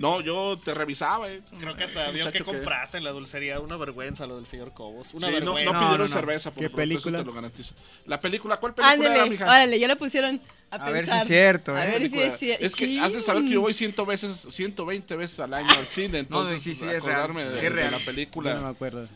No, 0.00 0.20
yo 0.22 0.58
te 0.64 0.72
revisaba. 0.72 1.30
eh. 1.30 1.42
Creo 1.58 1.76
que 1.76 1.84
hasta 1.84 2.10
vio 2.10 2.32
que 2.32 2.42
compraste 2.42 2.96
en 2.98 3.04
la 3.04 3.10
dulcería. 3.10 3.60
Una 3.60 3.76
vergüenza 3.76 4.26
lo 4.26 4.36
del 4.36 4.46
señor 4.46 4.72
Cobos. 4.72 5.12
Una 5.12 5.26
Sí, 5.28 5.32
no, 5.34 5.52
vergüenza. 5.54 5.72
no 5.74 5.78
pidieron 5.80 6.08
cerveza, 6.08 6.50
por 6.50 6.62
¿Qué 6.62 6.68
favor, 6.70 6.80
eso 6.82 6.88
película? 6.88 7.18
te 7.18 7.24
lo 7.26 7.32
garantizo. 7.34 7.74
La 8.06 8.18
película, 8.20 8.56
¿cuál 8.56 8.74
película 8.74 8.94
era, 8.94 9.14
Ándele, 9.14 9.30
mija? 9.30 9.44
órale, 9.44 9.78
ya 9.78 9.88
lo 9.88 9.96
pusieron 9.96 10.40
a, 10.70 10.76
A 10.76 10.90
ver 10.90 11.04
si 11.04 11.12
es 11.16 11.24
cierto, 11.26 11.74
A 11.74 11.86
¿eh? 11.86 11.98
ver 11.98 12.10
si 12.10 12.18
es 12.20 12.38
cierto. 12.38 12.64
Es 12.64 12.74
que 12.76 12.98
has 12.98 13.12
de 13.12 13.20
saber 13.20 13.42
que 13.44 13.50
yo 13.50 13.60
voy 13.60 13.74
100 13.74 13.94
veces, 14.06 14.46
120 14.50 15.16
veces 15.16 15.38
al 15.40 15.52
año 15.52 15.68
al 15.76 15.86
cine, 15.86 16.18
entonces 16.20 16.62
sí, 16.62 16.74
sí, 16.74 16.86
es 16.88 17.04
real, 17.04 17.34
de, 17.34 17.42
sí 17.50 17.56
es 17.56 17.62
de 17.62 17.68
real. 17.68 17.90
la 17.92 17.98
película. 17.98 18.50
Yo 18.52 18.56
no 18.58 18.64
me 18.64 18.70
acuerdo. 18.70 19.06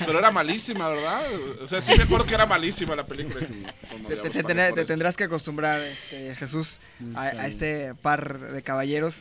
Pero 0.00 0.18
era 0.18 0.30
malísima, 0.32 0.88
¿verdad? 0.88 1.22
O 1.62 1.68
sea, 1.68 1.80
sí 1.80 1.92
me 1.96 2.02
acuerdo 2.02 2.26
que 2.26 2.34
era 2.34 2.44
malísima 2.46 2.96
la 2.96 3.06
película. 3.06 3.38
Te, 3.46 3.46
ya 3.46 3.52
te- 3.52 3.62
vamos 3.62 4.08
te 4.08 4.16
para 4.42 4.48
tendrá- 4.48 4.66
por 4.70 4.74
te 4.74 4.80
esto. 4.80 4.86
tendrás 4.92 5.16
que 5.16 5.24
acostumbrar, 5.24 5.80
este, 5.80 6.34
Jesús, 6.34 6.80
a, 7.14 7.22
a 7.22 7.46
este 7.46 7.94
par 8.02 8.40
de 8.50 8.60
caballeros 8.62 9.14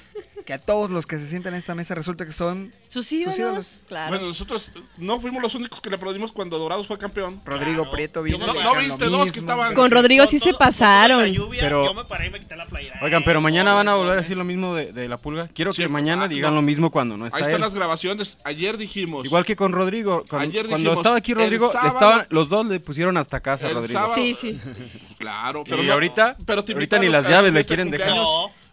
que 0.47 0.53
a 0.53 0.57
todos 0.57 0.89
los 0.89 1.05
que 1.05 1.19
se 1.19 1.27
sientan 1.27 1.53
en 1.55 1.57
esta 1.57 1.75
mesa 1.75 1.93
resulta 1.93 2.25
que 2.25 2.31
son 2.31 2.71
sus 2.87 3.11
ídolos. 3.11 3.81
Claro. 3.89 4.11
Bueno, 4.11 4.27
nosotros 4.27 4.71
no 4.95 5.19
fuimos 5.19 5.41
los 5.43 5.53
únicos 5.55 5.81
que 5.81 5.89
le 5.89 5.97
aplaudimos 5.97 6.31
cuando 6.31 6.57
Dorados 6.57 6.87
fue 6.87 6.97
campeón. 6.97 7.41
Rodrigo 7.43 7.91
Prieto 7.91 8.23
vino. 8.23 8.37
No, 8.47 8.75
viste 8.77 9.07
dos 9.07 9.29
que 9.33 9.39
estaban. 9.41 9.73
Con 9.73 9.91
Rodrigo 9.91 10.25
sí 10.25 10.39
se 10.39 10.53
pasaron. 10.53 11.29
Pero- 11.59 11.83
Yo 11.83 11.93
me 11.93 12.05
paré 12.05 12.27
y 12.27 12.29
me 12.29 12.39
quité 12.39 12.55
la 12.55 12.65
playera. 12.65 12.97
Oigan, 13.01 13.23
pero 13.25 13.41
mañana 13.41 13.73
van 13.73 13.89
a 13.89 13.95
volver 13.95 14.13
a 14.13 14.21
decir 14.21 14.37
lo 14.37 14.45
mismo 14.45 14.73
de, 14.73 14.93
de 14.93 15.09
la 15.09 15.17
pulga. 15.17 15.49
Quiero 15.53 15.73
que 15.73 15.89
mañana 15.89 16.23
ah, 16.23 16.27
digan 16.29 16.51
no. 16.51 16.55
lo 16.55 16.61
mismo 16.61 16.91
cuando 16.91 17.17
no 17.17 17.25
está 17.25 17.35
Ahí 17.35 17.41
están 17.43 17.55
él. 17.55 17.61
las 17.61 17.75
grabaciones. 17.75 18.37
Ayer 18.45 18.77
dijimos. 18.77 19.25
Igual 19.25 19.43
que 19.43 19.57
con 19.57 19.73
Rodrigo. 19.73 20.23
Con- 20.29 20.39
Ayer 20.39 20.65
cuando 20.67 20.77
dijimos, 20.77 20.99
estaba 20.99 21.17
aquí 21.17 21.33
Rodrigo, 21.33 21.69
sábado- 21.73 21.89
estaban, 21.89 22.27
los 22.29 22.47
dos 22.47 22.65
le 22.67 22.79
pusieron 22.79 23.17
hasta 23.17 23.41
casa 23.41 23.67
a 23.67 23.71
Rodrigo. 23.71 23.99
sábado- 23.99 24.15
Sí, 24.15 24.33
sí. 24.33 24.57
Claro, 25.17 25.63
Y 25.65 25.69
pero 25.71 25.83
no- 25.83 25.91
ahorita- 25.91 26.37
pero 26.45 26.63
ahorita 26.65 26.99
ni 26.99 27.09
las 27.09 27.25
la 27.25 27.29
llaves 27.31 27.53
le 27.53 27.65
quieren 27.65 27.91
dejar. 27.91 28.15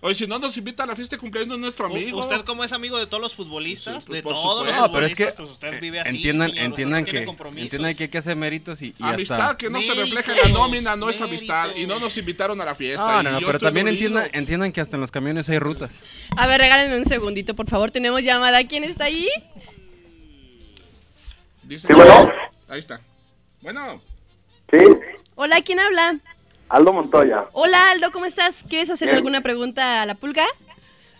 Oye, 0.05 0.12
si 0.14 0.26
no 0.26 0.38
nos 0.38 0.55
invita 0.59 0.82
a 0.82 0.86
la 0.86 0.94
fiesta 0.94 1.16
de 1.16 1.20
cumpleaños, 1.20 1.59
nuestro 1.59 1.86
amigo. 1.86 2.18
Usted 2.20 2.42
como 2.42 2.62
es 2.62 2.74
amigo 2.74 2.98
de 2.98 3.07
todos 3.07 3.22
los 3.22 3.34
futbolistas, 3.34 4.05
Sí, 4.05 4.09
pues, 4.11 4.16
de 4.18 4.22
por 4.22 4.34
todos 4.34 4.66
los 4.66 4.74
supuesto. 4.76 4.86
No, 4.88 4.92
pero 4.92 5.07
es 5.07 5.14
que 5.14 5.24
futbolistas, 5.28 5.46
pues 5.46 5.70
usted 5.72 5.80
vive 5.80 6.00
así, 6.00 6.16
entiendan, 6.16 6.50
señor, 6.50 6.64
entiendan 6.66 7.05
que 7.07 7.18
entiendan 7.62 7.94
que 7.94 8.02
hay 8.02 8.09
que 8.11 8.18
hacer 8.18 8.36
méritos 8.36 8.82
y, 8.82 8.94
y 8.98 9.02
Amistad 9.02 9.40
hasta... 9.40 9.57
que 9.57 9.70
no 9.70 9.80
se 9.80 9.94
refleja 9.94 10.34
en 10.34 10.38
la 10.42 10.48
nómina, 10.59 10.94
no 10.94 11.09
es 11.09 11.18
amistad. 11.22 11.70
Y 11.74 11.86
no 11.86 11.98
nos 12.00 12.18
invitaron 12.18 12.61
a 12.61 12.66
la 12.66 12.74
fiesta. 12.74 13.22
No, 13.22 13.22
no, 13.22 13.40
no, 13.40 13.46
pero 13.46 13.59
también 13.59 13.88
entiendan, 13.88 14.28
entiendan 14.34 14.72
que 14.72 14.82
hasta 14.82 14.98
en 14.98 15.00
los 15.00 15.11
camiones 15.11 15.48
hay 15.48 15.59
rutas. 15.59 15.98
A 16.36 16.46
ver, 16.46 16.61
regálenme 16.61 16.98
un 16.98 17.07
segundito, 17.07 17.55
por 17.55 17.66
favor. 17.70 17.90
Tenemos 17.90 18.22
llamada. 18.22 18.62
¿Quién 18.64 18.84
está 18.84 19.05
ahí? 19.05 19.26
Dice- 21.62 21.88
Sí, 21.88 21.94
bueno. 21.94 22.30
Ahí 22.68 22.80
está. 22.80 23.00
Bueno, 23.62 24.02
Sí, 24.70 24.76
Hola, 25.34 25.62
¿quién 25.62 25.80
habla? 25.80 26.18
Aldo 26.69 26.93
Montoya. 26.93 27.47
Hola, 27.53 27.91
Aldo, 27.93 28.11
¿cómo 28.12 28.25
estás? 28.27 28.62
¿Quieres 28.69 28.91
hacer 28.91 29.07
Bien. 29.09 29.17
alguna 29.17 29.41
pregunta 29.43 30.03
a 30.03 30.07
la 30.07 30.15
pulga? 30.15 30.45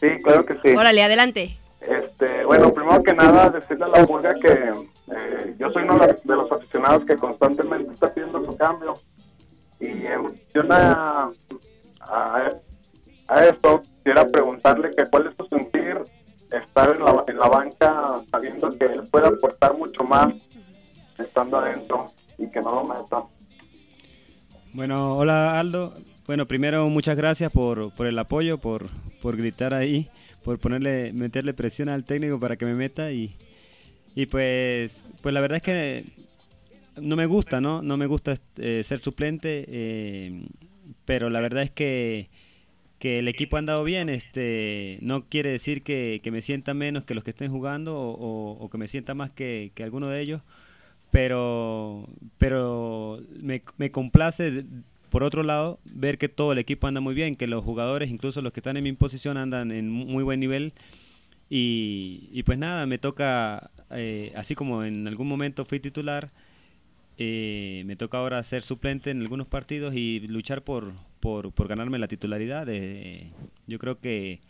Sí, 0.01 0.09
claro 0.23 0.45
que 0.45 0.55
sí. 0.65 0.75
Órale, 0.77 1.03
adelante. 1.03 1.57
Este, 1.81 2.45
bueno, 2.45 2.73
primero 2.73 3.03
que 3.03 3.13
nada, 3.13 3.51
decirle 3.51 3.85
a 3.85 3.89
la 3.89 4.07
pulga 4.07 4.35
que 4.35 4.49
eh, 4.53 5.55
yo 5.59 5.71
soy 5.71 5.83
uno 5.85 5.99
de 5.99 6.17
los- 6.37 6.51
aficionados 6.51 7.05
que 7.05 7.17
constantemente 7.17 7.93
está 7.93 8.13
pidiendo 8.13 8.45
su 8.45 8.57
cambio. 8.57 8.95
Y 9.81 10.07
en 10.07 10.73
a, 10.73 11.31
a 13.29 13.45
esto, 13.45 13.83
quisiera 13.99 14.25
preguntarle 14.27 14.95
que 14.97 15.05
cuál 15.07 15.27
es 15.29 15.35
su 15.37 15.47
sentir 15.47 16.03
estar 16.51 16.91
en 16.97 17.05
la, 17.05 17.25
en 17.27 17.39
la 17.39 17.49
banca 17.49 18.21
sabiendo 18.31 18.71
que 18.79 18.85
él 18.87 19.03
puede 19.11 19.27
aportar 19.27 19.77
mucho 19.77 20.05
más 20.05 20.33
estando 21.19 21.59
adentro 21.59 22.13
y 22.39 22.47
que 22.51 22.61
no 22.61 22.71
lo 22.77 22.85
metan. 22.85 23.25
Bueno, 24.75 25.16
hola 25.16 25.61
Aldo. 25.61 25.95
Bueno, 26.27 26.47
primero 26.47 26.89
muchas 26.91 27.16
gracias 27.16 27.53
por, 27.53 27.93
por 27.95 28.07
el 28.07 28.18
apoyo, 28.18 28.59
por, 28.59 28.89
por 29.22 29.37
gritar 29.37 29.75
ahí, 29.75 30.09
por 30.43 30.59
ponerle, 30.59 31.12
meterle 31.12 31.55
presión 31.55 31.89
al 31.89 32.05
técnico 32.05 32.41
para 32.41 32.57
que 32.57 32.66
me 32.66 32.75
meta 32.75 33.12
y, 33.12 33.37
y 34.14 34.27
pues, 34.27 35.09
pues 35.22 35.35
la 35.35 35.41
verdad 35.43 35.57
es 35.59 35.62
que 35.62 36.05
no 37.01 37.16
me 37.16 37.27
gusta, 37.27 37.61
¿no? 37.61 37.83
No 37.83 37.97
me 37.99 38.07
gusta 38.07 38.37
eh, 38.59 38.83
ser 38.85 39.01
suplente, 39.01 39.66
eh, 39.68 40.47
pero 41.07 41.31
la 41.31 41.41
verdad 41.41 41.64
es 41.64 41.70
que, 41.72 42.29
que 42.99 43.18
el 43.20 43.29
equipo 43.29 43.57
ha 43.57 43.61
andado 43.61 43.85
bien. 43.85 44.09
Este, 44.09 44.99
no 45.03 45.25
quiere 45.27 45.51
decir 45.51 45.83
que, 45.83 46.20
que 46.22 46.31
me 46.33 46.43
sienta 46.43 46.75
menos 46.75 47.05
que 47.05 47.14
los 47.14 47.25
que 47.25 47.31
estén 47.31 47.51
jugando 47.53 47.97
o, 47.99 48.53
o- 48.64 48.70
que 48.70 48.79
me 48.79 48.89
sienta 48.89 49.14
más 49.14 49.31
que, 49.31 49.72
que 49.75 49.85
alguno 49.85 50.09
de 50.09 50.20
ellos, 50.22 50.43
pero, 51.15 52.09
pero 52.39 53.23
me, 53.41 53.62
me 53.79 53.93
complace, 53.93 54.65
por 55.11 55.23
otro 55.23 55.45
lado, 55.45 55.79
ver 55.85 56.19
que 56.19 56.29
todo 56.29 56.51
el 56.51 56.59
equipo 56.59 56.89
anda 56.89 57.01
muy 57.01 57.15
bien, 57.15 57.37
que 57.37 57.47
los 57.47 57.62
jugadores, 57.62 58.11
incluso 58.11 58.43
los 58.43 58.53
que 58.53 58.59
están 58.59 58.77
en 58.77 58.83
mi 58.83 58.93
posición, 58.95 59.37
andan 59.37 59.71
en 59.71 59.89
mu- 59.91 60.07
muy 60.07 60.25
buen 60.25 60.41
nivel. 60.41 60.73
Y, 61.49 62.31
y 62.33 62.43
pues 62.43 62.59
nada, 62.59 62.87
me 62.87 62.99
toca, 62.99 63.71
eh, 63.93 64.33
así 64.35 64.57
como 64.57 64.83
en 64.83 65.07
algún 65.07 65.29
momento 65.29 65.65
fui 65.65 65.79
titular, 65.79 66.33
eh, 67.17 67.85
me 67.87 67.95
toca 67.95 68.19
ahora 68.19 68.43
ser 68.43 68.65
suplente 68.65 69.12
en 69.12 69.21
algunos 69.21 69.47
partidos 69.47 69.95
y 69.95 70.19
luchar 70.27 70.62
por, 70.62 70.95
por, 71.21 71.53
por 71.53 71.69
ganarme 71.69 72.01
la 72.01 72.09
titularidad. 72.09 72.67
Yo 73.69 73.79
creo 73.79 74.01
que 74.01 74.41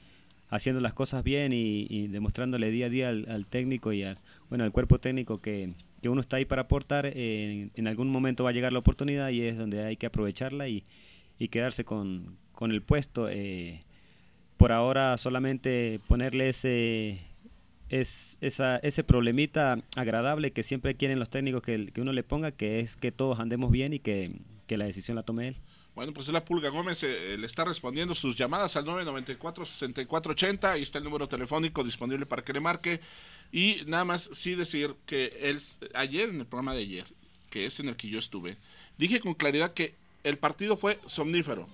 haciendo 0.54 0.80
las 0.80 0.94
cosas 0.94 1.24
bien 1.24 1.52
y, 1.52 2.08
demostrándole 2.08 2.70
día 2.70 2.86
a 2.86 2.88
día 2.88 3.08
al, 3.08 3.46
técnico 3.46 3.92
y 3.92 4.04
al, 4.04 4.18
bueno, 4.48 4.64
al 4.64 4.72
cuerpo 4.72 5.00
técnico 5.00 5.40
que, 5.40 5.74
que 6.00 6.08
uno 6.08 6.20
está 6.20 6.36
ahí 6.36 6.44
para 6.44 6.62
aportar, 6.62 7.06
en 7.06 7.86
algún 7.88 8.08
momento 8.08 8.44
va 8.44 8.50
a 8.50 8.52
llegar 8.52 8.72
la 8.72 8.78
oportunidad 8.78 9.30
y 9.30 9.42
es 9.42 9.58
donde 9.58 9.84
hay 9.84 9.96
que 9.96 10.06
aprovecharla 10.06 10.68
y, 10.68 10.84
y 11.38 11.48
quedarse 11.48 11.84
con, 11.84 12.38
con 12.52 12.70
el 12.70 12.82
puesto. 12.82 13.28
eh, 13.28 13.84
por 14.56 14.70
ahora 14.70 15.18
solamente 15.18 16.00
ponerle 16.06 16.48
ese, 16.48 17.20
es, 17.88 18.38
esa, 18.40 18.76
ese 18.78 19.02
problemita 19.04 19.78
agradable 19.96 20.52
que 20.52 20.62
siempre 20.62 20.94
quieren 20.94 21.18
los 21.18 21.30
técnicos 21.30 21.62
que, 21.62 21.88
que 21.92 22.00
uno 22.00 22.12
le 22.12 22.22
ponga, 22.22 22.52
que 22.52 22.80
es 22.80 22.96
que 22.96 23.12
todos 23.12 23.40
andemos 23.40 23.72
bien 23.72 23.92
y 23.92 23.98
que, 23.98 24.32
que 24.66 24.76
la 24.76 24.84
decisión 24.86 25.16
la 25.16 25.24
tome 25.24 25.48
él. 25.48 25.56
Bueno, 25.94 26.12
pues 26.12 26.26
la 26.28 26.44
Pulga 26.44 26.70
Gómez 26.70 27.04
eh, 27.04 27.36
le 27.38 27.46
está 27.46 27.64
respondiendo 27.64 28.16
sus 28.16 28.34
llamadas 28.34 28.74
al 28.74 28.84
994-6480. 28.84 30.64
Ahí 30.64 30.82
está 30.82 30.98
el 30.98 31.04
número 31.04 31.28
telefónico 31.28 31.84
disponible 31.84 32.26
para 32.26 32.42
que 32.42 32.52
le 32.52 32.60
marque. 32.60 33.00
Y 33.52 33.82
nada 33.86 34.04
más 34.04 34.28
sí 34.32 34.56
decir 34.56 34.96
que 35.06 35.38
él, 35.40 35.62
ayer, 35.94 36.30
en 36.30 36.40
el 36.40 36.46
programa 36.46 36.74
de 36.74 36.80
ayer, 36.80 37.06
que 37.48 37.66
es 37.66 37.78
en 37.78 37.88
el 37.88 37.96
que 37.96 38.08
yo 38.08 38.18
estuve, 38.18 38.56
dije 38.98 39.20
con 39.20 39.34
claridad 39.34 39.72
que 39.72 39.94
el 40.24 40.36
partido 40.36 40.76
fue 40.76 40.98
somnífero. 41.06 41.68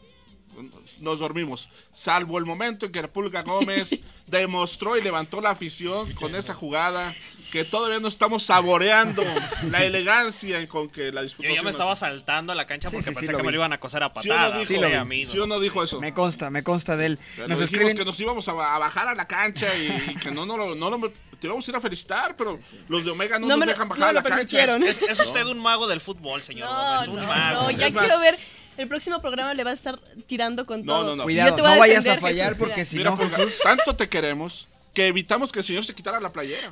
Nos 0.99 1.19
dormimos, 1.19 1.69
salvo 1.95 2.37
el 2.39 2.45
momento 2.45 2.85
en 2.87 2.93
que 2.93 3.03
Pulga 3.09 3.43
Gómez 3.43 3.99
demostró 4.27 4.99
y 4.99 5.03
levantó 5.03 5.41
la 5.41 5.51
afición 5.51 6.13
con 6.13 6.35
esa 6.35 6.53
jugada 6.55 7.15
que 7.53 7.65
todavía 7.65 7.99
no 8.01 8.09
estamos 8.09 8.43
saboreando 8.43 9.25
la 9.71 9.85
elegancia 9.85 10.67
con 10.69 10.89
que 10.91 11.13
la 11.13 11.23
disputó. 11.23 11.49
Yo 11.49 11.55
ya 11.55 11.63
me 11.63 11.71
estaba 11.71 11.97
saltando 11.97 12.53
a 12.53 12.55
la 12.55 12.67
cancha 12.67 12.91
porque 12.91 13.05
sí, 13.05 13.11
sí, 13.11 13.17
pensé 13.21 13.35
que 13.37 13.43
me 13.43 13.51
lo 13.51 13.57
iban 13.59 13.73
a 13.73 13.81
coser 13.81 14.03
a 14.03 14.13
¿Sí 14.21 14.29
o 14.29 14.35
no 14.35 14.39
patadas. 14.41 14.69
dijo? 14.69 14.83
Sí, 14.83 14.87
vi. 14.89 14.95
amigo. 14.95 15.33
¿Sí 15.33 15.39
o 15.39 15.47
no 15.47 15.61
dijo 15.61 15.83
eso? 15.83 16.01
Me 16.01 16.13
consta, 16.13 16.51
me 16.51 16.63
consta 16.63 16.97
de 16.97 17.07
él. 17.07 17.19
Nos 17.39 17.49
dijimos 17.49 17.61
escriben, 17.63 17.97
que 17.97 18.05
nos 18.05 18.21
íbamos 18.21 18.47
a, 18.49 18.53
ba- 18.53 18.75
a 18.75 18.79
bajar 18.79 19.09
a 19.09 19.15
la 19.15 19.27
cancha 19.27 19.75
y, 19.77 19.87
y 20.11 20.15
que 20.17 20.31
no, 20.31 20.45
no, 20.45 20.57
lo- 20.59 20.75
no, 20.75 20.91
lo- 20.91 21.11
te 21.41 21.47
íbamos 21.47 21.67
a 21.67 21.71
ir 21.71 21.77
a 21.77 21.81
felicitar, 21.81 22.37
pero 22.37 22.59
los 22.89 23.05
de 23.05 23.11
Omega 23.13 23.39
no, 23.39 23.47
No 23.47 23.55
nos 23.55 23.59
me 23.61 23.67
lo- 23.67 23.73
dejan 23.73 23.89
no 23.89 23.95
bajar 23.95 24.09
a 24.11 24.13
la 24.13 24.23
cancha. 24.23 24.77
Es, 24.77 25.01
es 25.03 25.19
¿No? 25.19 25.25
usted 25.25 25.47
un 25.47 25.59
mago 25.59 25.87
del 25.87 26.01
fútbol, 26.01 26.43
señor 26.43 26.69
No, 26.69 26.77
Gómez. 26.77 27.09
Un 27.09 27.17
no, 27.17 27.27
mago. 27.27 27.63
no, 27.63 27.71
ya 27.71 27.87
Es 27.87 27.95
más- 27.95 28.05
quiero 28.05 28.21
ver. 28.21 28.39
El 28.77 28.89
próximo 28.89 29.21
programa 29.21 29.53
le 29.55 29.65
va 29.65 29.71
a 29.71 29.75
estar 29.75 29.99
tirando 30.27 30.67
con 30.67 30.85
No, 30.85 30.95
todo. 30.95 31.05
no, 31.07 31.17
no. 31.17 31.23
Cuidado, 31.25 31.51
yo 31.51 31.55
te 31.57 31.63
voy 31.63 31.73
no 31.73 31.79
vayas 31.79 32.07
a 32.07 32.19
fallar 32.19 32.49
Jesús, 32.49 32.59
porque 32.59 32.85
si 32.85 32.97
Mira, 32.97 33.11
no, 33.11 33.17
pues, 33.17 33.35
Jesús. 33.35 33.59
tanto 33.63 33.95
te 33.97 34.09
queremos 34.09 34.67
que 34.95 35.07
evitamos 35.07 35.53
que 35.53 35.61
el 35.61 35.65
señor 35.65 35.85
se 35.85 35.95
quitara 35.95 36.19
la 36.19 36.31
playera. 36.33 36.69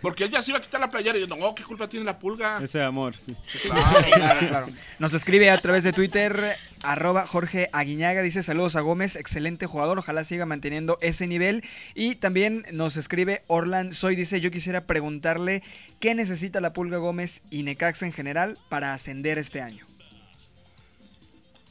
Porque 0.00 0.24
él 0.24 0.30
ya 0.30 0.42
se 0.42 0.50
iba 0.50 0.58
a 0.58 0.62
quitar 0.62 0.80
la 0.80 0.90
playera 0.90 1.16
y 1.16 1.20
yo, 1.20 1.26
no, 1.28 1.54
¿qué 1.54 1.62
culpa 1.62 1.88
tiene 1.88 2.04
la 2.04 2.18
pulga? 2.18 2.58
Ese 2.62 2.82
amor, 2.82 3.14
sí. 3.24 3.36
Claro. 3.62 4.06
Claro, 4.14 4.48
claro. 4.48 4.66
Nos 4.98 5.14
escribe 5.14 5.48
a 5.48 5.60
través 5.60 5.84
de 5.84 5.92
Twitter, 5.92 6.56
arroba 6.82 7.24
Jorge 7.26 7.70
Aguiñaga, 7.72 8.22
dice 8.22 8.42
saludos 8.42 8.74
a 8.74 8.80
Gómez, 8.80 9.14
excelente 9.14 9.66
jugador, 9.66 9.98
ojalá 10.00 10.24
siga 10.24 10.44
manteniendo 10.44 10.98
ese 11.02 11.28
nivel. 11.28 11.62
Y 11.94 12.16
también 12.16 12.66
nos 12.72 12.96
escribe 12.96 13.44
Orlan 13.46 13.92
Soy, 13.92 14.16
dice 14.16 14.40
yo 14.40 14.50
quisiera 14.50 14.84
preguntarle 14.86 15.62
qué 16.00 16.16
necesita 16.16 16.60
la 16.60 16.72
Pulga 16.72 16.98
Gómez 16.98 17.42
y 17.48 17.62
Necaxa 17.62 18.06
en 18.06 18.12
general 18.12 18.58
para 18.70 18.92
ascender 18.92 19.38
este 19.38 19.60
año. 19.60 19.86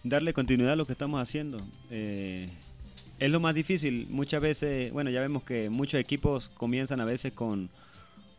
Darle 0.04 0.34
continuidad 0.34 0.74
a 0.74 0.76
lo 0.76 0.86
que 0.86 0.94
estamos 0.94 1.22
haciendo. 1.22 1.62
Eh, 1.92 2.50
es 3.20 3.30
lo 3.30 3.40
más 3.40 3.54
difícil. 3.54 4.08
Muchas 4.10 4.42
veces, 4.42 4.92
bueno, 4.92 5.12
ya 5.12 5.22
vemos 5.22 5.44
que 5.44 5.70
muchos 5.70 6.00
equipos 6.00 6.50
comienzan 6.56 7.00
a 7.02 7.06
veces 7.06 7.34
con, 7.34 7.70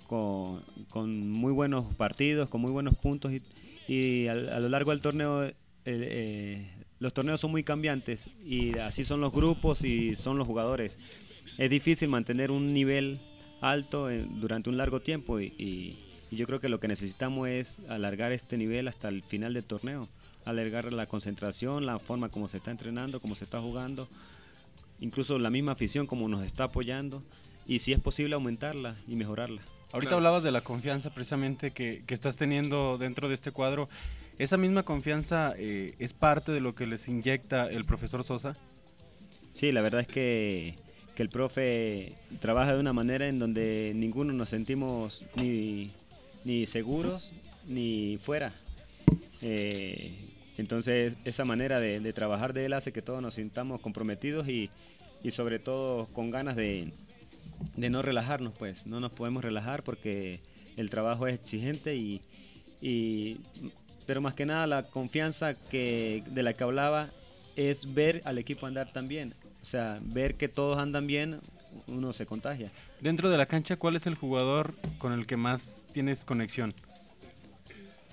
con, 0.09 1.31
muy 1.31 1.53
buenos 1.53 1.95
partidos, 1.95 2.49
con 2.49 2.61
muy 2.61 2.73
buenos 2.73 2.97
puntos 2.97 3.33
y, 3.33 3.43
y 3.87 4.27
a, 4.27 4.35
lo 4.35 4.69
largo 4.69 4.91
del 4.91 5.01
torneo 5.01 5.45
eh, 5.45 5.55
eh, 5.85 6.71
los 6.99 7.15
torneos 7.15 7.41
son 7.41 7.51
muy 7.53 7.63
cambiantes 7.65 8.29
y 8.45 8.77
así 8.79 9.05
son 9.05 9.21
los 9.21 9.33
grupos 9.33 9.85
y 9.85 10.17
son 10.17 10.39
los 10.39 10.47
jugadores. 10.47 10.99
Es 11.59 11.71
difícil 11.71 12.09
mantener 12.09 12.51
un 12.51 12.73
nivel 12.75 13.21
alto 13.61 14.11
en- 14.11 14.41
durante 14.41 14.69
un 14.69 14.77
largo 14.77 15.01
tiempo 15.01 15.41
y 15.41 15.97
yo 16.33 16.47
creo 16.47 16.61
que 16.61 16.69
lo 16.69 16.81
que 16.81 16.89
necesitamos 16.89 17.49
es 17.49 17.77
alargar 17.89 18.33
este 18.33 18.57
nivel 18.57 18.89
hasta 18.89 19.09
el 19.09 19.23
final 19.23 19.55
del 19.55 19.65
torneo, 19.65 20.09
alargar 20.45 20.93
la 20.93 21.07
concentración, 21.07 21.87
la 21.87 21.99
forma 21.99 22.29
como 22.29 22.49
se 22.49 22.59
está 22.59 22.71
entrenando, 22.71 23.21
cómo 23.21 23.35
se 23.35 23.45
está 23.45 23.61
jugando 23.61 24.09
incluso 25.03 25.39
la 25.39 25.51
misma 25.51 25.73
afición 25.73 26.07
como 26.07 26.29
nos 26.29 26.45
está 26.45 26.65
apoyando 26.65 27.23
y 27.67 27.81
si 27.81 27.93
es 27.93 28.01
posible 28.01 28.35
aumentarla 28.35 28.97
y 29.07 29.17
mejorarla. 29.17 29.61
Ahorita 29.93 30.15
hablabas 30.15 30.43
de 30.43 30.53
la 30.53 30.63
confianza 30.63 31.11
precisamente 31.11 31.73
que, 31.73 32.03
que 32.07 32.15
estás 32.15 32.37
teniendo 32.37 32.97
dentro 32.97 33.29
de 33.29 33.35
este 33.35 33.51
cuadro. 33.51 33.91
¿Esa 34.39 34.57
misma 34.57 34.85
confianza 34.85 35.53
eh, 35.59 35.95
es 35.99 36.15
parte 36.15 36.51
de 36.51 36.61
lo 36.61 36.75
que 36.75 36.87
les 36.87 37.09
inyecta 37.09 37.69
el 37.69 37.85
profesor 37.85 38.25
Sosa? 38.25 38.57
Sí, 39.53 39.71
la 39.71 39.83
verdad 39.83 40.01
es 40.01 40.07
que, 40.07 40.77
que 41.15 41.23
el 41.23 41.29
profe 41.29 42.15
trabaja 42.41 42.73
de 42.73 42.81
una 42.81 42.95
manera 42.95 43.29
en 43.29 43.39
donde 43.39 43.93
ninguno 43.95 44.33
nos 44.33 44.49
sentimos 44.49 45.23
ni, 45.35 45.91
ni 46.45 46.65
seguros 46.67 47.31
ni 47.69 48.19
fuera. 48.23 48.55
Eh, 49.43 50.32
entonces 50.59 51.15
esa 51.25 51.45
manera 51.45 51.81
de, 51.81 52.01
de 52.01 52.13
trabajar 52.13 52.53
de 52.53 52.67
él 52.67 52.73
hace 52.73 52.93
que 52.93 53.03
todos 53.03 53.23
nos 53.23 53.35
sintamos 53.35 53.81
comprometidos 53.81 54.49
y, 54.49 54.71
y 55.23 55.31
sobre 55.31 55.59
todo 55.59 56.07
con 56.09 56.31
ganas 56.31 56.57
de, 56.57 56.93
de 57.77 57.91
no 57.91 58.03
relajarnos, 58.03 58.53
pues 58.59 58.87
no 58.87 59.01
nos 59.01 59.13
podemos 59.13 59.43
relajar 59.43 59.83
porque 59.83 60.41
el 60.77 60.91
trabajo 60.91 61.27
es 61.27 61.35
exigente 61.35 61.97
y, 61.97 62.21
y- 62.81 63.41
pero 64.07 64.21
más 64.21 64.35
que 64.35 64.45
nada 64.47 64.67
la 64.67 64.83
confianza 64.83 65.55
que 65.55 66.25
de 66.27 66.43
la 66.43 66.55
que 66.55 66.65
hablaba 66.65 67.11
es 67.57 67.95
ver 67.95 68.21
al 68.25 68.37
equipo 68.39 68.67
andar 68.67 68.93
tan 68.93 69.07
bien, 69.09 69.35
o 69.63 69.67
sea, 69.67 70.01
ver 70.03 70.35
que 70.35 70.49
todos 70.49 70.79
andan 70.79 71.07
bien, 71.07 71.39
uno 71.87 72.13
se 72.13 72.27
contagia. 72.27 72.71
Dentro 73.01 73.31
de 73.31 73.37
la 73.39 73.47
cancha, 73.47 73.77
¿cuál 73.77 73.95
es 73.97 74.07
el 74.07 74.15
jugador 74.17 74.75
con 74.99 75.13
el 75.13 75.27
que 75.27 75.37
más 75.37 75.85
tienes 75.93 76.25
conexión? 76.25 76.75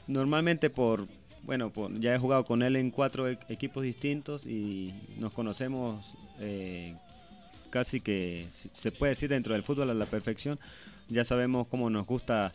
Normalmente 0.07 0.69
por, 0.69 1.07
bueno, 1.49 1.71
por- 1.71 1.99
ya 1.99 2.13
he 2.13 2.19
jugado 2.19 2.45
con 2.45 2.61
él 2.61 2.75
en 2.75 2.91
cuatro 2.91 3.27
e- 3.27 3.39
equipos 3.49 3.81
distintos 3.83 4.45
y 4.45 4.93
nos 5.17 5.33
conocemos 5.33 6.05
eh, 6.39 6.95
casi 7.71 8.01
que 8.01 8.45
se 8.51 8.91
puede 8.91 9.13
decir 9.13 9.29
dentro 9.29 9.53
del 9.55 9.63
fútbol 9.63 9.89
a 9.89 9.95
la 9.95 10.05
perfección. 10.05 10.59
Ya 11.09 11.25
sabemos 11.25 11.65
cómo 11.65 11.89
nos 11.89 12.05
gusta 12.05 12.53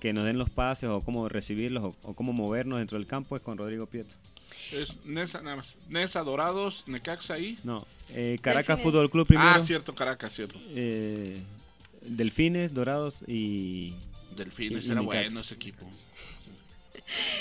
que 0.00 0.12
nos 0.12 0.24
den 0.24 0.38
los 0.38 0.50
pases 0.50 0.88
o 0.90 1.02
cómo 1.02 1.28
recibirlos 1.28 1.84
o, 1.84 1.96
o 2.02 2.14
cómo 2.14 2.32
movernos 2.32 2.80
dentro 2.80 2.98
del 2.98 3.06
campo 3.06 3.36
es 3.36 3.42
con 3.42 3.56
Rodrigo 3.58 3.86
Pietro. 3.86 4.16
Es 4.72 4.96
Nesa, 5.06 5.40
nada 5.40 5.58
más. 5.58 5.76
Nesa, 5.88 6.24
Dorados, 6.24 6.82
Necaxa 6.88 7.34
ahí. 7.34 7.60
No, 7.62 7.86
eh, 8.10 8.38
Caracas 8.42 8.76
Delfines. 8.78 8.82
Fútbol 8.92 9.08
Club 9.10 9.26
primero. 9.28 9.48
Ah, 9.50 9.60
cierto, 9.60 9.94
Caracas, 9.94 10.32
cierto. 10.34 10.58
eh, 10.70 11.40
Delfines, 12.04 12.74
Dorados 12.74 13.22
y... 13.28 13.94
Delfines, 14.36 14.84
y- 14.86 14.88
y 14.88 14.90
era 14.92 15.00
Necaxa. 15.00 15.20
bueno 15.22 15.40
ese 15.42 15.54
equipo. 15.54 15.86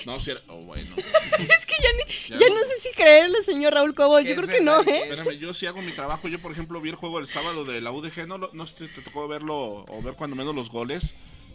No, 0.06 0.20
si 0.20 0.32
era. 0.32 0.42
Oh, 0.48 0.58
bueno. 0.62 0.96
es 0.98 1.66
que 1.66 1.74
ya, 1.82 1.90
ni- 2.36 2.40
ya 2.40 2.50
no 2.50 2.60
sé 2.66 2.80
si 2.80 2.90
creerle, 2.92 3.44
señor 3.44 3.74
Raúl 3.74 3.94
Cobos. 3.96 4.24
Yo 4.26 4.36
creo 4.36 4.48
que 4.48 4.62
no, 4.62 4.82
¿eh? 4.82 5.04
Espérame, 5.10 5.38
yo 5.40 5.54
sí 5.54 5.66
hago 5.66 5.82
mi 5.82 5.92
trabajo. 5.92 6.28
Yo, 6.28 6.40
por 6.40 6.52
ejemplo, 6.52 6.82
vi 6.82 6.90
el 6.90 6.96
juego 6.96 7.20
el 7.20 7.28
sábado 7.28 7.64
de 7.66 7.80
la 7.82 7.92
UDG. 7.92 8.28
No, 8.28 8.38
lo- 8.38 8.50
no 8.54 8.68
sé 8.68 8.88
si 8.88 8.94
te 8.94 9.02
tocó 9.02 9.28
verlo 9.28 9.86
o 9.88 10.02
ver 10.02 10.16
cuando 10.16 10.36
menos 10.36 10.56
los 10.56 10.70
goles. 10.70 11.14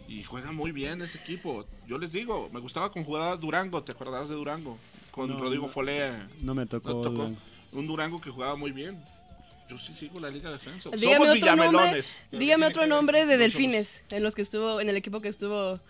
Y 0.08 0.22
juega 0.22 0.52
muy 0.52 0.70
bien 0.72 1.02
ese 1.02 1.18
equipo. 1.18 1.66
Yo 1.86 1.98
les 1.98 2.12
digo, 2.12 2.48
me 2.52 2.60
gustaba 2.60 2.92
con 2.92 3.04
jugada 3.04 3.36
Durango. 3.36 3.82
¿Te 3.82 3.92
acordarás 3.92 4.28
de 4.28 4.36
Durango? 4.36 4.78
Con 5.10 5.28
No, 5.30 5.40
Rodrigo 5.40 5.66
no. 5.66 5.72
Folea. 5.72 6.28
No 6.40 6.54
me 6.54 6.64
tocó 6.66 6.92
Durango. 6.92 7.36
Un 7.72 7.86
Durango 7.86 8.20
que 8.20 8.30
jugaba 8.30 8.54
muy 8.54 8.70
bien. 8.70 9.02
Yo 9.68 9.76
sí 9.80 9.92
sigo 9.94 10.20
la 10.20 10.30
Liga 10.30 10.48
de 10.50 10.56
Ascenso. 10.56 10.90
Dígame 10.90 11.16
Somos 11.16 11.28
otro 11.36 11.46
nombre, 11.46 11.66
Villamelones. 11.66 12.16
dígame 12.30 12.66
otro 12.66 12.86
nombre 12.86 13.26
de 13.26 13.36
Delfines 13.36 14.00
en 14.10 14.22
los 14.22 14.36
que 14.36 14.42
estuvo, 14.42 14.80
en 14.80 14.88
el 14.88 14.96
equipo 14.96 15.20
que 15.20 15.26
estuvo 15.26 15.80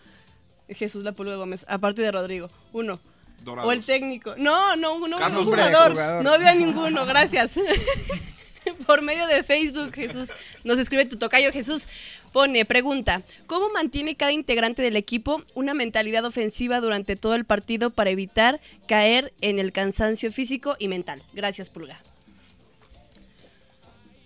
Jesús 0.69 1.05
La 1.05 1.13
Pulga 1.13 1.37
Gómez, 1.37 1.65
aparte 1.69 2.03
de 2.03 2.11
Rodrigo. 2.13 2.51
Uno. 2.73 3.01
Dorados. 3.45 3.69
O 3.69 3.73
el 3.73 3.85
técnico. 3.85 4.35
No, 4.37 4.77
no, 4.77 5.07
no, 5.07 5.19
Carlos 5.19 5.47
un. 5.47 5.53
Jugador. 5.53 6.25
No 6.25 6.33
había 6.33 6.55
ninguno, 6.55 7.07
gracias. 7.07 7.57
Por 8.87 9.03
medio 9.03 9.27
de 9.29 9.45
Facebook, 9.45 9.93
Jesús 9.95 10.33
nos 10.65 10.79
escribe 10.79 11.05
tu 11.05 11.17
tocayo 11.17 11.53
Jesús. 11.53 11.87
Pone, 12.33 12.65
pregunta, 12.65 13.23
¿cómo 13.47 13.71
mantiene 13.71 14.17
cada 14.17 14.33
integrante 14.33 14.83
del 14.83 14.97
equipo 14.97 15.43
una 15.55 15.73
mentalidad 15.73 16.25
ofensiva 16.25 16.81
durante 16.81 17.15
todo 17.17 17.35
el 17.35 17.45
partido 17.45 17.91
para 17.91 18.11
evitar 18.11 18.61
caer 18.87 19.33
en 19.41 19.59
el 19.59 19.73
cansancio 19.73 20.33
físico 20.33 20.77
y 20.79 20.89
mental? 20.89 21.23
Gracias, 21.33 21.71
Pulga. 21.71 22.01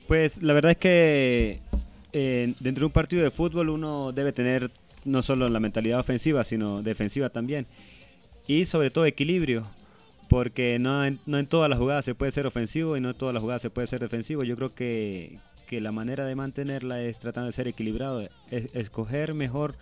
Pues 0.09 0.43
la 0.43 0.55
verdad 0.55 0.73
es 0.73 0.79
que 0.79 1.61
eh, 2.13 2.55
dentro 2.59 2.81
de 2.81 2.87
un 2.87 2.93
partido 2.93 3.23
de 3.23 3.31
fútbol 3.31 3.69
uno 3.69 4.11
debe 4.11 4.33
tener 4.33 4.73
no 5.05 5.23
solo 5.23 5.49
la 5.49 5.61
mentalidad 5.61 6.01
ofensiva, 6.01 6.45
sino 6.45 6.83
defensiva 6.83 7.31
también. 7.31 7.67
Y 8.47 8.65
sobre 8.65 8.91
todo 8.91 9.05
equilibrio, 9.07 9.67
porque 10.29 10.79
no 10.79 11.05
en, 11.05 11.19
no 11.27 11.39
en 11.39 11.47
todas 11.47 11.69
las 11.71 11.79
jugadas 11.79 12.05
se 12.05 12.15
puede 12.15 12.33
ser 12.33 12.47
ofensivo 12.47 12.97
y 12.97 13.01
no 13.01 13.11
en 13.11 13.17
todas 13.17 13.33
las 13.35 13.41
jugadas 13.43 13.63
se 13.63 13.71
puede 13.71 13.87
ser 13.87 14.01
defensivo. 14.01 14.43
Yo 14.45 14.57
creo 14.57 14.75
que, 14.75 15.39
que 15.67 15.81
la 15.81 15.93
manera 15.93 16.25
de 16.25 16.35
mantenerla 16.35 17.03
es 17.03 17.19
tratando 17.19 17.47
de 17.47 17.53
ser 17.53 17.69
equilibrado, 17.69 18.29
es- 18.51 18.69
escoger 18.75 19.35
mejor, 19.35 19.77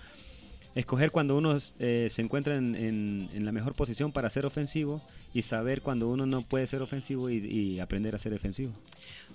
escoger 0.74 1.10
cuando 1.10 1.36
uno 1.36 1.58
eh, 1.78 2.08
se 2.10 2.22
encuentra 2.22 2.56
en, 2.56 2.74
en- 2.74 3.28
en 3.34 3.44
la 3.44 3.52
mejor 3.52 3.74
posición 3.74 4.12
para 4.12 4.30
ser 4.30 4.46
ofensivo 4.46 5.02
y 5.34 5.42
saber 5.42 5.82
cuando 5.82 6.08
uno 6.08 6.24
no 6.26 6.42
puede 6.42 6.66
ser 6.66 6.82
ofensivo 6.82 7.28
y, 7.30 7.80
aprender 7.80 8.14
a 8.14 8.18
ser 8.18 8.32
defensivo. 8.32 8.72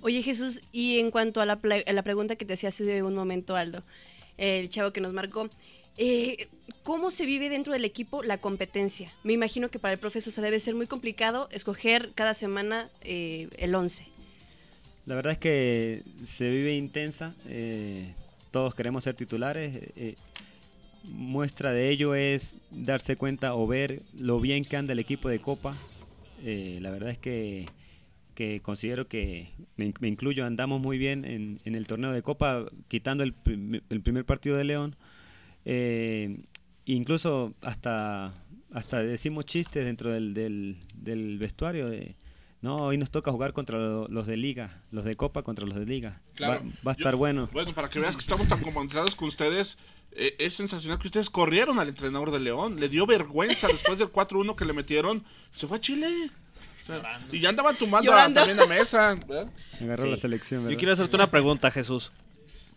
Oye 0.02 0.22
Jesús, 0.22 0.62
y 0.72 1.00
en 1.00 1.12
cuanto 1.12 1.42
a 1.42 1.46
la, 1.46 1.60
a 1.86 1.94
la 1.94 2.04
pregunta 2.04 2.36
que 2.36 2.46
te 2.46 2.54
hacía 2.54 2.70
hace 2.70 3.04
un 3.04 3.16
momento 3.16 3.56
Aldo, 3.56 3.84
el 4.38 4.70
chavo 4.70 4.92
que 4.92 5.02
nos 5.02 5.14
marcó, 5.14 5.50
eh, 5.98 6.48
¿cómo 6.84 7.12
se 7.12 7.26
vive 7.26 7.50
dentro 7.50 7.74
del 7.74 7.86
equipo 7.86 8.24
la 8.24 8.38
competencia? 8.40 9.12
Me 9.24 9.34
imagino 9.34 9.70
que 9.70 9.80
para 9.80 9.94
el 9.94 10.00
profesor 10.00 10.32
Sosa 10.34 10.42
debe 10.42 10.60
ser 10.60 10.76
muy 10.76 10.88
complicado 10.88 11.48
escoger 11.52 12.12
cada 12.16 12.34
semana 12.34 12.90
eh, 13.02 13.50
el 13.58 13.74
11. 13.76 14.06
La 15.06 15.16
verdad 15.16 15.34
es 15.34 15.40
que 15.40 16.04
se 16.24 16.50
vive 16.50 16.76
intensa, 16.76 17.36
eh, 17.48 18.14
todos 18.52 18.74
queremos 18.76 19.04
ser 19.04 19.16
titulares. 19.16 19.76
eh, 19.96 20.16
muestra 21.06 21.74
de 21.74 21.90
ello 21.90 22.16
es 22.16 22.58
darse 22.72 23.18
cuenta 23.18 23.56
o 23.56 23.68
ver 23.68 24.04
lo 24.18 24.40
bien 24.40 24.64
que 24.64 24.78
anda 24.78 24.94
el 24.94 25.00
equipo 25.00 25.28
de 25.28 25.40
Copa. 25.40 25.76
Eh, 26.42 26.80
la 26.82 26.92
verdad 26.92 27.10
es 27.10 27.18
que, 27.18 27.68
que 28.36 28.62
considero 28.62 29.10
que, 29.10 29.50
me, 29.76 29.86
in- 29.88 29.94
me 30.00 30.08
incluyo, 30.08 30.46
andamos 30.46 30.80
muy 30.80 30.98
bien 30.98 31.26
en, 31.26 31.60
en 31.66 31.76
el 31.76 31.88
torneo 31.88 32.14
de 32.14 32.22
Copa, 32.22 32.66
quitando 32.88 33.24
el, 33.24 33.34
el 33.90 34.02
primer 34.02 34.24
partido 34.24 34.56
de 34.56 34.64
León. 34.64 34.96
Eh, 35.66 36.42
incluso 36.86 37.54
hasta, 37.62 38.34
hasta 38.74 39.04
decimos 39.04 39.46
chistes 39.46 39.86
dentro 39.86 40.12
del, 40.12 40.34
del, 40.34 40.78
del 40.96 41.38
vestuario 41.38 41.90
de... 41.90 42.16
No, 42.62 42.78
hoy 42.78 42.98
nos 42.98 43.12
toca 43.12 43.30
jugar 43.30 43.52
contra 43.52 43.78
lo- 43.78 44.08
los 44.08 44.26
de 44.26 44.38
liga, 44.38 44.82
los 44.90 45.04
de 45.04 45.16
copa 45.18 45.44
contra 45.44 45.66
los 45.66 45.76
de 45.78 45.86
liga. 45.86 46.22
Claro. 46.36 46.62
Va, 46.64 46.72
va 46.88 46.92
a 46.92 46.96
estar 46.96 47.12
Yo- 47.12 47.18
bueno. 47.18 47.50
Bueno, 47.52 47.74
para 47.74 47.90
que 47.90 48.00
veas 48.00 48.16
que 48.16 48.22
estamos 48.22 48.48
tan 48.48 48.62
concentrados 48.62 49.16
con 49.16 49.28
ustedes, 49.28 49.78
eh, 50.14 50.36
es 50.40 50.54
sensacional 50.54 50.98
que 50.98 51.08
ustedes 51.08 51.30
corrieron 51.30 51.78
al 51.80 51.90
entrenador 51.90 52.32
de 52.32 52.40
León. 52.40 52.80
Le 52.80 52.88
dio 52.88 53.06
vergüenza 53.06 53.68
después 53.68 54.00
del 54.00 54.08
4-1 54.10 54.56
que 54.56 54.64
le 54.64 54.72
metieron. 54.72 55.26
Se 55.52 55.68
fue 55.68 55.76
a 55.76 55.82
Chile. 55.82 56.08
O 56.84 56.86
sea, 56.86 57.20
y 57.34 57.42
ya 57.42 57.50
andaban 57.50 57.76
tumbando 57.76 58.14
a- 58.14 58.32
también 58.34 58.58
a 58.58 58.66
mesa. 58.66 59.16
¿verdad? 59.28 59.52
Agarró 59.82 60.06
la 60.06 60.16
selección, 60.16 60.70
Yo 60.70 60.78
quiero 60.78 60.94
hacerte 60.94 61.18
una 61.18 61.30
pregunta, 61.30 61.70
Jesús. 61.70 62.14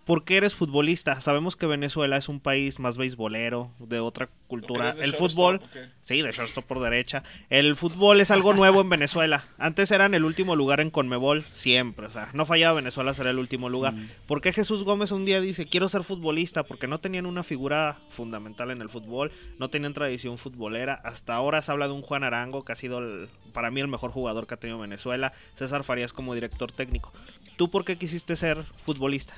¿Por 0.07 0.23
qué 0.25 0.37
eres 0.37 0.55
futbolista? 0.55 1.21
Sabemos 1.21 1.57
que 1.57 1.67
Venezuela 1.67 2.17
es 2.17 2.29
un 2.29 2.39
país 2.39 2.79
más 2.79 2.97
beisbolero, 2.97 3.73
de 3.81 3.99
otra 3.99 4.29
cultura. 4.47 4.95
de 4.95 5.03
El 5.05 5.15
fútbol, 5.15 5.61
sí, 6.01 6.23
de 6.23 6.31
shortstop 6.31 6.65
por 6.65 6.79
derecha. 6.81 7.25
El 7.51 7.75
fútbol 7.75 8.21
es 8.21 8.31
algo 8.31 8.55
nuevo 8.55 8.81
en 8.81 8.89
Venezuela. 8.89 9.47
Antes 9.59 9.91
eran 9.91 10.15
el 10.15 10.25
último 10.25 10.55
lugar 10.55 10.81
en 10.81 10.91
Conmebol, 10.91 11.45
siempre. 11.53 12.07
O 12.07 12.11
sea, 12.11 12.29
no 12.35 12.47
fallaba 12.47 12.75
Venezuela 12.77 13.13
ser 13.15 13.27
el 13.27 13.41
último 13.41 13.69
lugar. 13.69 13.95
Mm. 13.95 14.09
¿Por 14.29 14.41
qué 14.41 14.53
Jesús 14.53 14.85
Gómez 14.85 15.11
un 15.11 15.25
día 15.25 15.41
dice, 15.41 15.67
quiero 15.67 15.89
ser 15.89 16.05
futbolista? 16.05 16.63
Porque 16.63 16.87
no 16.87 17.01
tenían 17.01 17.27
una 17.27 17.43
figura 17.43 17.97
fundamental 18.11 18.71
en 18.71 18.83
el 18.83 18.89
fútbol, 18.89 19.33
no 19.59 19.71
tenían 19.71 19.93
tradición 19.93 20.39
futbolera. 20.39 20.95
Hasta 21.03 21.35
ahora 21.35 21.63
se 21.63 21.73
habla 21.73 21.89
de 21.89 21.95
un 21.95 22.03
Juan 22.03 22.23
Arango, 22.23 22.65
que 22.65 22.71
ha 22.71 22.77
sido 22.77 23.01
el- 23.01 23.29
para 23.53 23.73
mí 23.73 23.81
el 23.81 23.89
mejor 23.89 24.13
jugador 24.13 24.47
que 24.47 24.55
ha 24.55 24.59
tenido 24.59 24.79
Venezuela. 24.79 25.33
César 25.57 25.83
Farías 25.83 26.13
como 26.13 26.33
director 26.33 26.71
técnico. 26.71 27.13
¿Tú 27.57 27.69
por 27.71 27.85
qué 27.85 27.97
quisiste 27.99 28.37
ser 28.37 28.63
futbolista? 28.85 29.35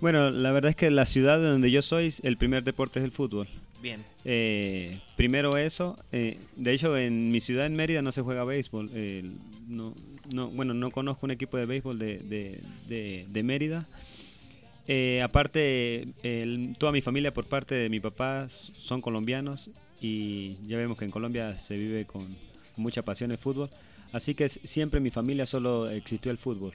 Bueno, 0.00 0.30
la 0.30 0.52
verdad 0.52 0.70
es 0.70 0.76
que 0.76 0.90
la 0.90 1.06
ciudad 1.06 1.38
de 1.38 1.46
donde 1.48 1.70
yo 1.70 1.80
soy, 1.82 2.12
el 2.22 2.36
primer 2.36 2.64
deporte 2.64 2.98
es 2.98 3.04
el 3.04 3.12
fútbol. 3.12 3.48
Bien. 3.82 4.04
Eh, 4.24 5.00
primero 5.16 5.56
eso. 5.56 5.98
eh, 6.12 6.38
de 6.56 6.72
hecho, 6.72 6.96
en 6.98 7.30
mi 7.30 7.40
ciudad, 7.40 7.66
en 7.66 7.74
Mérida, 7.76 8.02
no 8.02 8.12
se 8.12 8.22
juega 8.22 8.44
béisbol. 8.44 8.90
eh, 8.94 9.24
no, 9.68 9.94
no, 10.32 10.48
bueno, 10.48 10.74
no 10.74 10.90
conozco 10.90 11.26
un 11.26 11.30
equipo 11.32 11.56
de 11.56 11.66
béisbol 11.66 11.98
de, 11.98 12.18
de, 12.18 12.60
de- 12.88 13.26
de 13.28 13.42
Mérida. 13.42 13.86
Eh, 14.88 15.20
aparte, 15.22 16.06
el- 16.22 16.76
toda 16.78 16.92
mi 16.92 17.00
familia 17.00 17.32
por 17.34 17.46
parte 17.46 17.74
de 17.74 17.88
mi 17.88 17.98
papá 18.00 18.48
son 18.48 19.00
colombianos 19.00 19.70
y 20.00 20.56
ya 20.66 20.76
vemos 20.76 20.98
que 20.98 21.04
en 21.06 21.10
Colombia 21.10 21.58
se 21.58 21.76
vive 21.76 22.04
con 22.04 22.26
mucha 22.76 23.02
pasión 23.02 23.30
el 23.32 23.38
fútbol. 23.38 23.70
Así 24.12 24.34
que 24.34 24.48
siempre 24.48 24.98
en 24.98 25.04
mi 25.04 25.10
familia 25.10 25.46
solo 25.46 25.90
existió 25.90 26.30
el 26.30 26.38
fútbol. 26.38 26.72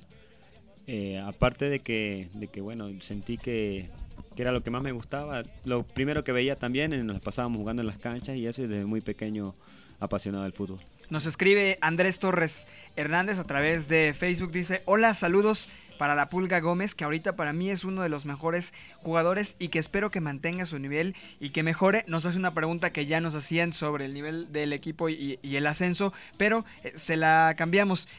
Eh, 0.93 1.17
aparte 1.25 1.69
de 1.69 1.79
que, 1.79 2.27
de 2.33 2.47
que, 2.47 2.59
bueno, 2.59 2.89
sentí 2.99 3.37
que, 3.37 3.87
era 4.35 4.51
lo 4.51 4.61
que 4.61 4.71
más 4.71 4.83
me 4.83 4.91
gustaba. 4.91 5.43
Lo 5.63 5.83
primero 5.83 6.25
que 6.25 6.33
veía 6.33 6.57
también, 6.57 6.91
eh, 6.91 7.01
nos 7.01 7.21
pasábamos 7.21 7.59
jugando 7.59 7.81
en 7.81 7.87
las 7.87 7.97
canchas 7.97 8.35
y 8.35 8.45
eso 8.45 8.63
desde 8.63 8.83
muy 8.83 8.99
pequeño 8.99 9.55
apasionado 10.01 10.43
del 10.43 10.51
fútbol. 10.51 10.81
Nos 11.09 11.25
escribe 11.25 11.77
Andrés 11.79 12.19
Torres 12.19 12.67
Hernández 12.97 13.39
a 13.39 13.45
través 13.45 13.87
de 13.87 14.13
Facebook. 14.13 14.51
Dice, 14.51 14.81
hola, 14.83 15.13
saludos 15.13 15.69
para 15.97 16.13
la 16.13 16.29
Pulga 16.29 16.59
Gómez, 16.59 16.93
que 16.93 17.05
ahorita 17.05 17.37
para 17.37 17.53
mí 17.53 17.69
es 17.69 17.85
uno 17.85 18.01
de 18.01 18.09
los 18.09 18.25
mejores 18.25 18.73
jugadores 18.97 19.55
y 19.59 19.69
que 19.69 19.79
espero 19.79 20.11
que 20.11 20.19
mantenga 20.19 20.65
su 20.65 20.77
nivel 20.77 21.15
y 21.39 21.51
que 21.51 21.63
mejore. 21.63 22.03
Nos 22.07 22.25
hace 22.25 22.37
una 22.37 22.53
pregunta 22.53 22.91
que 22.91 23.05
ya 23.05 23.21
nos 23.21 23.35
hacían 23.35 23.71
sobre 23.71 24.05
el 24.05 24.13
nivel 24.13 24.51
del 24.51 24.73
equipo 24.73 25.07
y, 25.07 25.39
y 25.41 25.55
el 25.55 25.67
ascenso, 25.67 26.11
pero 26.35 26.65
eh, 26.83 26.91
se 26.95 27.15
la 27.15 27.53
cambiamos. 27.55 28.09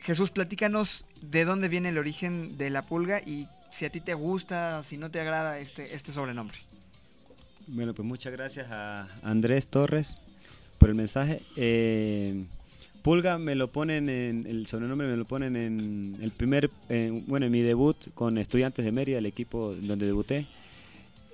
Jesús, 0.00 0.30
platícanos 0.30 1.04
de 1.20 1.44
dónde 1.44 1.68
viene 1.68 1.90
el 1.90 1.98
origen 1.98 2.56
de 2.56 2.70
la 2.70 2.82
Pulga 2.82 3.20
y 3.20 3.46
si 3.70 3.84
a 3.84 3.90
ti 3.90 4.00
te 4.00 4.14
gusta, 4.14 4.82
si 4.82 4.96
no 4.96 5.10
te 5.10 5.20
agrada 5.20 5.58
este, 5.58 5.94
este 5.94 6.12
sobrenombre. 6.12 6.56
Bueno, 7.66 7.92
pues 7.94 8.06
muchas 8.06 8.32
gracias 8.32 8.70
a 8.70 9.08
Andrés 9.22 9.66
Torres 9.66 10.16
por 10.78 10.88
el 10.88 10.94
mensaje. 10.94 11.42
Eh, 11.56 12.44
Pulga 13.02 13.38
me 13.38 13.54
lo 13.54 13.68
ponen 13.70 14.08
en, 14.08 14.46
el 14.46 14.66
sobrenombre 14.66 15.06
me 15.06 15.16
lo 15.16 15.24
ponen 15.24 15.54
en 15.56 16.16
el 16.20 16.30
primer, 16.30 16.70
en- 16.88 17.24
bueno, 17.26 17.46
en 17.46 17.52
mi 17.52 17.60
debut 17.62 17.96
con 18.14 18.38
Estudiantes 18.38 18.84
de 18.84 18.92
Mérida, 18.92 19.18
el 19.18 19.26
equipo 19.26 19.74
donde 19.74 20.06
debuté. 20.06 20.46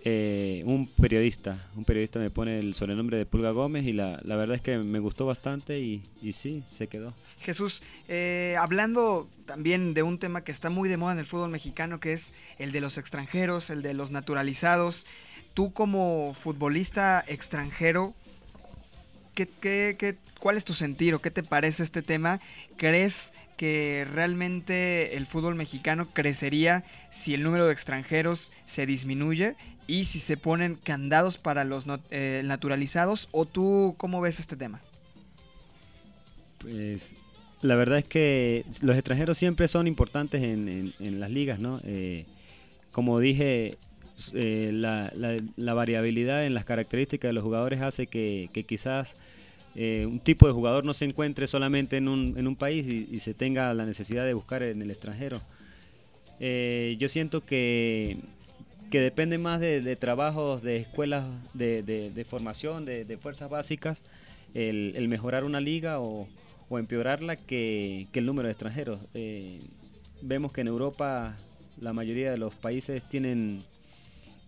Eh, 0.07 0.63
un 0.67 0.87
periodista, 0.87 1.67
un 1.77 1.85
periodista 1.87 2.19
me 2.19 2.29
pone 2.31 2.59
el 2.59 2.75
sobrenombre 2.75 3.17
de 3.17 3.25
Pulga 3.25 3.53
Gómez 3.53 3.87
y 3.87 3.95
la, 3.95 4.21
la 4.23 4.37
verdad 4.37 4.57
es 4.57 4.61
que 4.63 4.77
me 4.77 4.99
gustó 4.99 5.25
bastante 5.25 5.79
y, 5.81 6.03
y 6.21 6.35
sí, 6.35 6.63
se 6.69 6.89
quedó. 6.89 7.15
Jesús, 7.41 7.83
eh, 8.09 8.55
hablando 8.59 9.29
también 9.47 9.95
de 9.95 10.03
un 10.03 10.19
tema 10.19 10.45
que 10.45 10.53
está 10.53 10.69
muy 10.69 10.91
de 10.91 10.99
moda 10.99 11.15
en 11.15 11.21
el 11.21 11.27
fútbol 11.27 11.49
mexicano, 11.51 12.01
que 12.01 12.13
es 12.13 12.35
el 12.59 12.71
de 12.73 12.83
los 12.83 12.99
extranjeros, 12.99 13.71
el 13.71 13.81
de 13.81 13.95
los 13.95 14.11
naturalizados. 14.11 15.07
Tú 15.55 15.73
como 15.73 16.35
futbolista 16.35 17.25
extranjero, 17.27 18.13
¿qué, 19.35 19.47
qué- 19.47 19.97
qué- 19.99 20.17
cuál 20.39 20.59
es 20.59 20.65
tu 20.65 20.75
sentir 20.75 21.15
o 21.15 21.21
qué 21.23 21.31
te 21.31 21.43
parece 21.43 21.83
este 21.83 22.03
tema? 22.03 22.41
¿Crees 22.77 23.33
que 23.57 24.07
realmente 24.13 25.17
el 25.17 25.27
fútbol 25.27 25.55
mexicano 25.55 26.09
crecería 26.13 26.85
si 27.11 27.35
el 27.35 27.43
número 27.45 27.67
de 27.67 27.73
extranjeros 27.73 28.51
se 28.67 28.85
disminuye 28.85 29.55
y 29.87 30.05
si 30.07 30.21
se 30.21 30.37
ponen 30.37 30.77
candados 30.77 31.37
para 31.39 31.65
los 31.65 31.85
eh, 32.11 32.43
naturalizados? 32.45 33.29
¿O 33.33 33.45
tú 33.45 33.95
cómo 33.99 34.21
ves 34.21 34.41
este 34.41 34.57
tema? 34.57 34.81
Pues 36.59 37.13
la 37.63 37.77
verdad 37.77 37.99
es 37.99 38.05
que 38.05 38.65
los 38.83 38.97
extranjeros 38.97 39.39
siempre 39.39 39.69
son 39.69 39.87
importantes 39.87 40.43
en, 40.43 40.93
en- 40.99 41.21
las 41.21 41.31
ligas, 41.31 41.59
¿no? 41.59 41.81
Eh, 41.85 42.27
como 42.93 43.19
dije, 43.21 43.77
eh, 44.33 44.71
la, 44.73 45.13
la- 45.57 45.75
variabilidad 45.75 46.47
en 46.47 46.55
las 46.55 46.65
características 46.65 47.29
de 47.31 47.33
los 47.33 47.43
jugadores 47.43 47.81
hace 47.81 48.07
que, 48.07 48.49
que 48.53 48.65
quizás 48.65 49.15
un 49.77 50.21
tipo 50.21 50.47
de 50.47 50.53
jugador 50.53 50.85
no 50.85 50.95
se 50.95 51.05
encuentre 51.05 51.49
solamente 51.49 51.97
en 51.97 52.07
un, 52.07 52.39
en 52.39 52.47
un 52.47 52.55
país 52.55 52.87
y, 52.87 53.19
se 53.19 53.35
tenga 53.35 53.75
la 53.75 53.85
necesidad 53.85 54.25
de 54.25 54.33
buscar 54.33 54.63
en 54.63 54.81
el 54.81 54.91
extranjero. 54.91 55.43
Yo 56.39 57.09
siento 57.09 57.45
que, 57.45 58.19
que 58.95 59.01
depende 59.01 59.39
más 59.39 59.59
de, 59.59 59.97
trabajos 59.97 60.63
de 60.63 60.77
escuelas 60.77 61.25
de, 61.53 62.27
formación, 62.31 62.85
de, 62.85 63.19
fuerzas 63.21 63.51
básicas, 63.51 64.01
el, 64.55 65.09
mejorar 65.09 65.43
una 65.43 65.61
liga 65.61 65.99
o, 65.99 66.29
empeorarla 66.71 67.35
que, 67.35 68.07
el 68.13 68.25
número 68.25 68.47
de 68.47 68.53
extranjeros. 68.53 69.01
Eh, 69.15 69.59
vemos 70.23 70.53
que 70.53 70.61
en 70.61 70.69
Europa 70.69 71.37
la 71.81 71.93
mayoría 71.93 72.31
de 72.31 72.39
los 72.39 72.55
países 72.55 73.03
tienen 73.09 73.65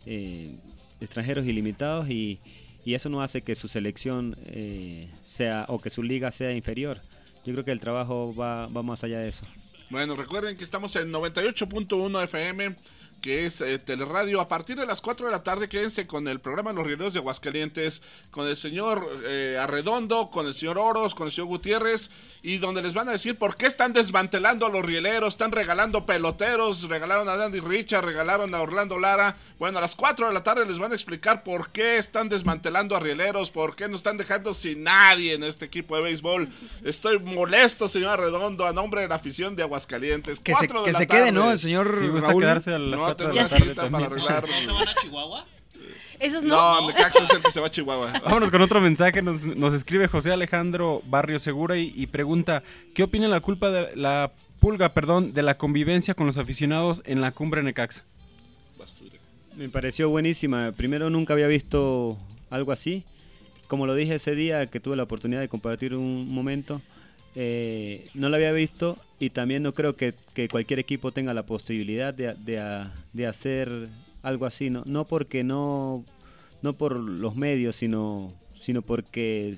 eh, 0.07 0.55
extranjeros 1.01 1.45
ilimitados 1.45 2.09
y, 2.09 2.39
y 2.85 2.95
eso 2.95 3.09
no 3.09 3.23
hace 3.23 3.43
que 3.43 3.57
su 3.57 3.67
selección 3.67 4.37
eh, 4.47 5.09
sea 5.25 5.65
o 5.67 5.81
que 5.81 5.91
su 5.91 6.05
liga 6.05 6.31
sea 6.31 6.53
inferior. 6.53 7.01
Yo 7.45 7.53
creo 7.53 7.65
que 7.65 7.73
el 7.73 7.81
trabajo 7.81 8.33
va, 8.33 8.69
va 8.69 8.85
más 8.85 9.03
allá 9.03 9.19
de 9.19 9.29
eso. 9.29 9.45
Bueno, 9.91 10.15
recuerden 10.15 10.57
que 10.57 10.63
estamos 10.63 10.95
en 10.95 11.13
98.1 11.13 12.23
FM, 12.25 12.77
que 13.27 13.45
es 13.45 13.61
eh, 13.61 13.81
Teleradio. 13.81 14.41
A 14.41 14.47
partir 14.47 14.77
de 14.77 14.87
las 14.87 15.01
4 15.01 15.27
de 15.27 15.33
la 15.33 15.43
tarde, 15.43 15.69
quédense 15.69 16.07
con 16.07 16.29
el 16.29 16.39
programa 16.39 16.73
Los 16.73 16.87
Rieleros 16.87 17.13
de 17.13 17.19
Aguascalientes, 17.19 18.01
con 18.31 18.47
el 18.47 18.57
señor 18.57 19.05
eh, 19.25 19.59
Arredondo, 19.61 20.31
con 20.31 20.47
el 20.47 20.55
señor 20.55 20.79
Oros, 20.79 21.17
con 21.17 21.27
el 21.27 21.33
señor 21.33 21.49
Gutiérrez, 21.49 22.09
y 22.43 22.59
donde 22.59 22.83
les 22.83 22.95
van 22.95 23.09
a 23.09 23.13
decir 23.13 23.37
por 23.37 23.57
qué 23.57 23.67
están 23.67 23.93
desmantelando 23.93 24.65
a 24.65 24.69
los 24.69 24.85
rieleros, 24.85 25.35
están 25.35 25.51
regalando 25.51 26.07
peloteros, 26.07 26.85
regalaron 26.89 27.29
a 27.29 27.37
Dandy 27.37 27.59
Richard, 27.59 28.05
regalaron 28.05 28.55
a 28.55 28.61
Orlando 28.61 28.97
Lara. 29.01 29.37
Bueno, 29.59 29.79
a 29.79 29.81
las 29.81 29.97
4 29.97 30.29
de 30.29 30.33
la 30.33 30.45
tarde 30.45 30.65
les 30.65 30.79
van 30.79 30.93
a 30.93 30.95
explicar 30.95 31.43
por 31.43 31.71
qué 31.71 31.97
están 31.99 32.29
desmantelando 32.29 32.95
a 32.95 33.01
rieleros, 33.01 33.51
por 33.51 33.75
qué 33.75 33.89
no 33.89 33.97
están 33.97 34.17
dejando 34.19 34.55
sin 34.55 34.85
nadie 34.85 35.35
en 35.35 35.43
este 35.43 35.65
equipo 35.65 35.97
de 35.97 36.03
béisbol. 36.03 36.49
Estoy 36.85 37.19
molesto, 37.19 37.89
señor 37.89 38.11
Arredondo, 38.21 38.65
a 38.67 38.73
nombre 38.73 39.01
de 39.01 39.09
la 39.09 39.17
afición 39.17 39.57
de 39.57 39.65
Aguascalientes. 39.65 40.39
Que 40.39 40.55
se- 40.55 40.69
de 40.69 40.83
que 40.85 40.93
la 40.93 40.99
se 41.01 41.07
quede. 41.09 41.33
¿no? 41.33 41.51
El 41.51 41.59
señor 41.59 41.97
Sí, 42.01 42.07
Raúl. 42.21 42.43
quedarse 42.43 42.73
a 42.75 42.79
las 42.79 42.97
No, 43.01 43.16
tengo 43.17 43.33
una 43.33 43.49
cita 43.49 43.91
para 43.91 44.07
arreglar. 44.07 44.45
¿No 44.49 44.55
se 44.55 44.67
van 44.67 44.89
a 44.89 44.95
Chihuahua? 44.95 45.47
Esos 46.19 46.45
no. 46.45 46.81
No, 46.81 46.87
Necaxa 46.89 47.25
es 47.25 47.31
el 47.31 47.43
que 47.43 47.51
se 47.51 47.61
va 47.61 47.67
a 47.67 47.71
Chihuahua. 47.71 48.13
Vámonos 48.25 48.51
con 48.51 48.63
otro 48.63 48.81
mensaje. 48.81 49.23
Nos, 49.23 49.45
nos 49.45 49.75
escribe 49.75 50.09
José 50.09 50.33
Alejandro 50.33 51.03
Barrio 51.07 51.39
Segura 51.39 51.77
y, 51.77 51.93
y 51.95 52.07
pregunta: 52.07 52.63
¿Qué 52.95 53.03
opina 53.03 53.29
la 53.29 53.41
culpa 53.41 53.71
de 53.71 53.95
la 53.97 54.33
pulga, 54.61 54.91
perdón, 54.91 55.33
de 55.35 55.43
la 55.43 55.59
convivencia 55.59 56.15
con 56.15 56.27
los 56.27 56.39
aficionados 56.39 57.03
en 57.05 57.21
la 57.21 57.33
cumbre 57.33 57.63
Necaxa? 57.63 58.03
Me 59.57 59.69
pareció 59.71 60.11
buenísima. 60.11 60.73
Primero 60.73 61.09
nunca 61.09 61.33
había 61.33 61.47
visto 61.47 62.19
algo 62.51 62.73
así. 62.73 63.05
Como 63.69 63.87
lo 63.87 63.95
dije 63.95 64.17
ese 64.17 64.35
día 64.35 64.67
que 64.67 64.81
tuve 64.81 64.97
la 64.97 65.03
oportunidad 65.03 65.41
de 65.41 65.49
compartir 65.49 65.95
un 65.95 66.29
momento, 66.29 66.83
eh, 67.39 68.09
no 68.15 68.29
lo 68.31 68.37
había 68.37 68.51
visto 68.53 68.97
y 69.21 69.31
también 69.31 69.63
no 69.63 69.73
creo 69.75 69.95
que, 69.95 70.15
que 70.35 70.49
cualquier 70.49 70.79
equipo 70.79 71.13
tenga 71.13 71.35
la 71.35 71.45
posibilidad 71.45 72.13
de, 72.15 72.35
de- 72.35 72.87
de 73.13 73.27
hacer 73.27 73.89
algo 74.23 74.47
así. 74.47 74.71
No, 74.71 74.83
no 74.87 75.05
porque 75.05 75.45
no, 75.45 76.05
no 76.63 76.73
por 76.73 76.97
los 76.97 77.37
medios, 77.37 77.77
sino, 77.77 78.33
sino 78.61 78.83
porque, 78.83 79.57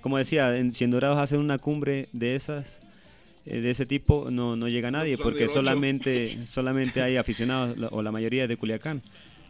como 0.00 0.18
decía, 0.18 0.56
en, 0.58 0.72
si 0.72 0.84
en 0.84 0.90
Dorados 0.90 1.18
hacen 1.18 1.38
una 1.38 1.58
cumbre 1.58 2.08
de 2.12 2.34
esas, 2.36 2.66
eh, 3.46 3.60
de 3.60 3.70
ese 3.70 3.86
tipo, 3.86 4.28
no, 4.30 4.56
no 4.56 4.68
llega 4.68 4.90
nadie 4.90 5.16
porque 5.16 5.44
solamente, 5.54 6.38
solamente 6.46 7.02
hay 7.02 7.16
aficionados 7.16 7.78
la- 7.78 7.88
o 7.88 8.02
la 8.02 8.10
mayoría 8.12 8.46
de 8.48 8.56
Culiacán. 8.56 9.00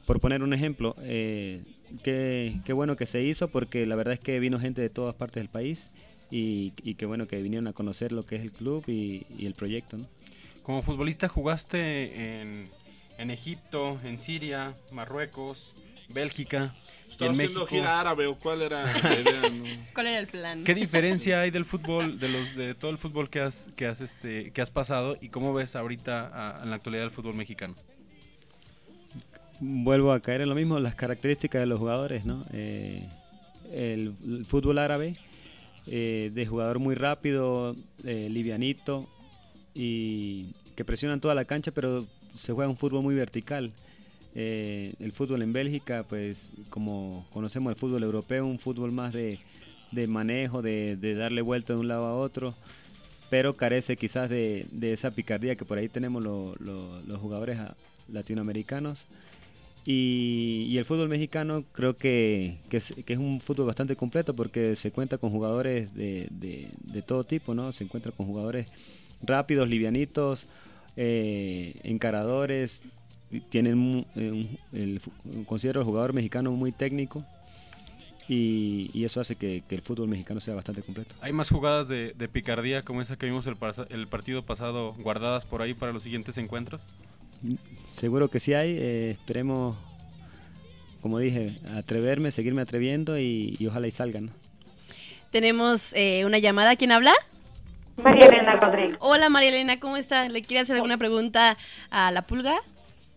Por 0.06 0.18
poner 0.20 0.42
un 0.42 0.52
ejemplo, 0.52 0.94
eh, 1.02 1.62
qué, 2.02 2.54
qué 2.64 2.72
bueno 2.72 2.96
que 2.96 3.06
se 3.06 3.22
hizo 3.22 3.48
porque 3.48 3.86
la 3.86 3.94
verdad 3.96 4.14
es 4.14 4.20
que 4.20 4.38
vino 4.40 4.58
gente 4.58 4.80
de 4.82 4.90
todas 4.90 5.14
partes 5.14 5.40
del 5.42 5.48
país 5.48 5.90
y, 6.32 6.72
y 6.82 6.94
qué 6.94 7.04
bueno 7.06 7.28
que 7.28 7.40
vinieron 7.42 7.68
a 7.68 7.72
conocer 7.74 8.10
lo 8.10 8.24
que 8.24 8.36
es 8.36 8.42
el 8.42 8.50
club 8.52 8.84
y, 8.88 9.26
y 9.38 9.46
el 9.46 9.54
proyecto. 9.54 9.98
¿no? 9.98 10.06
Como 10.62 10.82
futbolista 10.82 11.28
jugaste 11.28 12.40
en, 12.40 12.70
en 13.18 13.30
Egipto, 13.30 14.00
en 14.02 14.18
Siria, 14.18 14.74
Marruecos, 14.90 15.74
Bélgica 16.08 16.74
Estaba 17.10 17.30
en 17.30 17.34
haciendo 17.36 17.60
México. 17.60 17.66
gira 17.66 18.00
árabe 18.00 18.26
o 18.26 18.36
cuál 18.38 18.62
era 18.62 18.84
la 18.84 19.20
idea, 19.20 19.40
no? 19.50 19.64
¿Cuál 19.94 20.06
era 20.06 20.18
el 20.18 20.26
plan? 20.26 20.64
¿Qué 20.64 20.74
diferencia 20.74 21.40
hay 21.40 21.50
del 21.50 21.64
fútbol, 21.66 22.18
de 22.18 22.28
los 22.28 22.54
de 22.56 22.74
todo 22.74 22.90
el 22.90 22.98
fútbol 22.98 23.28
que 23.30 23.40
has 23.40 23.68
que 23.76 23.86
has 23.86 24.00
este 24.00 24.50
que 24.52 24.62
has 24.62 24.70
pasado 24.70 25.16
y 25.20 25.28
cómo 25.28 25.52
ves 25.54 25.76
ahorita 25.76 26.30
a- 26.32 26.62
en 26.62 26.70
la 26.70 26.76
actualidad 26.76 27.04
el 27.04 27.10
fútbol 27.10 27.34
mexicano? 27.34 27.74
Vuelvo 29.60 30.12
a 30.12 30.20
caer 30.20 30.40
en 30.40 30.48
lo 30.48 30.54
mismo, 30.54 30.80
las 30.80 30.94
características 30.94 31.60
de 31.60 31.66
los 31.66 31.78
jugadores, 31.78 32.24
¿no? 32.24 32.44
Eh, 32.52 33.06
el, 33.72 34.14
el 34.24 34.44
fútbol 34.44 34.78
árabe, 34.78 35.16
eh, 35.86 36.30
de 36.34 36.46
jugador 36.46 36.78
muy 36.78 36.94
rápido, 36.94 37.76
eh, 38.04 38.28
livianito 38.30 39.08
y 39.74 40.54
que 40.76 40.84
presionan 40.84 41.20
toda 41.20 41.34
la 41.34 41.44
cancha, 41.44 41.70
pero 41.70 42.06
se 42.34 42.52
juega 42.52 42.68
un 42.70 42.76
fútbol 42.76 43.02
muy 43.02 43.14
vertical. 43.14 43.72
Eh, 44.34 44.94
el 45.00 45.12
fútbol 45.12 45.42
en 45.42 45.52
Bélgica, 45.52 46.04
pues 46.08 46.50
como 46.70 47.26
conocemos 47.32 47.72
el 47.72 47.78
fútbol 47.78 48.02
europeo, 48.02 48.46
un 48.46 48.58
fútbol 48.58 48.90
más 48.92 49.12
de, 49.12 49.38
de 49.90 50.06
manejo, 50.06 50.62
de, 50.62 50.96
de 50.96 51.14
darle 51.14 51.42
vuelta 51.42 51.74
de 51.74 51.80
un 51.80 51.88
lado 51.88 52.06
a 52.06 52.14
otro, 52.16 52.54
pero 53.28 53.56
carece 53.56 53.96
quizás 53.96 54.30
de, 54.30 54.66
de 54.70 54.92
esa 54.92 55.10
picardía 55.10 55.56
que 55.56 55.64
por 55.66 55.76
ahí 55.78 55.88
tenemos 55.88 56.22
lo- 56.22 56.54
lo- 56.60 57.00
los 57.02 57.20
jugadores 57.20 57.58
latinoamericanos. 58.08 58.98
Y, 59.84 60.76
el 60.78 60.84
fútbol 60.84 61.08
mexicano 61.08 61.64
creo 61.72 61.96
que, 61.96 62.58
que 62.68 62.76
es, 62.76 63.18
un 63.18 63.40
fútbol 63.40 63.66
bastante 63.66 63.96
completo 63.96 64.34
porque 64.34 64.76
se 64.76 64.92
cuenta 64.92 65.18
con 65.18 65.30
jugadores 65.30 65.92
de, 65.94 66.28
de- 66.30 67.02
todo 67.02 67.24
tipo, 67.24 67.54
¿no? 67.54 67.72
Se 67.72 67.82
encuentra 67.84 68.12
con 68.12 68.26
jugadores 68.26 68.68
rápidos, 69.22 69.68
livianitos, 69.68 70.46
eh, 70.96 71.74
encaradores, 71.82 72.80
tienen 73.48 74.06
eh, 74.14 74.56
el 74.72 75.00
considero 75.46 75.80
el 75.80 75.86
jugador 75.86 76.12
mexicano 76.12 76.52
muy 76.52 76.70
técnico 76.70 77.24
y, 78.28 78.90
y 78.94 79.04
eso 79.04 79.20
hace 79.20 79.36
que, 79.36 79.64
el 79.68 79.82
fútbol 79.82 80.08
mexicano 80.08 80.40
sea 80.40 80.54
bastante 80.54 80.82
completo. 80.82 81.14
¿Hay 81.20 81.32
más 81.32 81.48
jugadas 81.48 81.88
de, 81.88 82.14
picardía 82.32 82.82
como 82.82 83.00
esa 83.00 83.16
que 83.16 83.26
vimos 83.26 83.46
el 83.46 84.06
partido 84.06 84.42
pasado 84.42 84.94
guardadas 84.94 85.44
por 85.44 85.60
ahí 85.60 85.74
para 85.74 85.92
los 85.92 86.04
siguientes 86.04 86.38
encuentros? 86.38 86.82
Seguro 87.88 88.28
que 88.28 88.40
sí 88.40 88.54
hay, 88.54 88.76
eh, 88.78 89.10
esperemos, 89.10 89.76
como 91.00 91.18
dije, 91.18 91.56
atreverme, 91.76 92.30
seguirme 92.30 92.62
atreviendo 92.62 93.18
y, 93.18 93.56
y 93.58 93.66
ojalá 93.66 93.86
y 93.86 93.90
salgan. 93.90 94.26
¿no? 94.26 94.32
Tenemos 95.30 95.92
eh, 95.94 96.24
una 96.24 96.38
llamada. 96.38 96.76
¿Quién 96.76 96.92
habla? 96.92 97.12
María 97.96 98.26
Elena 98.26 98.56
Rodríguez. 98.56 98.96
Hola 99.00 99.28
María 99.28 99.50
Elena, 99.50 99.78
¿cómo 99.78 99.96
está? 99.98 100.28
¿Le 100.28 100.42
quiere 100.42 100.60
hacer 100.62 100.76
alguna 100.76 100.96
pregunta 100.96 101.58
a 101.90 102.10
la 102.10 102.22
pulga? 102.22 102.54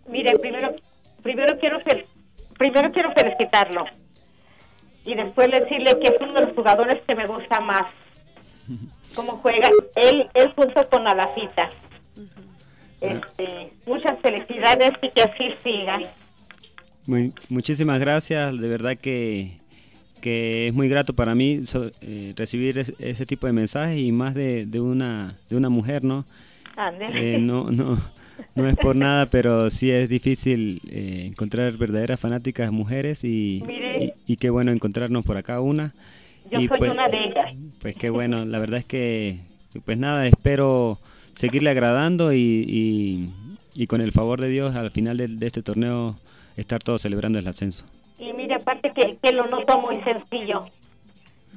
Mire, 0.08 0.38
primero, 0.40 0.76
primero 1.24 1.58
quiero 1.60 1.80
fel- 1.82 2.06
primero 2.58 2.92
quiero 2.92 3.12
felicitarlo 3.14 3.86
y 5.06 5.16
después 5.16 5.50
decirle 5.50 5.98
que 6.02 6.10
es 6.14 6.22
uno 6.22 6.34
de 6.34 6.46
los 6.48 6.56
jugadores 6.56 7.02
que 7.08 7.16
me 7.16 7.26
gusta 7.28 7.60
más. 7.62 7.84
Cómo 9.16 9.38
juega 9.38 9.70
él, 9.96 10.28
él 10.34 10.54
junto 10.56 10.90
con 10.90 11.08
Alafita. 11.08 11.70
Este, 13.12 13.74
muchas 13.86 14.20
felicidades 14.22 14.92
y 15.02 15.10
que 15.10 15.22
así 15.22 15.44
siga. 15.64 16.00
Muy- 17.06 17.34
muchísimas 17.50 18.00
gracias, 18.00 18.60
de 18.60 18.68
verdad 18.68 18.98
que, 18.98 19.60
que 20.22 20.68
es 20.68 20.74
muy 20.74 20.90
grato 20.90 21.14
para 21.14 21.36
mí 21.36 21.66
so- 21.66 21.92
eh, 22.02 22.34
recibir 22.36 22.78
es- 22.80 22.94
ese 23.00 23.26
tipo 23.26 23.46
de 23.48 23.54
mensajes 23.54 23.98
y 23.98 24.12
más 24.12 24.34
de, 24.34 24.66
de 24.66 24.80
una 24.80 25.38
de 25.50 25.56
una 25.56 25.70
mujer, 25.70 26.04
¿no? 26.04 26.26
Eh, 27.14 27.38
no, 27.40 27.70
no, 27.72 27.98
no 28.56 28.68
es 28.68 28.76
por 28.78 28.96
nada, 28.96 29.28
pero 29.28 29.70
sí 29.70 29.92
es 29.92 30.10
difícil 30.10 30.82
eh, 30.90 31.26
encontrar 31.28 31.74
verdaderas 31.78 32.20
fanáticas 32.20 32.72
mujeres 32.72 33.24
y, 33.24 33.64
Mire. 33.66 34.14
y, 34.28 34.34
y 34.34 34.38
qué 34.38 34.50
bueno 34.50 34.72
encontrarnos 34.72 35.24
por 35.24 35.38
acá 35.38 35.62
una. 35.62 35.94
Yo 36.52 36.60
y 36.60 36.68
soy 36.68 36.78
pues, 36.80 36.92
una 36.92 37.08
de 37.08 37.18
ellas. 37.24 37.54
Pues 37.82 37.96
qué 37.96 38.10
bueno, 38.10 38.46
la 38.46 38.60
verdad 38.60 38.80
es 38.80 38.86
que, 38.86 39.40
pues 39.86 39.98
nada, 39.98 40.28
espero 40.28 41.00
seguirle 41.36 41.70
agradando 41.70 42.34
y, 42.34 42.38
y, 42.38 43.30
y 43.74 43.88
con 43.88 44.02
el 44.02 44.12
favor 44.12 44.42
de 44.42 44.50
Dios 44.50 44.76
al 44.76 44.92
final 44.92 45.18
de, 45.18 45.28
de 45.28 45.46
este 45.48 45.62
torneo 45.62 46.18
estar 46.58 46.82
todos 46.82 47.02
celebrando 47.02 47.40
el 47.40 47.48
ascenso. 47.48 47.86
Y 48.18 48.32
mire, 48.34 48.56
aparte 48.56 48.92
que, 48.96 49.18
que 49.22 49.34
lo 49.34 49.48
noto 49.48 49.80
muy 49.82 50.02
sencillo. 50.04 50.66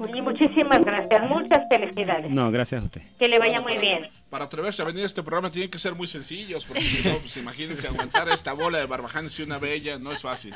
Y 0.01 0.23
muchísimas 0.23 0.85
gracias, 0.85 1.29
muchas 1.29 1.63
felicidades. 1.69 2.31
No, 2.31 2.53
gracias 2.53 2.83
a 2.83 2.85
usted. 2.85 3.03
Que 3.19 3.29
le 3.29 3.41
vaya 3.41 3.61
muy 3.61 3.79
bien. 3.79 4.07
Para 4.31 4.45
atreverse 4.45 4.81
a 4.81 4.85
venir 4.85 5.03
a 5.03 5.07
este 5.07 5.25
programa 5.25 5.51
tienen 5.51 5.71
que 5.71 5.79
ser 5.81 5.97
muy 5.97 6.07
sencillos, 6.07 6.67
porque 6.67 6.83
si 6.83 7.09
no, 7.09 7.17
pues 7.19 7.37
imagínense 7.37 7.89
aguantar 7.89 8.29
esta 8.29 8.53
bola 8.53 8.79
de 8.79 8.87
barbajanes 8.87 9.37
y 9.41 9.43
una 9.43 9.59
bella, 9.59 9.99
no 9.99 10.13
es 10.13 10.23
fácil. 10.23 10.55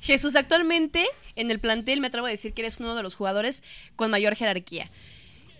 Jesús, 0.00 0.34
actualmente 0.34 1.04
en 1.36 1.50
el 1.50 1.58
plantel 1.58 2.00
me 2.00 2.06
atrevo 2.06 2.26
a 2.26 2.30
decir 2.30 2.54
que 2.54 2.62
eres 2.62 2.80
uno 2.80 2.94
de 2.94 3.02
los 3.02 3.14
jugadores 3.14 3.62
con 3.96 4.10
mayor 4.10 4.34
jerarquía. 4.34 4.90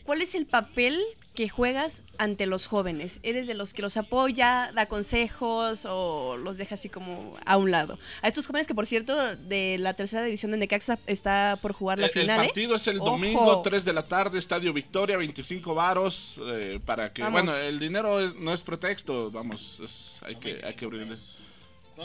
¿Cuál 0.05 0.21
es 0.23 0.35
el 0.35 0.47
papel 0.47 1.01
que 1.35 1.49
juegas 1.49 2.03
ante 2.19 2.47
los 2.47 2.67
jóvenes? 2.67 3.19
¿Eres 3.23 3.47
de 3.47 3.55
los 3.55 3.73
que 3.75 3.83
los 3.83 3.97
apoya, 3.97 4.71
da 4.75 4.87
consejos 4.87 5.85
o 5.89 6.37
los 6.37 6.57
deja 6.59 6.75
así 6.77 6.89
como 6.89 7.37
a 7.45 7.57
un 7.57 7.71
lado? 7.71 7.99
A 8.23 8.29
estos 8.29 8.47
jóvenes 8.47 8.67
que, 8.67 8.75
por 8.75 8.87
cierto, 8.87 9.17
de 9.37 9.77
la 9.81 9.95
tercera 9.95 10.23
división 10.23 10.53
de 10.53 10.59
Necaxa 10.59 10.99
está 11.07 11.59
por 11.61 11.73
jugar 11.73 11.99
la 11.99 12.07
El, 12.07 12.13
el 12.15 12.21
final, 12.21 12.41
¿eh? 12.41 12.47
partido 12.49 12.77
es 12.77 12.87
el 12.87 13.01
Ojo. 13.01 13.11
domingo, 13.13 13.63
3 13.63 13.85
de 13.85 13.93
la 13.95 14.07
tarde, 14.07 14.39
Estadio 14.39 14.73
Victoria, 14.73 15.17
25 15.17 15.75
varos, 15.75 16.37
eh, 16.47 16.79
para 16.85 17.13
que, 17.13 17.23
Vamos. 17.23 17.43
bueno, 17.43 17.57
el 17.57 17.79
dinero 17.81 18.21
es- 18.21 18.35
no 18.37 18.53
es 18.53 18.61
pretexto, 18.61 19.31
vamos, 19.31 19.81
es- 19.83 20.21
hay 20.23 20.37
que, 20.37 20.61
hay 20.65 20.75
que 20.75 20.85
abrirle. 20.85 21.17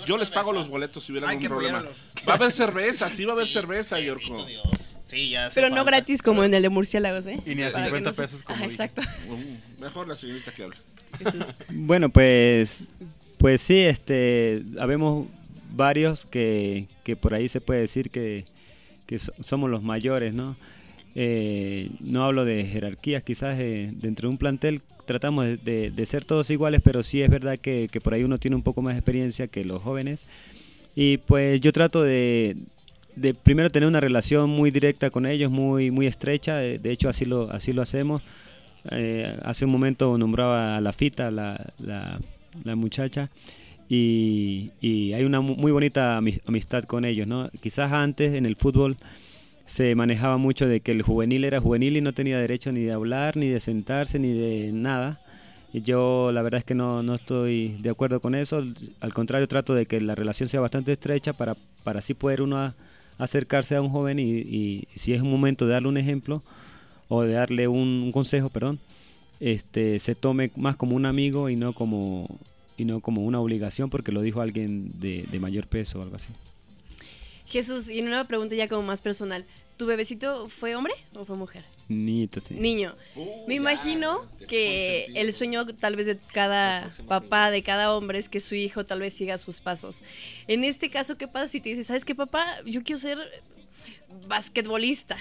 Yo 0.05 0.17
les 0.17 0.29
pago 0.29 0.53
los 0.53 0.67
boletos 0.69 1.03
si 1.03 1.11
hubiera 1.11 1.29
algún 1.29 1.47
problema. 1.47 1.83
Va 2.27 2.33
a 2.33 2.35
haber 2.37 2.51
cerveza, 2.51 3.09
sí 3.09 3.25
va 3.25 3.33
a 3.33 3.35
haber 3.35 3.47
cerveza, 3.47 3.99
Yorko. 3.99 4.45
Sí, 5.09 5.29
ya 5.29 5.47
hace 5.47 5.55
Pero 5.55 5.69
no 5.69 5.77
falta. 5.77 5.91
gratis 5.91 6.21
como 6.21 6.43
en 6.43 6.53
el 6.53 6.61
de 6.61 6.69
murciélagos, 6.69 7.25
¿eh? 7.25 7.39
Y 7.45 7.55
ni 7.55 7.63
a 7.63 7.71
Para 7.71 7.85
que 7.85 7.89
50 7.97 8.09
no 8.09 8.13
se- 8.15 8.21
pesos 8.21 8.43
como 8.43 8.55
Ajá. 8.57 8.65
Exacto. 8.65 9.01
Uh, 9.27 9.81
mejor 9.81 10.07
la 10.07 10.15
señorita 10.15 10.51
que 10.53 10.63
habla. 10.63 10.77
Bueno, 11.69 12.09
pues, 12.09 12.85
pues 13.37 13.61
sí, 13.61 13.77
este, 13.79 14.63
habemos 14.79 15.27
varios 15.71 16.25
que, 16.25 16.87
que 17.03 17.15
por 17.15 17.33
ahí 17.33 17.47
se 17.47 17.61
puede 17.61 17.81
decir 17.81 18.09
que, 18.11 18.45
que 19.07 19.17
so- 19.19 19.33
somos 19.43 19.69
los 19.69 19.81
mayores, 19.81 20.33
¿no? 20.33 20.55
Eh, 21.15 21.89
no 21.99 22.23
hablo 22.25 22.45
de 22.45 22.65
jerarquías, 22.65 23.23
quizás 23.23 23.57
eh, 23.59 23.89
dentro 23.93 24.27
de 24.27 24.31
un 24.33 24.37
plantel 24.37 24.81
tratamos 25.05 25.45
de, 25.45 25.57
de- 25.57 25.89
de 25.91 26.05
ser 26.05 26.23
todos 26.23 26.49
iguales, 26.51 26.81
pero 26.83 27.01
sí 27.01 27.21
es 27.23 27.29
verdad 27.31 27.57
que, 27.57 27.89
que 27.91 27.99
por 27.99 28.13
ahí 28.13 28.23
uno 28.23 28.37
tiene 28.37 28.55
un 28.55 28.61
poco 28.63 28.81
más 28.83 28.93
de 28.93 28.99
experiencia 28.99 29.47
que 29.47 29.65
los 29.65 29.81
jóvenes. 29.81 30.21
Y 30.95 31.17
pues 31.17 31.59
yo 31.61 31.71
trato 31.73 32.03
de, 32.03 32.57
de 33.19 33.33
primero 33.33 33.69
tener 33.69 33.87
una 33.87 33.99
relación 33.99 34.49
muy 34.49 34.71
directa 34.71 35.09
con 35.09 35.25
ellos, 35.25 35.51
muy, 35.51 35.91
muy 35.91 36.07
estrecha, 36.07 36.57
de, 36.57 36.79
de 36.79 36.91
hecho 36.91 37.09
así 37.09 37.25
lo, 37.25 37.51
así 37.51 37.73
lo 37.73 37.81
hacemos. 37.81 38.21
Eh, 38.91 39.37
hace 39.43 39.65
un 39.65 39.71
momento 39.71 40.17
nombraba 40.17 40.77
a 40.77 40.81
la 40.81 40.93
Fita, 40.93 41.29
la, 41.31 41.73
la, 41.79 42.19
muchacha, 42.75 43.29
y, 43.89 44.71
y 44.81 45.13
hay 45.13 45.23
una 45.23 45.41
mu- 45.41 45.55
muy 45.55 45.71
bonita 45.71 46.17
ami- 46.19 46.39
amistad 46.45 46.83
con 46.85 47.05
ellos, 47.05 47.27
¿no? 47.27 47.49
Quizás 47.61 47.91
antes 47.91 48.33
en 48.33 48.45
el 48.45 48.55
fútbol 48.55 48.97
se 49.65 49.93
manejaba 49.95 50.37
mucho 50.37 50.67
de 50.67 50.79
que 50.79 50.91
el 50.91 51.01
juvenil 51.01 51.43
era 51.43 51.59
juvenil 51.59 51.97
y 51.97 52.01
no 52.01 52.13
tenía 52.13 52.39
derecho 52.39 52.71
ni 52.71 52.81
de 52.81 52.91
hablar, 52.93 53.35
ni 53.37 53.47
de 53.49 53.59
sentarse, 53.59 54.17
ni 54.17 54.31
de 54.33 54.71
nada. 54.71 55.19
Y 55.71 55.81
yo 55.81 56.31
la 56.31 56.41
verdad 56.41 56.59
es 56.59 56.63
que 56.63 56.73
no, 56.73 57.03
no 57.03 57.13
estoy 57.15 57.77
de 57.79 57.89
acuerdo 57.91 58.19
con 58.21 58.33
eso. 58.33 58.63
Al 59.01 59.13
contrario, 59.13 59.47
trato 59.47 59.75
de 59.75 59.85
que 59.85 60.01
la 60.01 60.15
relación 60.15 60.49
sea 60.49 60.61
bastante 60.61 60.93
estrecha 60.93 61.33
para, 61.33 61.55
para 61.83 61.99
así 61.99 62.15
poder 62.15 62.41
uno 62.41 62.73
acercarse 63.19 63.75
a 63.75 63.81
un 63.81 63.89
joven 63.89 64.17
y, 64.17 64.87
si 64.95 65.13
es 65.13 65.21
un 65.21 65.29
momento 65.29 65.67
de 65.67 65.73
darle 65.73 65.89
un 65.89 65.97
ejemplo 65.97 66.41
o 67.07 67.21
de 67.21 67.33
darle 67.33 67.67
un, 67.67 68.11
consejo, 68.11 68.49
perdón, 68.49 68.79
este, 69.39 69.99
se 69.99 70.15
tome 70.15 70.51
más 70.55 70.75
como 70.75 70.95
un 70.95 71.05
amigo 71.05 71.49
y 71.49 71.55
no 71.55 71.73
como, 71.73 72.39
y 72.77 72.85
no 72.85 73.01
como 73.01 73.23
una 73.23 73.39
obligación 73.39 73.89
porque 73.89 74.11
lo 74.11 74.21
dijo 74.21 74.41
alguien 74.41 74.99
de, 74.99 75.25
de 75.29 75.39
mayor 75.39 75.67
peso 75.67 75.99
o 75.99 76.01
algo 76.01 76.15
así. 76.15 76.29
Jesús, 77.45 77.89
y 77.89 78.01
una 78.01 78.25
pregunta 78.25 78.55
ya 78.55 78.67
como 78.67 78.83
más 78.83 79.01
personal. 79.01 79.45
¿Tu 79.77 79.85
bebecito 79.85 80.49
fue 80.49 80.75
hombre 80.75 80.93
o 81.13 81.25
fue 81.25 81.35
mujer? 81.35 81.63
Niñito, 81.89 82.39
sí. 82.39 82.53
Niño. 82.53 82.95
Me 83.47 83.55
imagino 83.55 84.25
que 84.47 85.07
el 85.15 85.33
sueño 85.33 85.65
tal 85.75 85.95
vez 85.95 86.05
de 86.05 86.17
cada 86.33 86.93
papá, 87.07 87.49
de 87.49 87.63
cada 87.63 87.95
hombre, 87.95 88.19
es 88.19 88.29
que 88.29 88.39
su 88.41 88.53
hijo 88.53 88.85
tal 88.85 88.99
vez 88.99 89.15
siga 89.15 89.39
sus 89.39 89.59
pasos. 89.59 90.03
En 90.47 90.63
este 90.63 90.89
caso, 90.89 91.17
¿qué 91.17 91.27
pasa 91.27 91.47
si 91.47 91.59
te 91.59 91.69
dices, 91.69 91.87
sabes 91.87 92.05
qué, 92.05 92.13
papá? 92.13 92.61
Yo 92.63 92.83
quiero 92.83 92.99
ser 92.99 93.17
basquetbolista. 94.27 95.17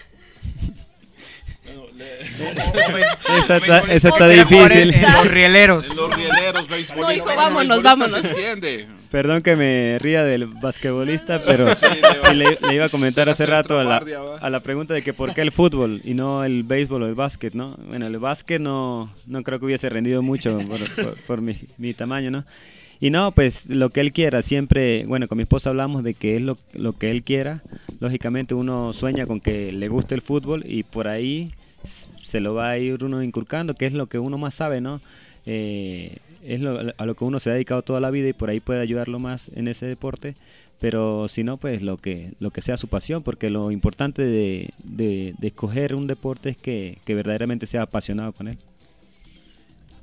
Esa 3.45 3.57
está, 3.57 3.79
esa 3.93 4.09
está 4.09 4.29
difícil. 4.29 4.95
en- 4.95 5.03
los 5.03 5.29
rieleros. 5.31 5.91
En 5.91 5.97
los 5.97 6.15
rieleros, 6.15 6.69
beisbolistas. 6.69 6.97
No, 6.97 7.13
hijo, 7.13 7.27
vámonos, 7.37 7.83
vámonos. 7.83 8.25
entiende. 8.25 8.87
Perdón 9.11 9.43
que 9.43 9.57
me 9.57 9.99
ría 9.99 10.23
del 10.23 10.47
basquetbolista, 10.47 11.43
pero 11.45 11.75
Sí, 11.77 11.87
le- 12.35 12.59
le, 12.61 12.75
iba 12.75 12.85
a 12.87 12.89
comentar 12.89 13.29
hace 13.29 13.47
rato 13.47 13.79
a 13.79 13.85
la, 13.85 14.03
a 14.41 14.51
la 14.51 14.61
pregunta 14.61 14.93
de 14.95 15.03
que 15.03 15.13
por 15.15 15.35
qué 15.35 15.41
el 15.41 15.51
fútbol 15.53 16.01
y 16.05 16.15
no 16.15 16.45
el 16.45 16.63
béisbol 16.63 17.03
o 17.03 17.07
el 17.07 17.15
básquet, 17.15 17.55
¿no? 17.55 17.77
Bueno, 17.87 18.07
el 18.07 18.19
básquet 18.19 18.61
no, 18.61 19.13
no 19.27 19.43
creo 19.43 19.59
que 19.59 19.65
hubiese 19.67 19.89
rendido 19.89 20.23
mucho 20.23 20.59
por, 20.59 20.79
por- 20.95 21.17
por 21.23 21.41
mi, 21.41 21.57
mi 21.79 21.95
tamaño, 21.95 22.31
¿no? 22.31 22.45
Y 23.01 23.11
no, 23.11 23.31
pues 23.33 23.69
lo 23.71 23.91
que 23.91 24.01
él 24.01 24.13
quiera, 24.13 24.43
siempre, 24.43 25.07
bueno, 25.07 25.29
con 25.29 25.37
mi 25.39 25.43
esposa 25.43 25.71
hablamos 25.71 26.03
de 26.03 26.15
que 26.15 26.37
es 26.37 26.43
lo, 26.43 26.59
lo 26.73 26.95
que 26.95 27.11
él 27.13 27.23
quiera. 27.23 27.63
Lógicamente 28.01 28.55
uno 28.55 28.93
sueña 28.93 29.27
con 29.27 29.41
que 29.41 29.71
le 29.73 29.89
guste 29.89 30.15
el 30.17 30.21
fútbol 30.23 30.65
y 30.67 30.83
por 30.83 31.07
ahí 31.07 31.53
se 31.85 32.41
lo 32.41 32.55
va 32.55 32.71
a 32.71 32.79
ir 32.79 33.05
uno 33.05 33.23
inculcando, 33.23 33.75
que 33.75 33.87
es 33.87 33.93
lo 33.93 34.07
que 34.09 34.19
uno 34.19 34.37
más 34.37 34.55
sabe, 34.55 34.81
¿no? 34.81 35.01
Eh, 35.47 36.17
es 36.45 36.61
lo- 36.61 36.93
a 36.97 37.07
lo 37.07 37.15
que 37.15 37.25
uno 37.25 37.39
se 37.41 37.51
ha 37.51 37.55
dedicado 37.55 37.83
toda 37.83 38.01
la 38.01 38.11
vida 38.11 38.29
y 38.29 38.33
por 38.33 38.51
ahí 38.51 38.61
puede 38.61 38.81
ayudarlo 38.81 39.19
más 39.19 39.51
en 39.55 39.69
ese 39.69 39.87
deporte, 39.87 40.35
pero 40.81 41.29
si 41.29 41.43
no, 41.45 41.57
pues 41.57 41.83
lo 41.83 41.97
que, 41.99 42.33
lo 42.41 42.51
que 42.51 42.63
sea 42.63 42.77
su 42.77 42.89
pasión, 42.89 43.23
porque 43.23 43.49
lo 43.51 43.71
importante 43.71 44.23
de, 44.23 44.71
de- 44.85 45.35
de 45.39 45.47
escoger 45.49 45.95
un 45.95 46.07
deporte 46.09 46.51
es 46.51 46.57
que, 46.57 46.99
que 47.05 47.15
verdaderamente 47.15 47.67
sea 47.67 47.83
apasionado 47.83 48.33
con 48.33 48.49
él. 48.49 48.59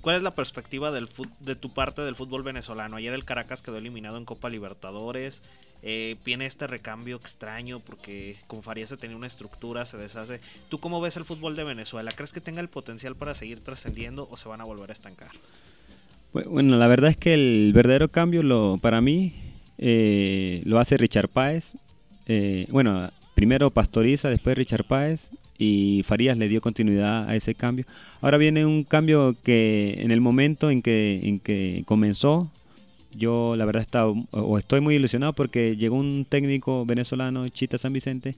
¿Cuál 0.06 0.18
es 0.18 0.22
la 0.22 0.36
perspectiva 0.36 0.91
de 0.91 1.56
tu 1.56 1.74
parte 1.74 2.03
del 2.03 2.16
fútbol 2.16 2.43
venezolano? 2.43 2.97
Ayer 2.97 3.12
el 3.12 3.26
Caracas 3.26 3.64
quedó 3.64 3.78
eliminado 3.78 4.18
en 4.18 4.26
Copa 4.26 4.49
Libertadores. 4.51 5.41
eh, 5.82 6.16
viene 6.24 6.45
este 6.45 6.68
recambio 6.68 7.16
extraño 7.16 7.80
porque 7.80 8.38
con 8.45 8.62
Farías 8.62 8.89
se 8.89 8.97
tenía 8.97 9.18
una 9.18 9.26
estructura, 9.26 9.84
se 9.88 9.97
deshace. 9.97 10.41
¿Tú 10.70 10.78
cómo 10.80 11.01
ves 11.01 11.18
el 11.18 11.26
fútbol 11.26 11.56
de 11.56 11.64
Venezuela? 11.64 12.12
¿Crees 12.16 12.34
que 12.34 12.39
tenga 12.39 12.62
el 12.62 12.70
potencial 12.70 13.16
para 13.16 13.34
seguir 13.34 13.62
trascendiendo 13.64 14.28
o 14.30 14.38
se 14.38 14.47
van 14.47 14.62
a 14.62 14.64
volver 14.64 14.91
a 14.91 14.93
estancar? 14.93 15.32
Bu- 16.34 16.45
Bueno, 16.49 16.78
la 16.78 16.86
verdad 16.86 17.10
es 17.10 17.18
que 17.18 17.34
el 17.34 17.72
verdadero 17.74 18.10
cambio 18.10 18.43
lo, 18.43 18.78
para 18.80 19.01
mí 19.01 19.34
eh, 19.80 20.62
lo 20.66 20.78
hace 20.80 20.97
Richard 20.97 21.30
Páez. 21.30 21.74
Eh, 22.28 22.68
bueno, 22.70 23.10
primero 23.34 23.72
Pastoriza, 23.72 24.30
después 24.30 24.56
Richard 24.56 24.86
Páez 24.86 25.32
y 25.58 26.01
Farías 26.06 26.38
le 26.38 26.47
dio 26.49 26.62
continuidad 26.62 27.30
a 27.30 27.36
ese 27.36 27.56
cambio. 27.56 27.86
Ahora 28.22 28.38
viene 28.38 28.66
un 28.66 28.84
cambio 28.84 29.36
que 29.43 29.95
en 29.99 30.12
el 30.12 30.22
momento 30.22 30.70
en 30.70 30.82
que, 30.82 31.22
en 31.24 31.39
que 31.39 31.84
comenzó, 31.86 32.51
yo 33.18 33.56
la 33.56 33.64
verdad 33.66 33.82
estaba, 33.82 34.12
o 34.32 34.58
estoy 34.58 34.82
muy 34.82 34.95
ilusionado 34.95 35.34
porque 35.34 35.78
llegó 35.78 35.95
un 35.95 36.26
técnico 36.28 36.86
venezolano, 36.86 37.47
Chita 37.49 37.78
San 37.78 37.93
Vicente, 37.93 38.36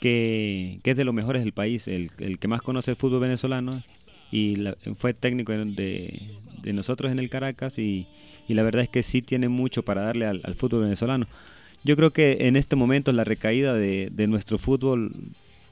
que, 0.00 0.78
que 0.82 0.92
es 0.92 0.96
de 0.96 1.04
los 1.04 1.14
mejores 1.14 1.42
del 1.42 1.52
país, 1.52 1.88
el, 1.88 2.10
el 2.18 2.38
que 2.38 2.48
más 2.48 2.62
conoce 2.62 2.92
el 2.92 2.96
fútbol 2.96 3.20
venezolano 3.20 3.82
y 4.30 4.56
la- 4.56 4.76
fue 4.96 5.14
técnico 5.14 5.52
de, 5.52 6.20
de- 6.62 6.72
nosotros 6.72 7.10
en 7.10 7.18
el 7.18 7.30
Caracas 7.30 7.78
y, 7.78 8.06
y 8.46 8.54
la 8.54 8.62
verdad 8.62 8.82
es 8.82 8.88
que 8.88 9.02
sí 9.02 9.22
tiene 9.22 9.48
mucho 9.48 9.82
para 9.82 10.02
darle 10.02 10.26
al, 10.26 10.40
al 10.44 10.54
fútbol 10.54 10.82
venezolano. 10.82 11.26
Yo 11.84 11.96
creo 11.96 12.12
que 12.12 12.38
en 12.40 12.56
este 12.56 12.76
momento 12.76 13.12
la 13.12 13.24
recaída 13.24 13.74
de, 13.74 14.10
de 14.12 14.26
nuestro 14.26 14.58
fútbol 14.58 15.12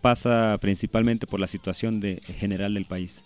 pasa 0.07 0.57
principalmente 0.61 1.27
por 1.27 1.41
la 1.41 1.49
situación 1.49 1.99
de, 1.99 2.23
general 2.39 2.75
del 2.75 2.85
país. 2.85 3.25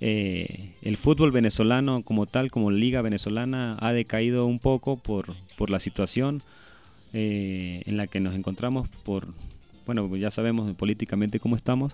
Eh, 0.00 0.70
el 0.82 0.96
fútbol 0.98 1.32
venezolano 1.32 2.02
como 2.02 2.26
tal, 2.26 2.52
como 2.52 2.70
liga 2.70 3.02
venezolana, 3.02 3.76
ha 3.80 3.92
decaído 3.92 4.46
un 4.46 4.60
poco 4.60 4.98
por, 4.98 5.34
por 5.58 5.68
la 5.68 5.80
situación 5.80 6.44
eh, 7.12 7.82
en 7.86 7.96
la 7.96 8.06
que 8.06 8.20
nos 8.20 8.36
encontramos, 8.36 8.88
por, 9.04 9.26
bueno, 9.84 10.14
ya 10.16 10.30
sabemos 10.30 10.72
políticamente 10.76 11.40
cómo 11.40 11.56
estamos. 11.56 11.92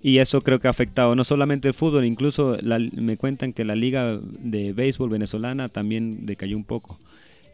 Y 0.00 0.18
eso 0.18 0.42
creo 0.42 0.60
que 0.60 0.68
ha 0.68 0.70
afectado 0.70 1.16
no 1.16 1.24
solamente 1.24 1.66
el 1.66 1.74
fútbol, 1.74 2.04
incluso 2.04 2.56
la- 2.62 2.78
me 2.78 3.16
cuentan 3.16 3.52
que 3.52 3.64
la 3.64 3.74
liga 3.74 4.20
de 4.22 4.72
béisbol 4.72 5.10
venezolana 5.10 5.68
también 5.70 6.24
decayó 6.24 6.56
un 6.56 6.64
poco. 6.64 7.00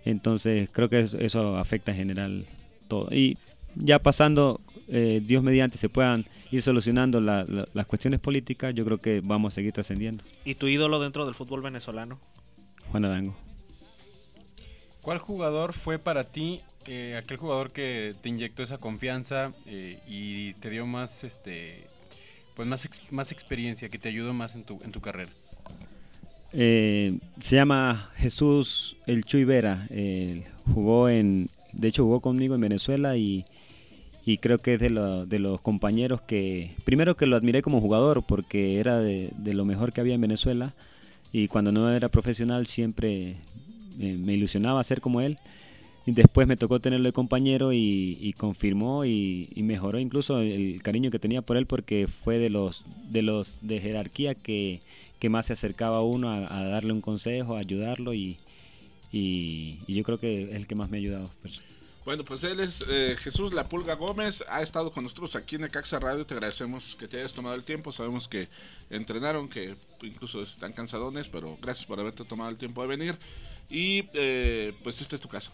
Entonces 0.04 0.68
creo 0.70 0.90
que 0.90 1.00
eso, 1.00 1.16
eso 1.18 1.56
afecta 1.56 1.92
en 1.92 1.96
general 1.96 2.44
todo. 2.86 3.08
Y 3.14 3.38
ya 3.76 3.98
pasando, 3.98 4.60
eh, 4.90 5.22
Dios 5.24 5.42
mediante, 5.42 5.78
se 5.78 5.88
puedan 5.88 6.26
ir 6.50 6.62
solucionando 6.62 7.20
la- 7.20 7.44
la- 7.44 7.68
las 7.72 7.86
cuestiones 7.86 8.20
políticas, 8.20 8.74
yo 8.74 8.84
creo 8.84 8.98
que 8.98 9.20
vamos 9.22 9.52
a 9.52 9.54
seguir 9.54 9.72
trascendiendo. 9.72 10.24
¿Y 10.44 10.56
tu 10.56 10.66
ídolo 10.66 10.98
dentro 11.00 11.24
del 11.24 11.34
fútbol 11.34 11.62
venezolano? 11.62 12.18
Juan 12.90 13.04
Arango. 13.04 13.36
¿Cuál 15.02 15.18
jugador 15.18 15.72
fue 15.72 15.98
para 15.98 16.24
ti 16.24 16.60
eh, 16.86 17.16
aquel 17.16 17.36
jugador 17.36 17.72
que 17.72 18.14
te 18.22 18.28
inyectó 18.30 18.62
esa 18.62 18.78
confianza 18.78 19.52
eh, 19.66 19.98
y 20.08 20.54
te 20.54 20.70
dio 20.70 20.86
más, 20.86 21.24
este, 21.24 21.84
pues 22.56 22.66
más, 22.66 22.84
ex- 22.86 23.12
más 23.12 23.32
experiencia, 23.32 23.88
que 23.88 23.98
te 23.98 24.08
ayudó 24.08 24.32
más 24.34 24.54
en 24.54 24.64
tu, 24.64 24.80
en 24.82 24.90
tu 24.90 25.00
carrera? 25.00 25.30
Eh, 26.52 27.18
se 27.40 27.56
llama 27.56 28.10
Jesús 28.16 28.96
El 29.06 29.24
Chuy 29.24 29.44
Vera. 29.44 29.86
eh, 29.90 30.44
jugó 30.74 31.08
en, 31.08 31.48
de 31.72 31.88
hecho 31.88 32.04
jugó 32.04 32.20
conmigo 32.20 32.54
en 32.54 32.60
Venezuela 32.62 33.16
y, 33.16 33.44
y 34.30 34.38
creo 34.38 34.58
que 34.58 34.74
es 34.74 34.80
de, 34.80 34.90
de 35.26 35.38
los 35.40 35.60
compañeros 35.60 36.20
que, 36.20 36.76
primero 36.84 37.16
que 37.16 37.26
lo 37.26 37.34
admiré 37.34 37.62
como 37.62 37.80
jugador 37.80 38.22
porque 38.22 38.78
era 38.78 39.00
de, 39.00 39.32
lo 39.42 39.64
mejor 39.64 39.92
que 39.92 40.00
había 40.00 40.14
en 40.14 40.20
Venezuela 40.20 40.72
y 41.32 41.48
cuando 41.48 41.72
no 41.72 41.90
era 41.90 42.08
profesional 42.10 42.68
siempre 42.68 43.38
eh, 43.98 44.16
me 44.16 44.34
ilusionaba 44.34 44.84
ser 44.84 45.00
como 45.00 45.20
él. 45.20 45.38
Y 46.06 46.12
después 46.12 46.46
me 46.46 46.56
tocó 46.56 46.78
tenerlo 46.78 47.08
de 47.08 47.12
compañero 47.12 47.72
y, 47.72 48.32
confirmó 48.38 49.04
y, 49.04 49.48
mejoró 49.56 49.98
incluso 49.98 50.38
el 50.38 50.80
cariño 50.80 51.10
que 51.10 51.18
tenía 51.18 51.42
por 51.42 51.56
él 51.56 51.66
porque 51.66 52.06
fue 52.06 52.38
de 52.38 52.50
los 52.50 52.84
de 53.10 53.22
los 53.22 53.56
de 53.62 53.80
jerarquía 53.80 54.36
que, 54.36 54.80
que 55.18 55.28
más 55.28 55.46
se 55.46 55.54
acercaba 55.54 55.96
a 55.98 56.02
uno 56.02 56.30
a, 56.30 56.62
darle 56.64 56.92
un 56.92 57.00
consejo, 57.00 57.56
a 57.56 57.58
ayudarlo 57.58 58.14
y, 58.14 58.38
y, 59.12 59.80
y 59.88 59.94
yo 59.94 60.04
creo 60.04 60.18
que 60.18 60.44
es 60.44 60.54
el 60.54 60.68
que 60.68 60.76
más 60.76 60.88
me 60.88 60.98
ha 60.98 61.00
ayudado. 61.00 61.30
Bueno, 62.04 62.24
pues 62.24 62.42
él 62.44 62.60
es 62.60 62.82
eh, 62.88 63.14
Jesús 63.18 63.52
La 63.52 63.68
Pulga 63.68 63.94
Gómez, 63.94 64.42
ha 64.48 64.62
estado 64.62 64.90
con 64.90 65.04
nosotros 65.04 65.36
aquí 65.36 65.56
en 65.56 65.62
Necaxa 65.62 65.98
Radio, 65.98 66.24
te 66.24 66.32
agradecemos 66.34 66.96
que 66.98 67.06
te 67.06 67.18
hayas 67.18 67.34
tomado 67.34 67.54
el 67.54 67.62
tiempo, 67.62 67.92
sabemos 67.92 68.26
que 68.26 68.48
entrenaron, 68.88 69.48
que 69.48 69.76
incluso 70.02 70.42
están 70.42 70.72
cansadones, 70.72 71.28
pero 71.28 71.58
gracias 71.60 71.84
por 71.86 72.00
haberte 72.00 72.24
tomado 72.24 72.50
el 72.50 72.56
tiempo 72.56 72.80
de 72.82 72.88
venir 72.88 73.18
y 73.68 74.04
eh, 74.14 74.72
pues 74.82 75.00
esta 75.02 75.16
es 75.16 75.22
tu 75.22 75.28
casa, 75.28 75.52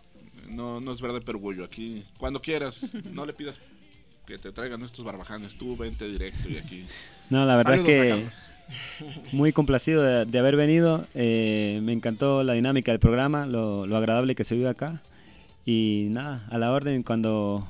no, 0.48 0.80
no 0.80 0.92
es 0.92 1.00
verde 1.00 1.20
pergullo, 1.20 1.64
aquí 1.64 2.04
cuando 2.16 2.40
quieras, 2.40 2.86
no 3.12 3.26
le 3.26 3.32
pidas 3.32 3.56
que 4.24 4.38
te 4.38 4.52
traigan 4.52 4.82
estos 4.82 5.04
barbajanes, 5.04 5.56
tú 5.58 5.76
vente 5.76 6.08
directo 6.08 6.48
y 6.48 6.58
aquí. 6.58 6.86
No, 7.28 7.44
la 7.44 7.56
verdad 7.56 7.76
Saludos 7.76 7.88
es 7.90 8.30
que 9.30 9.36
muy 9.36 9.52
complacido 9.52 10.02
de, 10.02 10.24
de 10.24 10.38
haber 10.38 10.56
venido. 10.56 11.06
eh, 11.14 11.80
me 11.82 11.92
encantó 11.92 12.42
la 12.44 12.54
dinámica 12.54 12.92
del 12.92 12.98
programa, 13.00 13.46
lo, 13.46 13.86
lo 13.86 13.96
agradable 13.96 14.34
que 14.34 14.44
se 14.44 14.54
vive 14.54 14.68
acá. 14.68 15.02
Y 15.68 16.06
nada, 16.10 16.46
a 16.48 16.58
la 16.58 16.70
orden 16.70 17.02
cuando, 17.02 17.66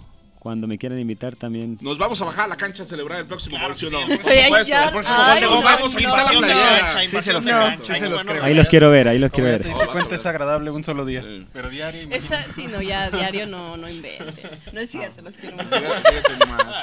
cuando 0.47 0.69
me 0.69 0.79
quieran 0.79 1.01
invitar 1.01 1.35
también. 1.35 1.77
Nos 1.81 1.99
vamos 1.99 2.23
a 2.23 2.25
bajar 2.25 2.45
a 2.45 2.49
la 2.51 2.57
cancha 2.57 2.85
a 2.85 2.87
celebrar 2.87 3.19
el 3.19 3.27
próximo 3.27 3.59
gol, 3.59 3.77
¿sí 3.77 3.87
o 3.87 3.91
no? 3.91 4.07
sí, 4.07 4.17
Por 4.17 4.65
supuesto, 4.65 4.75
el 4.77 4.91
próximo 4.93 5.17
gol 5.17 5.65
Vamos 5.65 5.93
a 5.93 5.99
quitar 5.99 6.35
la 6.35 6.39
playera. 6.39 7.09
Sí 7.09 7.21
se 7.21 7.33
los 7.33 8.23
creo. 8.23 8.45
Ahí 8.45 8.55
los 8.55 8.69
quiero 8.69 8.89
ver, 8.89 9.09
ahí 9.09 9.19
los 9.19 9.33
quiero 9.33 9.51
ver. 9.51 9.67
Cuenta, 9.91 10.15
es 10.15 10.25
agradable 10.25 10.71
un 10.71 10.85
solo 10.85 11.05
día. 11.05 11.25
Pero 11.53 11.69
diario. 11.69 12.07
Esa, 12.13 12.47
sí, 12.55 12.69
no, 12.69 12.81
ya 12.81 13.11
diario 13.11 13.49
no, 13.49 13.77
no 13.77 13.91
invente. 13.91 14.49
No 14.73 14.81
es 14.81 14.89
cierto, 14.89 15.21
los 15.21 15.35
quiero 15.35 15.57
mucho. 15.57 15.69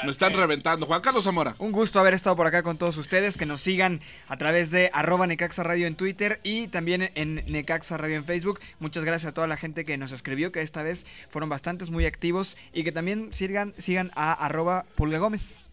Me 0.04 0.10
están 0.10 0.34
reventando. 0.34 0.84
Juan 0.84 1.00
Carlos 1.00 1.24
Zamora. 1.24 1.54
Un 1.58 1.72
gusto 1.72 1.98
haber 1.98 2.12
estado 2.12 2.36
por 2.36 2.46
acá 2.46 2.62
con 2.62 2.76
todos 2.76 2.98
ustedes, 2.98 3.38
que 3.38 3.46
nos 3.46 3.62
sigan 3.62 4.02
a 4.28 4.36
través 4.36 4.70
de 4.70 4.90
arroba 4.92 5.26
Necaxa 5.26 5.62
Radio 5.62 5.86
en 5.86 5.94
Twitter 5.94 6.38
y 6.42 6.68
también 6.68 7.10
en 7.14 7.36
Necaxa 7.46 7.96
Radio 7.96 8.16
en 8.16 8.26
Facebook. 8.26 8.60
Muchas 8.78 9.04
gracias 9.04 9.30
a 9.30 9.32
toda 9.32 9.46
la 9.46 9.56
gente 9.56 9.86
que 9.86 9.96
nos 9.96 10.12
escribió, 10.12 10.52
que 10.52 10.60
esta 10.60 10.82
vez 10.82 11.06
fueron 11.30 11.48
bastantes, 11.48 11.88
muy 11.88 12.04
activos 12.04 12.58
y 12.74 12.84
que 12.84 12.92
también 12.92 13.30
sigan, 13.54 13.74
sigan 13.78 14.10
a 14.16 14.32
arroba 14.32 14.84
Pulga 14.96 15.18
Gómez. 15.18 15.63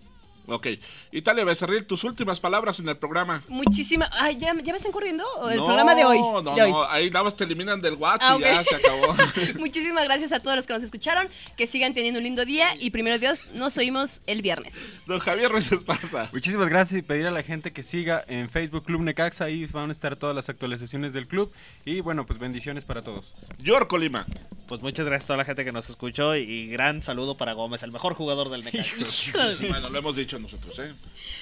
Ok. 0.52 0.68
Italia 1.12 1.44
Becerril, 1.46 1.86
tus 1.86 2.04
últimas 2.04 2.40
palabras 2.40 2.80
en 2.80 2.90
el 2.90 2.98
programa. 2.98 3.44
Muchísimas. 3.48 4.10
Ay, 4.14 4.38
¿ya, 4.38 4.54
¿ya 4.62 4.72
me 4.74 4.78
están 4.78 4.92
corriendo? 4.92 5.24
¿O 5.40 5.50
el 5.50 5.58
no, 5.58 5.66
programa 5.66 5.96
de 5.96 6.06
hoy? 6.06 6.20
No, 6.20 6.42
De 6.42 6.62
hoy. 6.62 6.72
no, 6.72 6.84
ahí 6.90 7.10
nada 7.10 7.24
más 7.24 7.36
te 7.36 7.44
eliminan 7.46 7.82
del 7.82 7.96
WhatsApp 7.96 8.22
Ah, 8.34 8.38
y 8.38 8.42
ya 8.42 8.62
ok. 8.62 8.68
se 8.68 8.76
acabó. 8.76 9.16
Muchísimas 9.60 10.04
gracias 10.04 10.32
a 10.34 10.40
todos 10.42 10.56
los 10.58 10.68
que 10.68 10.74
nos 10.74 10.84
escucharon. 10.84 11.28
Que 11.58 11.68
sigan 11.68 11.94
teniendo 11.94 12.20
un 12.20 12.24
lindo 12.24 12.46
día 12.46 12.76
y 12.80 12.90
primero 12.92 13.18
Dios, 13.18 13.48
nos 13.54 13.78
oímos 13.78 14.22
el 14.28 14.42
viernes. 14.42 14.82
Don 15.06 15.20
Javier 15.20 15.52
Ruiz 15.52 15.72
Esparza. 15.72 16.30
Muchísimas 16.34 16.70
gracias 16.70 17.00
y 17.00 17.02
pedir 17.02 17.28
a 17.28 17.32
la 17.32 17.44
gente 17.44 17.72
que 17.72 17.84
siga 17.84 18.24
en 18.28 18.50
Facebook 18.50 18.84
Club 18.86 19.02
Necaxa. 19.02 19.46
Ahí 19.46 19.66
van 19.68 19.90
a 19.90 19.92
estar 19.94 20.16
todas 20.16 20.36
las 20.36 20.50
actualizaciones 20.50 21.14
del 21.14 21.28
club. 21.28 21.52
Y 21.86 22.02
bueno, 22.02 22.26
pues 22.26 22.40
bendiciones 22.40 22.86
para 22.86 23.02
todos. 23.04 23.26
Yorko 23.60 23.98
Lima. 23.98 24.26
Pues 24.68 24.82
muchas 24.82 25.06
gracias 25.06 25.26
a 25.26 25.28
toda 25.28 25.38
la 25.38 25.46
gente 25.46 25.66
que 25.66 25.72
nos 25.74 25.90
escuchó 25.90 26.36
y, 26.36 26.44
y 26.44 26.68
gran 26.68 27.02
saludo 27.02 27.36
para 27.36 27.52
Gómez, 27.54 27.84
el 27.84 27.92
mejor 27.92 28.14
jugador 28.14 28.50
del 28.50 28.64
Necaxa. 28.64 29.04
bueno, 29.70 29.90
lo 29.90 30.00
hemos 30.00 30.16
dicho 30.16 30.40
nosotros, 30.42 30.78
¿eh? 30.80 30.94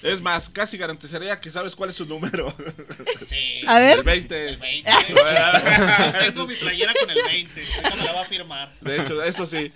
Es 0.04 0.22
más, 0.22 0.50
casi 0.50 0.78
garantizaría 0.78 1.40
que 1.40 1.52
sabes 1.52 1.76
cuál 1.76 1.90
es 1.90 1.96
su 1.96 2.06
número. 2.06 2.54
Sí. 3.28 3.62
A 3.68 3.80
ver. 3.80 3.98
El 4.00 4.04
20. 4.04 4.50
El 4.50 4.58
20. 4.58 4.92
Tengo 6.26 6.48
mi 6.48 6.56
playera 6.56 6.94
con 7.00 7.10
el 7.10 7.18
20. 7.24 7.62
ahorita 7.62 7.96
me 7.96 8.04
la 8.04 8.14
va 8.14 8.22
a 8.22 8.26
firmar. 8.26 8.74
De 8.82 9.02
hecho, 9.02 9.24
eso 9.24 9.46
sí. 9.46 9.72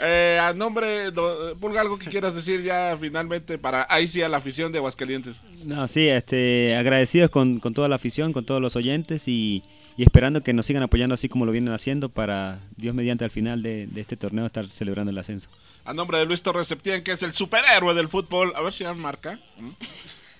Eh, 0.00 0.38
a 0.40 0.52
nombre, 0.52 1.10
do- 1.10 1.56
Pulga, 1.58 1.80
algo 1.80 1.98
que 1.98 2.06
quieras 2.10 2.34
decir 2.34 2.62
ya 2.62 2.96
finalmente 3.00 3.58
para 3.58 3.86
ahí 3.88 4.06
sí 4.08 4.22
a 4.22 4.28
la 4.28 4.38
afición 4.38 4.72
de 4.72 4.78
Aguascalientes. 4.78 5.40
No, 5.64 5.86
sí, 5.88 6.08
este, 6.08 6.76
agradecidos 6.76 7.30
con, 7.30 7.58
con 7.60 7.74
toda 7.74 7.88
la 7.88 7.96
afición, 7.96 8.32
con 8.32 8.44
todos 8.44 8.60
los 8.60 8.76
oyentes 8.76 9.26
y, 9.28 9.62
y 9.96 10.02
esperando 10.02 10.42
que 10.42 10.52
nos 10.52 10.66
sigan 10.66 10.82
apoyando 10.82 11.14
así 11.14 11.28
como 11.28 11.46
lo 11.46 11.52
vienen 11.52 11.72
haciendo 11.72 12.08
para 12.08 12.60
Dios 12.76 12.94
mediante 12.94 13.24
al 13.24 13.30
final 13.30 13.62
de, 13.62 13.86
de 13.86 14.00
este 14.00 14.16
torneo 14.16 14.46
estar 14.46 14.68
celebrando 14.68 15.10
el 15.10 15.18
ascenso. 15.18 15.48
A 15.84 15.92
nombre 15.92 16.18
de 16.18 16.24
Luis 16.24 16.42
Torres 16.42 16.68
Septién, 16.68 17.04
que 17.04 17.12
es 17.12 17.22
el 17.22 17.34
superhéroe 17.34 17.94
del 17.94 18.08
fútbol. 18.08 18.52
A 18.56 18.62
ver 18.62 18.72
si 18.72 18.84
dan 18.84 18.98
marca. 18.98 19.38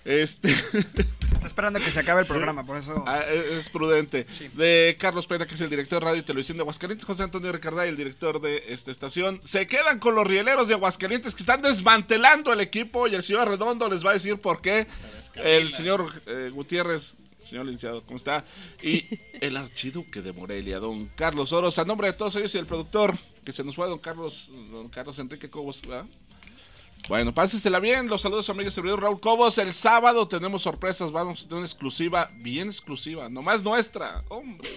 Este. 0.03 0.49
Está 1.33 1.47
esperando 1.47 1.79
que 1.79 1.91
se 1.91 1.99
acabe 1.99 2.21
el 2.21 2.27
programa, 2.27 2.65
por 2.65 2.77
eso. 2.77 3.03
Ah, 3.07 3.21
es 3.21 3.51
es 3.51 3.69
prudente. 3.69 4.25
De 4.53 4.95
Carlos 4.99 5.27
Pena, 5.27 5.45
que 5.45 5.55
es 5.55 5.61
el 5.61 5.69
director 5.69 5.99
de 5.99 6.05
radio 6.05 6.19
y 6.19 6.23
televisión 6.23 6.57
de 6.57 6.61
Aguascalientes, 6.61 7.05
José 7.05 7.23
Antonio 7.23 7.51
Ricarday, 7.51 7.89
el 7.89 7.97
director 7.97 8.41
de 8.41 8.63
esta 8.69 8.91
estación. 8.91 9.41
Se 9.43 9.67
quedan 9.67 9.99
con 9.99 10.15
los 10.15 10.25
rieleros 10.25 10.67
de 10.67 10.73
Aguascalientes 10.73 11.35
que 11.35 11.43
están 11.43 11.61
desmantelando 11.61 12.53
el 12.53 12.61
equipo 12.61 13.07
y 13.07 13.15
el 13.15 13.23
señor 13.23 13.47
Redondo 13.47 13.89
les 13.89 14.05
va 14.05 14.11
a 14.11 14.13
decir 14.13 14.37
por 14.37 14.61
qué. 14.61 14.87
El 15.35 15.73
señor 15.73 16.11
eh, 16.27 16.49
Gutiérrez, 16.53 17.15
señor 17.45 17.65
licenciado, 17.65 18.03
¿cómo 18.03 18.17
está? 18.17 18.45
Y 18.81 19.05
el 19.39 19.55
archiduque 19.57 20.21
de 20.21 20.33
Morelia, 20.33 20.79
don 20.79 21.07
Carlos 21.15 21.53
Oros. 21.53 21.77
A 21.79 21.85
nombre 21.85 22.07
de 22.07 22.13
todos 22.13 22.35
ellos 22.35 22.53
y 22.55 22.57
el 22.57 22.65
productor, 22.65 23.17
que 23.43 23.53
se 23.53 23.63
nos 23.63 23.75
fue, 23.75 23.87
don 23.87 23.99
Carlos, 23.99 24.49
don 24.71 24.89
Carlos 24.89 25.17
Enrique 25.19 25.49
Cobos, 25.49 25.81
¿verdad? 25.81 26.05
Bueno, 27.07 27.33
pásensela 27.33 27.79
bien. 27.79 28.07
Los 28.07 28.21
saludos 28.21 28.49
amigos 28.49 28.73
servidor 28.73 29.01
Raúl 29.01 29.19
Cobos. 29.19 29.57
El 29.59 29.73
sábado 29.73 30.27
tenemos 30.27 30.63
sorpresas. 30.63 31.11
Vamos 31.11 31.41
a 31.41 31.43
tener 31.43 31.57
una 31.57 31.65
exclusiva, 31.65 32.31
bien 32.37 32.67
exclusiva. 32.67 33.29
Nomás 33.29 33.61
nuestra. 33.61 34.23
Hombre, 34.29 34.69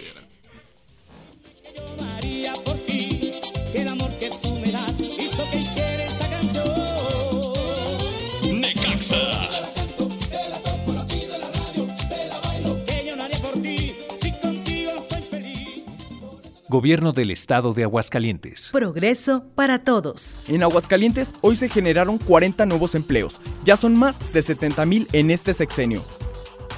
Gobierno 16.69 17.13
del 17.13 17.31
Estado 17.31 17.73
de 17.73 17.81
Aguascalientes. 17.81 18.69
Progreso 18.71 19.43
para 19.55 19.83
todos. 19.83 20.39
En 20.47 20.61
Aguascalientes 20.61 21.31
hoy 21.41 21.55
se 21.55 21.67
generaron 21.67 22.19
40 22.19 22.67
nuevos 22.67 22.93
empleos. 22.93 23.41
Ya 23.65 23.75
son 23.75 23.97
más 23.97 24.31
de 24.33 24.43
70 24.43 24.85
mil 24.85 25.07
en 25.11 25.31
este 25.31 25.55
sexenio. 25.55 26.03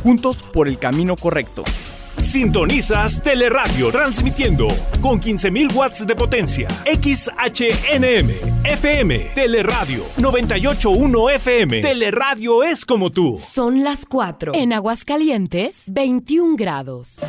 Juntos 0.01 0.43
por 0.53 0.69
el 0.69 0.79
camino 0.79 1.17
correcto. 1.17 1.65
Sintonizas 2.21 3.21
Teleradio 3.21 3.91
transmitiendo 3.91 4.69
con 5.01 5.19
15.000 5.19 5.75
watts 5.75 6.07
de 6.07 6.15
potencia. 6.15 6.69
XHNM, 6.85 8.29
FM, 8.63 9.19
Teleradio 9.35 10.05
981 10.17 11.29
FM. 11.31 11.81
Teleradio 11.81 12.63
es 12.63 12.85
como 12.85 13.09
tú. 13.09 13.37
Son 13.37 13.83
las 13.83 14.05
4. 14.05 14.53
En 14.55 14.71
Aguascalientes, 14.71 15.83
21 15.87 16.55
grados. 16.55 17.19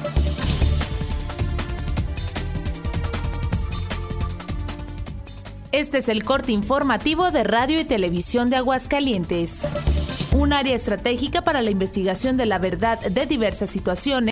Este 5.72 5.96
es 5.96 6.10
el 6.10 6.22
corte 6.22 6.52
informativo 6.52 7.30
de 7.30 7.44
Radio 7.44 7.80
y 7.80 7.84
Televisión 7.84 8.50
de 8.50 8.56
Aguascalientes. 8.56 9.66
Un 10.36 10.52
área 10.52 10.76
estratégica 10.76 11.44
para 11.44 11.62
la 11.62 11.70
investigación 11.70 12.36
de 12.36 12.44
la 12.44 12.58
verdad 12.58 13.00
de 13.00 13.24
diversas 13.24 13.70
situaciones 13.70 14.12